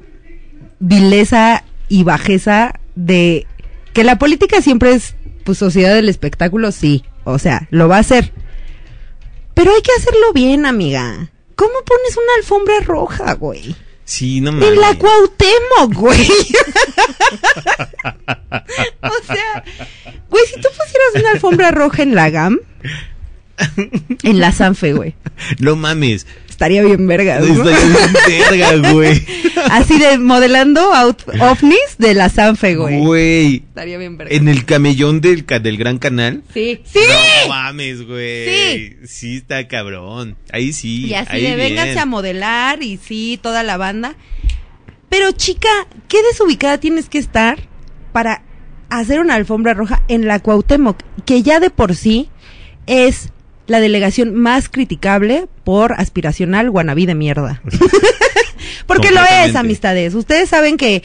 [0.80, 3.46] vileza y bajeza de
[3.92, 5.14] que la política siempre es,
[5.44, 7.04] pues, sociedad del espectáculo, sí.
[7.24, 8.32] O sea, lo va a hacer.
[9.54, 11.30] Pero hay que hacerlo bien, amiga.
[11.56, 13.76] ¿Cómo pones una alfombra roja, güey?
[14.04, 14.68] Sí, no mames.
[14.68, 16.28] En la Cuauhtémoc, güey.
[19.00, 19.64] o sea,
[20.28, 22.60] güey, si tú pusieras una alfombra roja en la GAM,
[24.22, 25.14] en la Sanfe, güey,
[25.58, 26.26] No mames.
[26.54, 27.46] Estaría bien verga, ¿no?
[27.46, 28.12] Estaría bien
[28.50, 29.22] verga, güey.
[29.70, 33.00] Así de modelando out- ovnis de la Sanfe, güey.
[33.00, 33.56] Güey.
[33.56, 34.34] Estaría bien verga.
[34.34, 36.42] En el camellón del, del Gran Canal.
[36.54, 37.00] Sí, sí.
[37.44, 38.96] No mames, güey.
[39.06, 39.36] Sí.
[39.36, 40.36] está cabrón.
[40.52, 41.06] Ahí sí.
[41.06, 41.58] Y así ahí de bien.
[41.58, 44.14] vénganse a modelar y sí, toda la banda.
[45.08, 45.68] Pero chica,
[46.08, 47.58] ¿qué desubicada tienes que estar
[48.12, 48.42] para
[48.90, 50.98] hacer una alfombra roja en la Cuauhtémoc?
[51.24, 52.28] Que ya de por sí
[52.86, 53.30] es
[53.66, 57.62] la delegación más criticable por aspiracional guanabí de mierda.
[58.86, 60.14] Porque lo es, amistades.
[60.14, 61.02] Ustedes saben que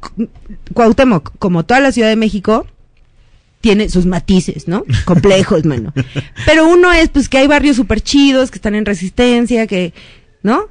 [0.00, 0.28] Cu-
[0.74, 2.66] Cuauhtémoc, como toda la Ciudad de México,
[3.60, 4.84] tiene sus matices, ¿no?
[5.04, 5.92] Complejos, mano.
[6.46, 9.92] Pero uno es, pues, que hay barrios súper chidos, que están en resistencia, que,
[10.42, 10.66] ¿no?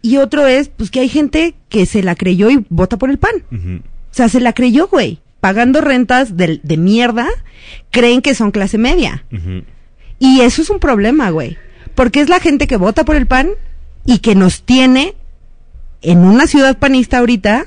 [0.00, 3.18] Y otro es, pues, que hay gente que se la creyó y vota por el
[3.18, 3.34] pan.
[3.50, 5.20] O sea, se la creyó, güey.
[5.40, 7.26] Pagando rentas de, de mierda,
[7.90, 9.24] creen que son clase media.
[10.18, 11.58] Y eso es un problema, güey.
[11.94, 13.50] Porque es la gente que vota por el PAN
[14.06, 15.14] y que nos tiene
[16.02, 17.66] en una ciudad panista ahorita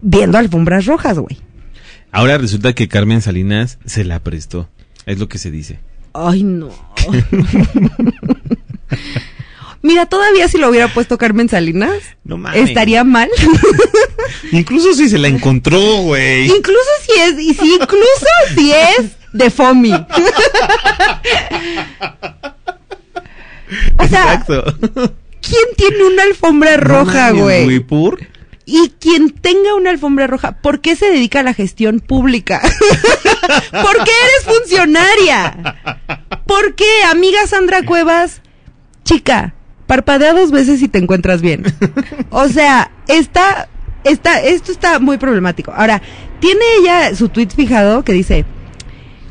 [0.00, 1.38] viendo alfombras rojas, güey.
[2.12, 4.68] Ahora resulta que Carmen Salinas se la prestó.
[5.06, 5.80] Es lo que se dice.
[6.12, 6.70] Ay, no.
[9.82, 12.68] Mira, todavía si lo hubiera puesto Carmen Salinas, No mames.
[12.68, 13.28] estaría mal.
[14.52, 16.46] Incluso si se la encontró, güey.
[16.46, 19.92] incluso si es, y si incluso si es de FOMI.
[23.98, 24.64] o sea, Exacto.
[25.42, 27.80] ¿quién tiene una alfombra roja, No güey?
[27.80, 28.20] ¿Por?
[28.64, 32.62] Y quien tenga una alfombra roja, ¿por qué se dedica a la gestión pública?
[32.62, 35.76] ¿Por qué eres funcionaria?
[36.46, 38.40] ¿Por qué, amiga Sandra Cuevas?
[39.04, 39.52] Chica,
[39.86, 41.64] parpadea dos veces y te encuentras bien.
[42.30, 43.68] O sea, está,
[44.04, 45.72] está, esto está muy problemático.
[45.72, 46.00] Ahora,
[46.40, 48.46] tiene ella su tweet fijado que dice,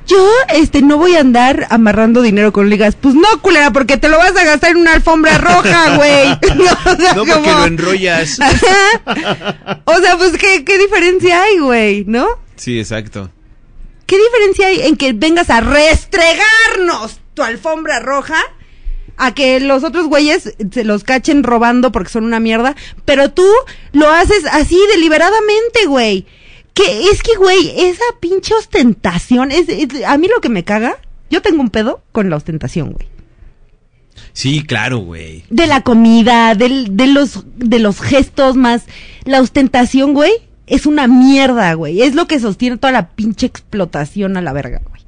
[0.08, 2.96] yo, este, no voy a andar amarrando dinero con ligas.
[3.00, 6.30] Pues no, culera, porque te lo vas a gastar en una alfombra roja, güey.
[6.86, 8.40] O sea, No, porque como- lo enrollas.
[9.86, 12.04] o sea, pues, ¿qué, qué diferencia hay, güey?
[12.08, 12.28] ¿No?
[12.56, 13.30] Sí, exacto.
[14.06, 18.38] ¿Qué diferencia hay en que vengas a restregarnos tu alfombra roja?
[19.16, 22.76] A que los otros güeyes se los cachen robando porque son una mierda.
[23.06, 23.46] Pero tú
[23.92, 26.26] lo haces así deliberadamente, güey.
[26.74, 29.52] Que es que, güey, esa pinche ostentación.
[29.52, 30.98] Es, es- a mí lo que me caga.
[31.30, 33.08] Yo tengo un pedo con la ostentación, güey.
[34.34, 35.44] Sí, claro, güey.
[35.50, 38.84] de la comida, del, de los de los gestos más
[39.26, 40.32] la ostentación, güey,
[40.68, 42.02] es una mierda, güey.
[42.02, 45.02] Es lo que sostiene toda la pinche explotación a la verga, güey.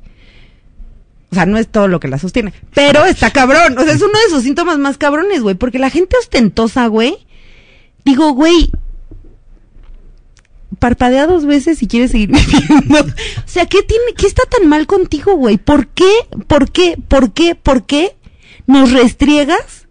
[1.31, 4.01] O sea, no es todo lo que la sostiene, pero está cabrón, o sea, es
[4.01, 7.17] uno de sus síntomas más cabrones, güey, porque la gente ostentosa, güey,
[8.05, 8.71] digo, güey,
[10.85, 12.99] parpadea dos veces si quieres seguir viviendo.
[12.99, 15.57] O sea, ¿qué tiene, qué está tan mal contigo, güey?
[15.57, 16.09] ¿Por qué,
[16.45, 18.15] por qué, por qué, por qué
[18.67, 19.87] nos restriegas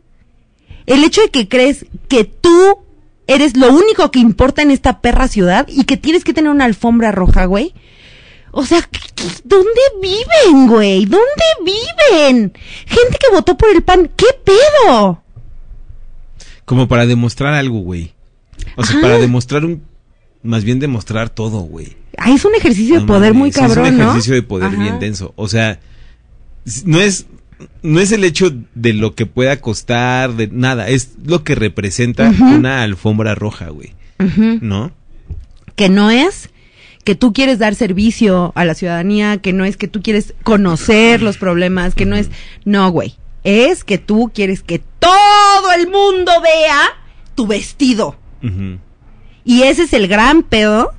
[0.86, 2.78] el hecho de que crees que tú
[3.26, 6.66] eres lo único que importa en esta perra ciudad y que tienes que tener una
[6.66, 7.74] alfombra roja, güey?
[8.52, 11.06] O sea, ¿qué- qué- ¿dónde viven, güey?
[11.06, 12.52] ¿Dónde viven?
[12.86, 15.22] Gente que votó por el PAN, ¿qué pedo?
[16.64, 18.12] Como para demostrar algo, güey.
[18.76, 19.02] O sea, Ajá.
[19.02, 19.82] para demostrar un...
[20.44, 21.96] Más bien demostrar todo, güey.
[22.16, 24.04] Ah, es un ejercicio de No poder muy cabrón, Es un ¿no?
[24.04, 24.80] ejercicio de poder Ajá.
[24.80, 25.32] bien denso.
[25.36, 25.80] O sea,
[26.84, 27.26] no es...
[27.82, 32.28] No es el hecho de lo que pueda costar, de nada, es lo que representa
[32.40, 33.94] una alfombra roja, güey.
[34.20, 34.58] Ujú.
[34.60, 34.92] ¿No?
[35.76, 36.50] que no es
[37.04, 41.20] que tú quieres dar servicio a la ciudadanía, que no es que tú quieres conocer
[41.22, 42.30] los problemas, que no es,
[42.64, 46.80] no, güey, es que tú quieres que todo el mundo vea
[47.34, 48.16] tu vestido.
[49.44, 50.92] Y ese es el gran pedo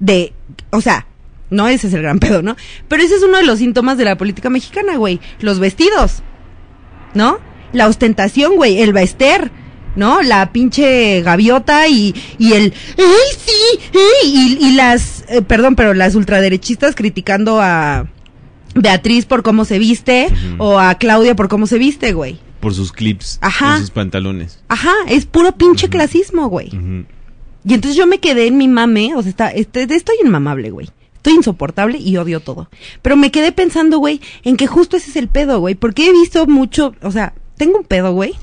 [0.00, 0.32] de,
[0.70, 1.06] o sea,
[1.50, 2.56] no ese es el gran pedo, ¿no?
[2.88, 6.22] Pero ese es uno de los síntomas de la política mexicana, güey, los vestidos,
[7.14, 7.38] ¿no?
[7.72, 9.50] La ostentación, güey, el vester,
[9.96, 10.22] ¿no?
[10.22, 13.80] La pinche gaviota y, y el, ¡ay, sí!
[13.94, 14.58] ¡ay!
[14.60, 18.06] Y, y las, eh, perdón, pero las ultraderechistas criticando a
[18.74, 22.40] Beatriz por cómo se viste o a Claudia por cómo se viste, güey.
[22.60, 23.72] Por sus clips, Ajá.
[23.72, 24.60] por sus pantalones.
[24.68, 26.70] Ajá, es puro pinche clasismo, güey.
[27.66, 30.88] Y entonces yo me quedé en mi mame, o sea, está, este, estoy inmamable, güey.
[31.16, 32.68] Estoy insoportable y odio todo.
[33.00, 35.74] Pero me quedé pensando, güey, en que justo ese es el pedo, güey.
[35.74, 38.34] Porque he visto mucho, o sea, tengo un pedo, güey,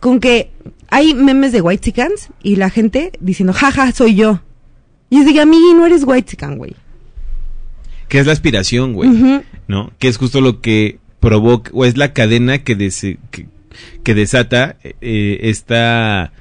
[0.00, 0.50] con que
[0.90, 1.94] hay memes de White
[2.42, 4.40] y la gente diciendo, jaja, soy yo.
[5.10, 6.74] Y yo digo, amigui, no eres White güey.
[8.08, 9.10] Que es la aspiración, güey.
[9.68, 9.92] ¿No?
[9.98, 13.46] Que es justo lo que provoca, o es la cadena que, dese- que,
[14.02, 16.32] que desata eh, esta...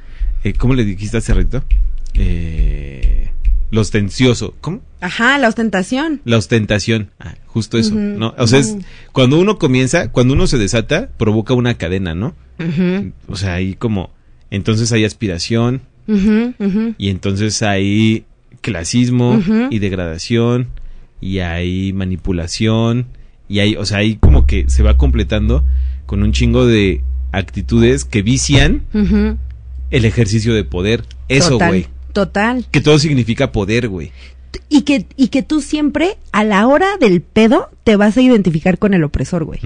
[0.44, 1.64] eh, ¿Cómo le dijiste hace rato?
[2.16, 3.30] Eh,
[3.72, 4.56] lo ostencioso.
[4.62, 4.82] ¿Cómo?
[5.02, 6.22] Ajá, la ostentación.
[6.26, 7.10] La ostentación.
[7.20, 8.34] Ah, justo eso, ¿no?
[8.38, 8.78] O sea, es,
[9.12, 12.36] cuando uno comienza, cuando uno se desata, provoca una cadena, ¿no?
[12.60, 14.12] Ujú, O sea, ahí como...
[14.52, 16.54] Entonces hay aspiración, ujú.
[17.00, 18.26] y entonces hay
[18.62, 19.42] clasismo
[19.72, 20.68] y degradación
[21.20, 23.08] y hay manipulación
[23.50, 25.66] y hay, o sea, ahí como que se va completando
[26.06, 28.84] con un chingo de actitudes que vician
[29.90, 31.04] el ejercicio de poder.
[31.30, 31.88] Eso, güey.
[32.14, 32.66] Total.
[32.72, 34.12] Que todo significa poder, güey.
[34.70, 38.78] Y que, y que tú siempre, a la hora del pedo, te vas a identificar
[38.78, 39.60] con el opresor, güey.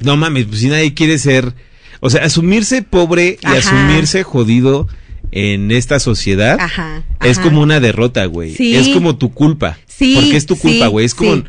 [0.00, 1.52] No mames, pues si nadie quiere ser,
[2.00, 3.56] o sea, asumirse pobre y Ajá.
[3.58, 4.86] asumirse jodido
[5.32, 7.02] en esta sociedad Ajá.
[7.24, 7.48] es ajá.
[7.48, 8.54] como una derrota, güey.
[8.54, 8.76] Sí.
[8.76, 9.76] Es como tu culpa.
[9.86, 11.06] Sí, Porque es tu culpa, sí, güey.
[11.06, 11.34] es como.
[11.36, 11.44] sí.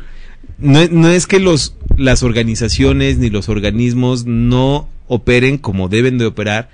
[0.58, 6.18] No, es- no es que los, las organizaciones ni los organismos no operen como deben
[6.18, 6.70] de operar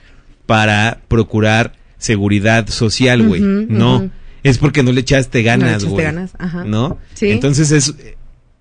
[0.46, 1.74] para procurar
[2.04, 3.40] seguridad social, güey.
[3.40, 4.10] No.
[4.42, 6.04] Es porque no le echaste ganas, echaste güey.
[6.04, 6.64] ganas, ajá.
[6.64, 6.98] ¿No?
[7.14, 7.30] Sí.
[7.30, 7.94] Entonces es.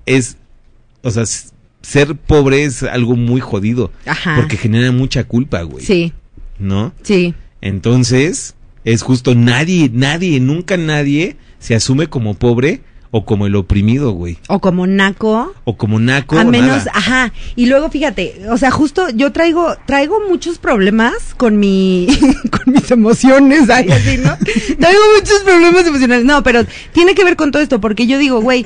[0.05, 0.37] Es.
[1.01, 1.25] O sea,
[1.81, 3.91] ser pobre es algo muy jodido.
[4.05, 4.37] Ajá.
[4.37, 5.83] Porque genera mucha culpa, güey.
[5.85, 6.13] Sí,
[6.57, 6.93] ¿No?
[7.01, 7.33] sí.
[7.59, 8.55] Entonces,
[8.85, 12.81] es justo nadie, nadie, nunca nadie se asume como pobre
[13.15, 14.39] o como el oprimido, güey.
[14.47, 15.53] O como naco.
[15.65, 16.35] O como naco.
[16.35, 16.91] a menos, nada.
[16.95, 17.33] ajá.
[17.55, 22.07] Y luego fíjate, o sea, justo yo traigo, traigo muchos problemas con mi,
[22.51, 24.35] con mis emociones, ay, así, ¿no?
[24.79, 26.25] traigo muchos problemas emocionales.
[26.25, 28.65] No, pero tiene que ver con todo esto, porque yo digo, güey,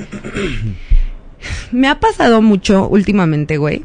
[1.70, 3.84] me ha pasado mucho últimamente, güey,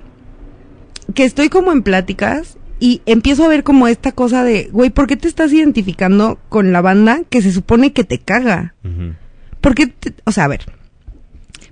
[1.14, 5.08] que estoy como en pláticas y empiezo a ver como esta cosa de, güey, ¿por
[5.08, 8.76] qué te estás identificando con la banda que se supone que te caga?
[8.86, 9.16] Ujú.
[9.64, 10.66] ¿Por qué, te- o sea, a ver,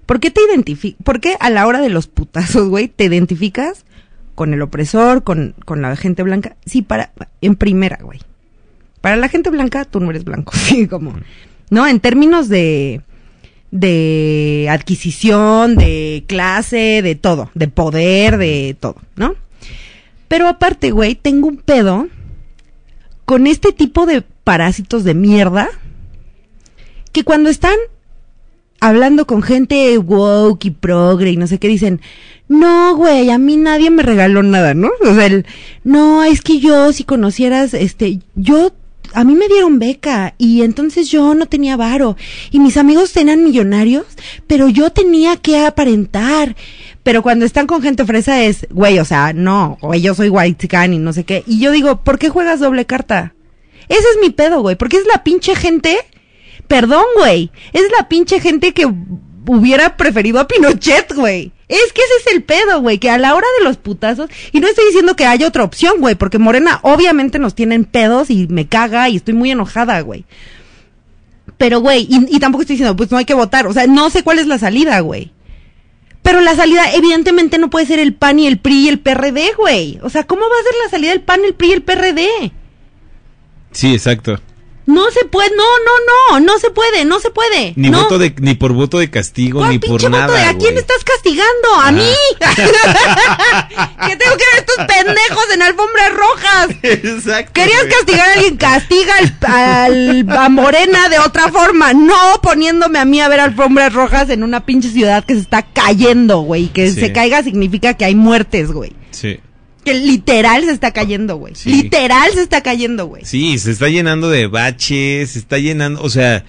[0.05, 3.85] ¿por qué te identificas, por qué a la hora de los putazos, güey, te identificas
[4.33, 6.55] con el opresor, con, con la gente blanca?
[6.65, 7.11] Sí, para,
[7.41, 8.19] en primera, güey.
[9.01, 11.13] Para la gente blanca, tú no eres blanco, sí, como,
[11.69, 11.85] ¿no?
[11.85, 13.01] En términos de,
[13.71, 19.35] de adquisición, de clase, de todo, de poder, de todo, ¿no?
[20.29, 22.07] Pero aparte, güey, tengo un pedo
[23.25, 25.67] con este tipo de parásitos de mierda
[27.11, 27.75] que cuando están
[28.79, 32.01] hablando con gente woke y progre y no sé qué dicen,
[32.47, 34.89] no, güey, a mí nadie me regaló nada, ¿no?
[35.01, 35.45] O sea, el,
[35.85, 38.73] no, es que yo, si conocieras, este, yo,
[39.13, 42.17] a mí me dieron beca y entonces yo no tenía varo
[42.49, 44.05] y mis amigos eran millonarios,
[44.47, 46.55] pero yo tenía que aparentar.
[47.03, 50.67] Pero cuando están con gente fresa es, güey, o sea, no, güey, yo soy white
[50.91, 51.43] y no sé qué.
[51.47, 53.33] Y yo digo, ¿por qué juegas doble carta?
[53.89, 55.97] Ese es mi pedo, güey, porque es la pinche gente
[56.71, 57.51] Perdón, güey.
[57.73, 61.51] Es la pinche gente que hubiera preferido a Pinochet, güey.
[61.67, 64.61] Es que ese es el pedo, güey, que a la hora de los putazos, y
[64.61, 68.47] no estoy diciendo que haya otra opción, güey, porque Morena obviamente nos tienen pedos y
[68.47, 70.23] me caga y estoy muy enojada, güey.
[71.57, 74.23] Pero, güey, y, tampoco estoy diciendo, pues no hay que votar, o sea, no sé
[74.23, 75.33] cuál es la salida, güey.
[76.21, 79.55] Pero la salida, evidentemente, no puede ser el PAN y el PRI y el PRD,
[79.57, 79.99] güey.
[80.03, 82.51] O sea, ¿cómo va a ser la salida del PAN, el PRI y el PRD?
[83.71, 84.39] Sí, exacto.
[84.87, 87.73] No se puede, no, no, no, no se puede, no se puede.
[87.75, 88.01] Ni no.
[88.01, 90.25] voto de, ni por voto de castigo, ¿Cuál ni por nada.
[90.27, 91.75] voto de a quién estás castigando?
[91.81, 92.11] ¿A mí?
[94.07, 96.67] que tengo que ver estos pendejos en alfombras rojas.
[96.81, 97.51] Exacto.
[97.53, 97.91] Querías güey.
[97.93, 103.21] castigar a alguien, castiga al, al- a Morena de otra forma, no poniéndome a mí
[103.21, 106.67] a ver alfombras rojas en una pinche ciudad que se está cayendo, güey.
[106.69, 106.99] Que Sí.
[106.99, 108.93] se caiga significa que hay muertes, güey.
[109.11, 109.39] Sí.
[109.83, 111.55] Que literal se está cayendo, güey.
[111.55, 111.83] Sí.
[111.83, 113.25] Literal se está cayendo, güey.
[113.25, 116.45] Sí, se está llenando de baches, se está llenando, o sea,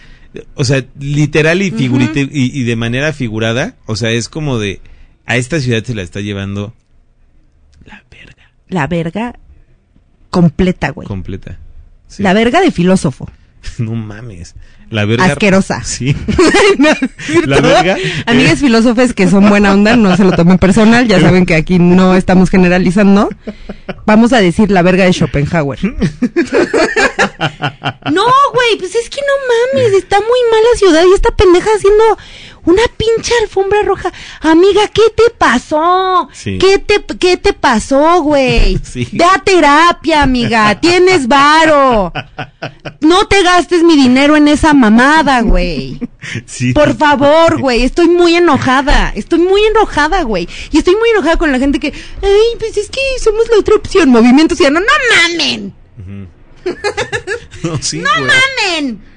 [0.55, 4.81] o sea, literal y, figurite- y, y de manera figurada, o sea, es como de,
[5.27, 6.75] a esta ciudad se la está llevando
[8.69, 9.39] La verga
[10.31, 11.07] completa, güey.
[11.07, 11.59] completa.
[12.09, 12.23] Sí.
[12.23, 13.31] La verga de filósofo.
[13.79, 14.55] No mames.
[14.93, 15.25] La verga.
[15.25, 15.83] Asquerosa.
[15.83, 16.15] Sí.
[16.79, 16.89] No,
[17.47, 17.97] La verga.
[18.27, 21.79] Amigas filósofes que son buena onda, no se lo tomen personal, ya saben que aquí
[21.79, 23.29] no estamos generalizando.
[24.07, 25.79] Vamos a decir la verga de Schopenhauer.
[28.13, 28.25] No,
[28.55, 32.05] güey, pues es que no mames, está muy mal la ciudad y esta pendeja haciendo
[32.65, 34.13] una pinche alfombra roja.
[34.41, 36.29] Amiga, ¿qué te pasó?
[36.33, 36.59] Sí.
[36.59, 38.79] ¿Qué te qué te pasó, güey?
[38.85, 39.09] Sí.
[39.13, 42.13] Ve a terapia, amiga, tienes varo.
[43.01, 45.99] No te gastes mi dinero en esa mamada, güey.
[46.47, 46.73] Sí.
[46.73, 50.49] Por favor, güey, estoy muy enojada, estoy muy enojada, güey.
[50.71, 53.75] Y estoy muy enojada con la gente que, ay, pues es que somos la otra
[53.77, 54.81] opción, movimiento ciudadano.
[54.81, 55.75] No mamen,
[57.65, 58.31] No, sí, no güey.
[58.31, 59.12] mamen.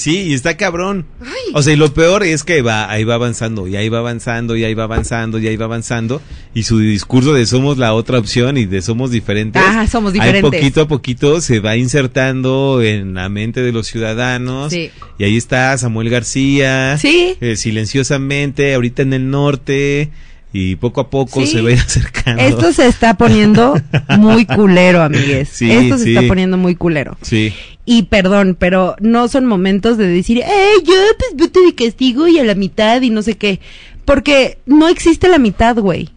[0.00, 1.04] Sí, y está cabrón.
[1.52, 4.56] O sea, y lo peor es que va, ahí va avanzando, y ahí va avanzando,
[4.56, 6.22] y ahí va avanzando, y ahí va avanzando.
[6.54, 9.62] Y su discurso de somos la otra opción y de somos diferentes.
[9.62, 10.58] Ah, somos ahí diferentes.
[10.58, 14.72] poquito a poquito se va insertando en la mente de los ciudadanos.
[14.72, 14.90] Sí.
[15.18, 16.96] Y ahí está Samuel García.
[16.96, 17.36] Sí.
[17.38, 20.08] eh, silenciosamente, ahorita en el norte.
[20.52, 21.46] Y poco a poco Sí.
[21.46, 22.42] se va a ir acercando.
[22.42, 23.74] Esto se está poniendo
[24.18, 25.48] muy culero, amigues.
[25.50, 26.14] Sí, Esto se sí.
[26.16, 27.16] está poniendo muy culero.
[27.22, 27.54] Sí.
[27.84, 32.38] Y perdón, pero no son momentos de decir, eh, yo pues voto de castigo y
[32.38, 33.60] a la mitad y no sé qué.
[34.04, 36.10] Porque no existe la mitad, güey.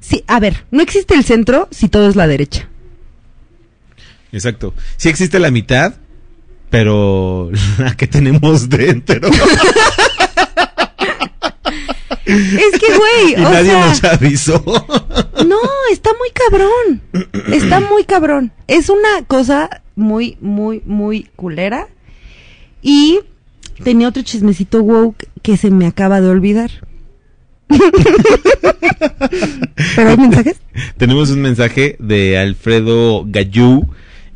[0.00, 2.68] Sí, a ver, no existe el centro si todo es la derecha.
[4.30, 4.72] Exacto.
[4.96, 5.94] Sí existe la mitad,
[6.70, 9.30] pero la que tenemos dentro.
[12.28, 14.62] Es que, güey, y o nadie sea, nos avisó.
[15.46, 15.58] no,
[15.90, 17.02] está muy cabrón.
[17.52, 18.52] Está muy cabrón.
[18.66, 21.88] Es una cosa muy, muy, muy culera.
[22.82, 23.20] Y
[23.82, 26.70] tenía otro chismecito woke que se me acaba de olvidar.
[29.96, 30.56] ¿Pero hay mensajes?
[30.96, 33.86] Tenemos un mensaje de Alfredo Gallú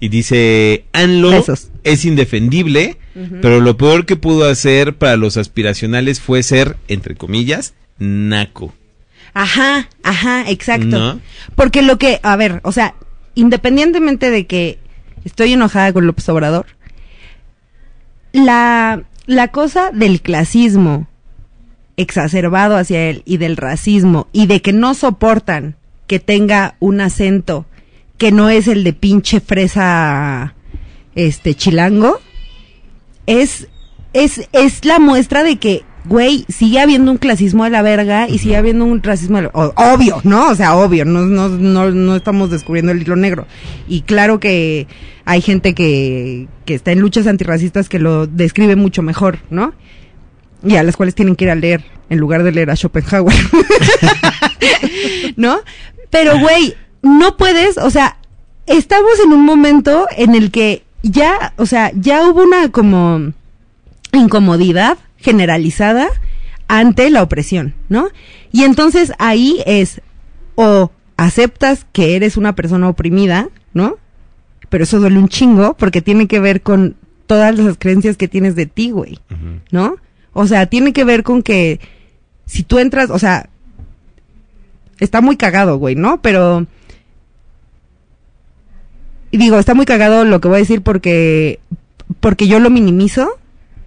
[0.00, 1.68] y dice, Anlo Besos.
[1.84, 2.98] es indefendible,
[3.40, 8.74] pero lo peor que pudo hacer para los aspiracionales fue ser, entre comillas, naco.
[9.34, 10.98] Ajá, ajá, exacto.
[10.98, 11.20] ¿No?
[11.54, 12.94] Porque lo que, a ver, o sea,
[13.34, 14.78] independientemente de que
[15.24, 16.66] estoy enojada con López Obrador,
[18.32, 21.08] la, la cosa del clasismo
[21.96, 27.66] exacerbado hacia él y del racismo y de que no soportan que tenga un acento
[28.18, 30.54] que no es el de pinche fresa
[31.14, 32.18] este chilango
[33.26, 33.68] es
[34.14, 38.38] es es la muestra de que güey sigue habiendo un clasismo de la verga y
[38.38, 42.16] sigue habiendo un racismo de la- obvio no o sea obvio no, no no no
[42.16, 43.46] estamos descubriendo el hilo negro
[43.86, 44.86] y claro que
[45.24, 49.72] hay gente que que está en luchas antirracistas que lo describe mucho mejor no
[50.64, 53.34] y a las cuales tienen que ir a leer en lugar de leer a Schopenhauer.
[55.36, 55.58] ¿No?
[56.10, 58.16] Pero, güey, no puedes, o sea,
[58.66, 63.32] estamos en un momento en el que ya, o sea, ya hubo una como
[64.12, 66.08] incomodidad generalizada
[66.68, 68.08] ante la opresión, ¿no?
[68.52, 70.00] Y entonces ahí es
[70.54, 73.96] o aceptas que eres una persona oprimida, ¿no?
[74.68, 76.96] Pero eso duele un chingo porque tiene que ver con
[77.26, 79.18] todas las creencias que tienes de ti, güey.
[79.70, 79.96] ¿no?
[80.32, 81.80] O sea, tiene que ver con que
[82.46, 83.48] si tú entras, o sea,
[84.98, 86.20] está muy cagado, güey, ¿no?
[86.22, 86.66] Pero
[89.30, 91.60] y digo, está muy cagado lo que voy a decir porque
[92.20, 93.38] porque yo lo minimizo,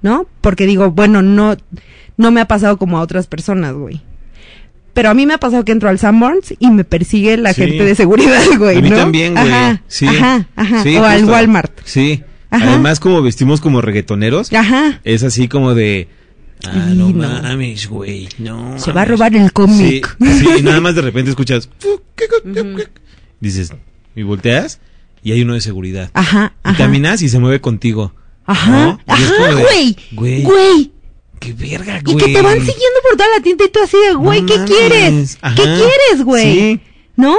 [0.06, 0.28] ¿no?
[0.42, 1.58] Porque digo, bueno, no
[2.18, 4.02] no me ha pasado como a otras personas, güey.
[4.94, 7.64] Pero a mí me ha pasado que entro al Sanborns y me persigue la Sí.
[7.64, 8.96] gente de seguridad, güey, A mí ¿no?
[8.96, 9.52] también, güey.
[9.52, 10.06] Ajá, Sí.
[10.08, 10.84] ajá, ajá.
[10.84, 11.26] Sí, o al.
[11.26, 11.80] Walmart.
[11.84, 12.24] Sí.
[12.52, 12.70] Ajá.
[12.70, 15.02] Además, como vestimos como reggaetoneros, Ajá.
[15.04, 16.08] es así como de...
[16.66, 18.30] Ah, no mames, güey.
[18.38, 18.80] No.
[18.80, 19.10] Se va a mames".
[19.20, 20.16] robar el cómic.
[20.22, 21.68] Sí, sí, y nada más de repente escuchas.
[23.42, 23.74] Dices,
[24.16, 24.80] y volteas
[25.24, 26.12] y hay uno de seguridad.
[26.14, 26.78] Ajá, Y ajá.
[26.78, 28.14] caminas y se mueve contigo.
[28.46, 29.00] Ajá.
[29.08, 29.98] Y ajá, güey.
[30.14, 30.92] Güey.
[31.40, 32.26] Qué verga, Y güey.
[32.26, 34.54] que te van siguiendo por toda la tienda y tú así de, güey, No ¿qué
[34.58, 34.72] mames.
[34.72, 35.38] quieres?
[35.42, 35.56] Ajá.
[35.56, 36.44] ¿Qué quieres, güey?
[36.54, 36.80] Sí.
[37.16, 37.36] ¿No?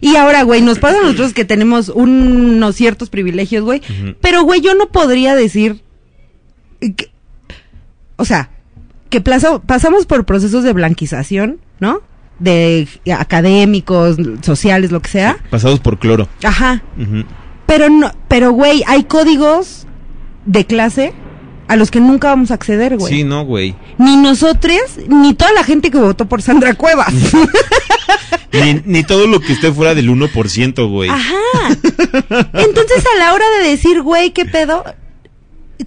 [0.00, 3.82] Y ahora, güey, nos pasa a nosotros que tenemos unos ciertos privilegios, güey.
[4.20, 5.82] Pero, güey, yo no podría decir.
[6.80, 7.10] que-
[8.16, 8.50] o sea,
[9.10, 12.02] que plazo- pasamos por procesos de blanquización, ¿no?
[12.38, 15.38] De académicos, sociales, lo que sea.
[15.50, 16.28] Pasados por cloro.
[16.44, 16.84] Ajá.
[16.96, 17.24] Ujú.
[17.66, 19.87] Pero no, pero güey, hay códigos
[20.48, 21.12] de clase
[21.68, 23.12] a los que nunca vamos a acceder, güey.
[23.12, 23.76] Sí, no, güey.
[23.98, 27.12] Ni nosotros, ni toda la gente que votó por Sandra Cuevas.
[28.52, 31.10] Ni, ni todo lo que esté fuera del 1%, güey.
[31.10, 31.34] Ajá.
[32.54, 34.84] Entonces, a la hora de decir, güey, ¿qué pedo?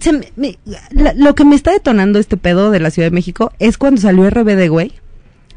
[0.00, 0.58] Se me- me-
[0.90, 4.00] la- lo que me está detonando este pedo de la Ciudad de México es cuando
[4.00, 4.92] salió RBD, güey.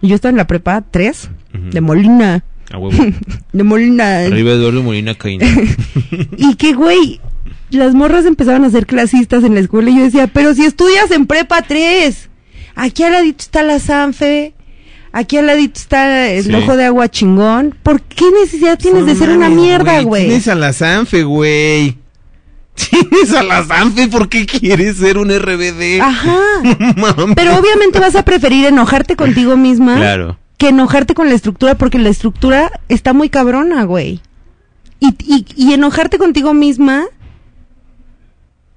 [0.01, 1.69] Y Yo estaba en la prepa 3 Ujú.
[1.71, 2.43] de Molina.
[2.71, 2.97] A huevo.
[3.53, 4.21] De Molina.
[4.25, 5.45] Arriba Eduardo Molina Caína.
[6.37, 7.21] Y que, güey,
[7.69, 11.11] las morras empezaban a ser clasistas en la escuela y yo decía, pero si estudias
[11.11, 12.29] en prepa 3,
[12.75, 14.53] aquí al ladito está la Sanfe,
[15.11, 16.53] aquí al ladito está el Sí.
[16.53, 20.25] ojo de agua chingón, ¿por qué necesidad tienes de ser una mierda, güey?
[20.27, 21.97] Tienes a la Sanfe, güey.
[22.75, 26.01] Tienes a la Sanfe, ¿por qué quieres ser un RBD?
[26.01, 26.37] Ajá.
[27.35, 30.37] Pero obviamente vas a preferir enojarte contigo misma Claro.
[30.57, 34.19] que enojarte con la estructura porque la estructura está muy cabrona, güey.
[34.99, 37.05] Y, y, y enojarte contigo misma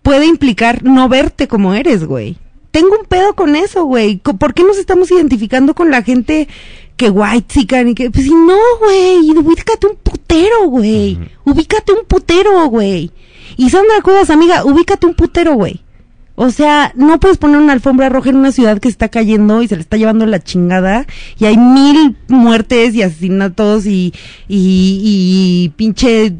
[0.08, 2.38] puede implicar no verte como eres, güey.
[2.70, 4.16] Tengo un pedo con eso, güey.
[4.16, 6.48] ¿Por qué nos estamos identificando con la gente
[6.96, 11.18] que white chican y que pues si no, güey, ubícate un putero, güey.
[11.44, 13.10] Ubícate un putero, güey.
[13.58, 15.82] Y Sandra Cuevas, amiga, ubícate un putero, güey.
[16.40, 19.66] O sea, no puedes poner una alfombra roja en una ciudad que está cayendo y
[19.66, 21.04] se le está llevando la chingada
[21.36, 24.14] y hay mil muertes y asesinatos y,
[24.46, 26.30] y, y pinche,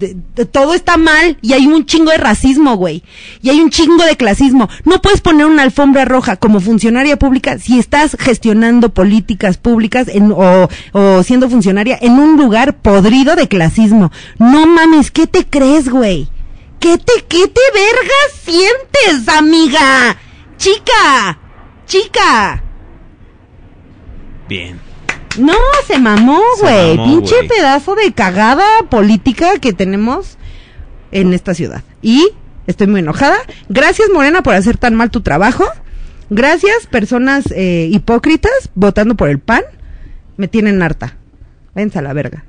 [0.52, 3.02] todo está mal y hay un chingo de racismo, güey.
[3.42, 4.68] Y hay un chingo de clasismo.
[4.84, 10.30] No puedes poner una alfombra roja como funcionaria pública si estás gestionando políticas públicas en,
[10.30, 14.12] o, o siendo funcionaria en un lugar podrido de clasismo.
[14.38, 16.28] No mames, ¿qué te crees, güey?
[16.80, 20.16] ¿Qué te, qué te vergas sientes, amiga?
[20.56, 21.38] Chica,
[21.86, 22.62] chica.
[24.48, 24.80] Bien.
[25.38, 25.54] No,
[25.86, 26.96] se mamó, güey.
[26.96, 30.38] Pinche pedazo de cagada política que tenemos
[31.10, 31.82] en esta ciudad.
[32.00, 32.28] Y
[32.66, 33.38] estoy muy enojada.
[33.68, 35.64] Gracias, Morena, por hacer tan mal tu trabajo.
[36.30, 39.62] Gracias, personas eh, hipócritas votando por el PAN.
[40.36, 41.16] Me tienen harta.
[41.74, 42.44] Vénse a la verga.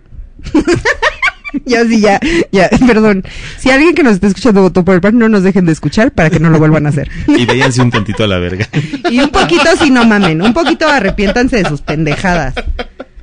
[1.65, 2.19] ya sí, ya,
[2.51, 3.23] ya, perdón.
[3.57, 6.11] Si alguien que nos está escuchando votó por el PAN, no nos dejen de escuchar
[6.11, 7.09] para que no lo vuelvan a hacer.
[7.27, 8.67] Y váyanse un tantito a la verga.
[9.09, 12.53] Y un poquito si no mamen, un poquito arrepiéntanse de sus pendejadas.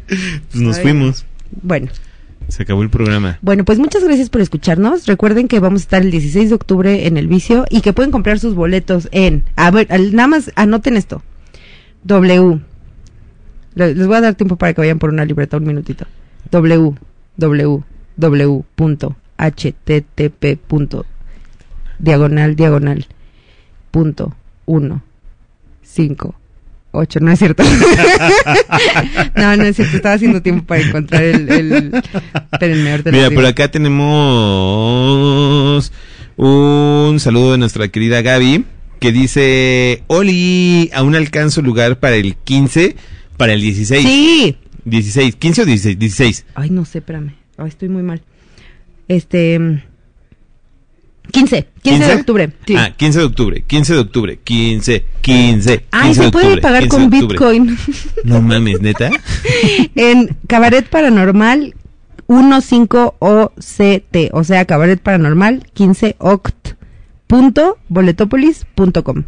[0.07, 0.83] Pues nos Ay.
[0.83, 1.25] fuimos.
[1.63, 1.89] Bueno,
[2.49, 3.39] Se acabó el programa.
[3.43, 5.07] bueno, pues muchas gracias por escucharnos.
[5.07, 8.11] Recuerden que vamos a estar el 16 de octubre en el vicio y que pueden
[8.13, 11.23] comprar sus boletos en, a ver, nada más anoten esto.
[12.05, 12.61] W.
[13.75, 16.07] Le- Les voy a dar tiempo para que vayan por una libreta un minutito.
[16.51, 16.95] W.
[17.37, 17.83] W.
[18.17, 18.65] W.
[18.75, 20.57] punto http.
[20.67, 21.05] punto
[21.99, 23.07] diagonal diagonal
[23.91, 24.35] punto
[24.67, 25.03] uno
[25.83, 26.35] cinco
[26.93, 27.63] ocho no es cierto
[29.37, 32.03] no no es cierto estaba haciendo tiempo para encontrar el, el...
[32.53, 33.41] espérenme ahorita les Mira, digo.
[33.41, 34.33] por acá tenemos
[36.37, 38.65] un saludo de nuestra querida Gaby
[39.01, 42.97] que dice, Oli, aún alcanzo lugar para el 15,
[43.37, 44.03] para el 16.
[44.03, 46.47] sí 16, 15 o 16, 16.
[46.55, 47.35] ay no sé espérame
[47.65, 48.23] estoy muy mal
[49.09, 49.83] este mm,
[51.31, 52.75] 15 15 de octubre sí.
[52.77, 55.85] Ah, 15 de octubre, 15 de octubre, 15, 15.
[55.91, 57.11] Ay, 15 de se puede octubre, pagar 15 con.
[57.11, 57.79] Bitcoin.
[58.25, 59.11] No mames, neta.
[59.95, 61.75] en Cabaret Paranormal
[62.29, 66.77] 15OCT, o sea, Cabaret Paranormal 15oct.
[67.27, 69.25] Punto boletopolis.com.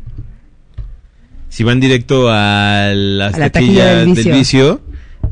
[1.48, 4.34] Si van directo a las A la taquilla taquillas del del vicio.
[4.34, 4.80] vicio,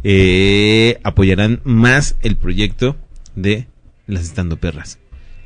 [0.09, 2.97] eh, apoyarán más el proyecto
[3.35, 3.67] de
[4.07, 5.01] las estando perras.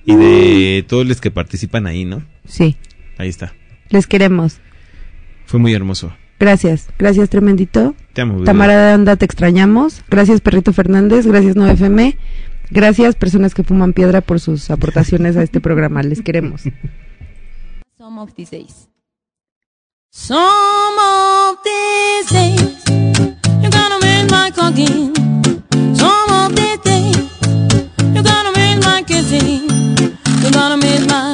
[0.05, 2.23] Y de todos los que participan ahí, ¿no?
[2.47, 2.77] Sí,
[3.17, 3.55] Ahí está.
[3.89, 4.59] les queremos.
[5.47, 6.13] Fue muy hermoso.
[6.39, 7.95] Gracias, gracias Tremendito.
[8.13, 8.45] Te amo.
[8.45, 10.03] Tamara de Anda, te extrañamos.
[10.11, 12.17] Gracias Perrito Fernández, gracias 9FM.
[12.71, 16.03] Gracias personas que fuman piedra por sus aportaciones a este programa.
[16.03, 16.63] Les queremos.
[17.97, 18.89] Some of these days.
[20.11, 23.37] Some of these days,
[24.51, 25.15] miss my cooking.
[25.95, 27.31] Some of these days,
[28.15, 29.69] you're gonna miss my kissing.
[30.43, 31.30] You're gonna miss my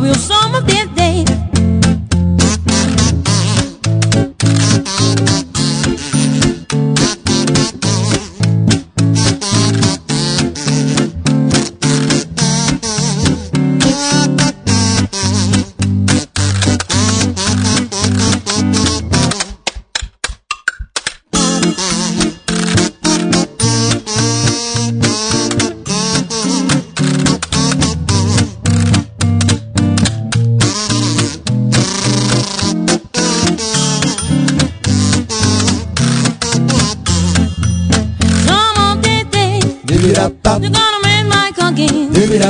[0.00, 0.39] Wilson.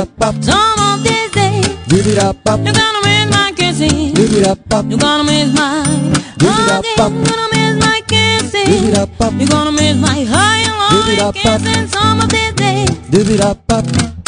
[0.05, 0.41] Cooking.
[0.43, 4.15] Some of these days, you're gonna miss my kissing.
[4.15, 5.83] You're gonna miss my
[6.41, 7.23] hugging.
[7.23, 8.93] Gonna miss my kissing.
[8.93, 11.87] You're gonna miss my high and low and kissing.
[11.87, 14.20] Some of these days, only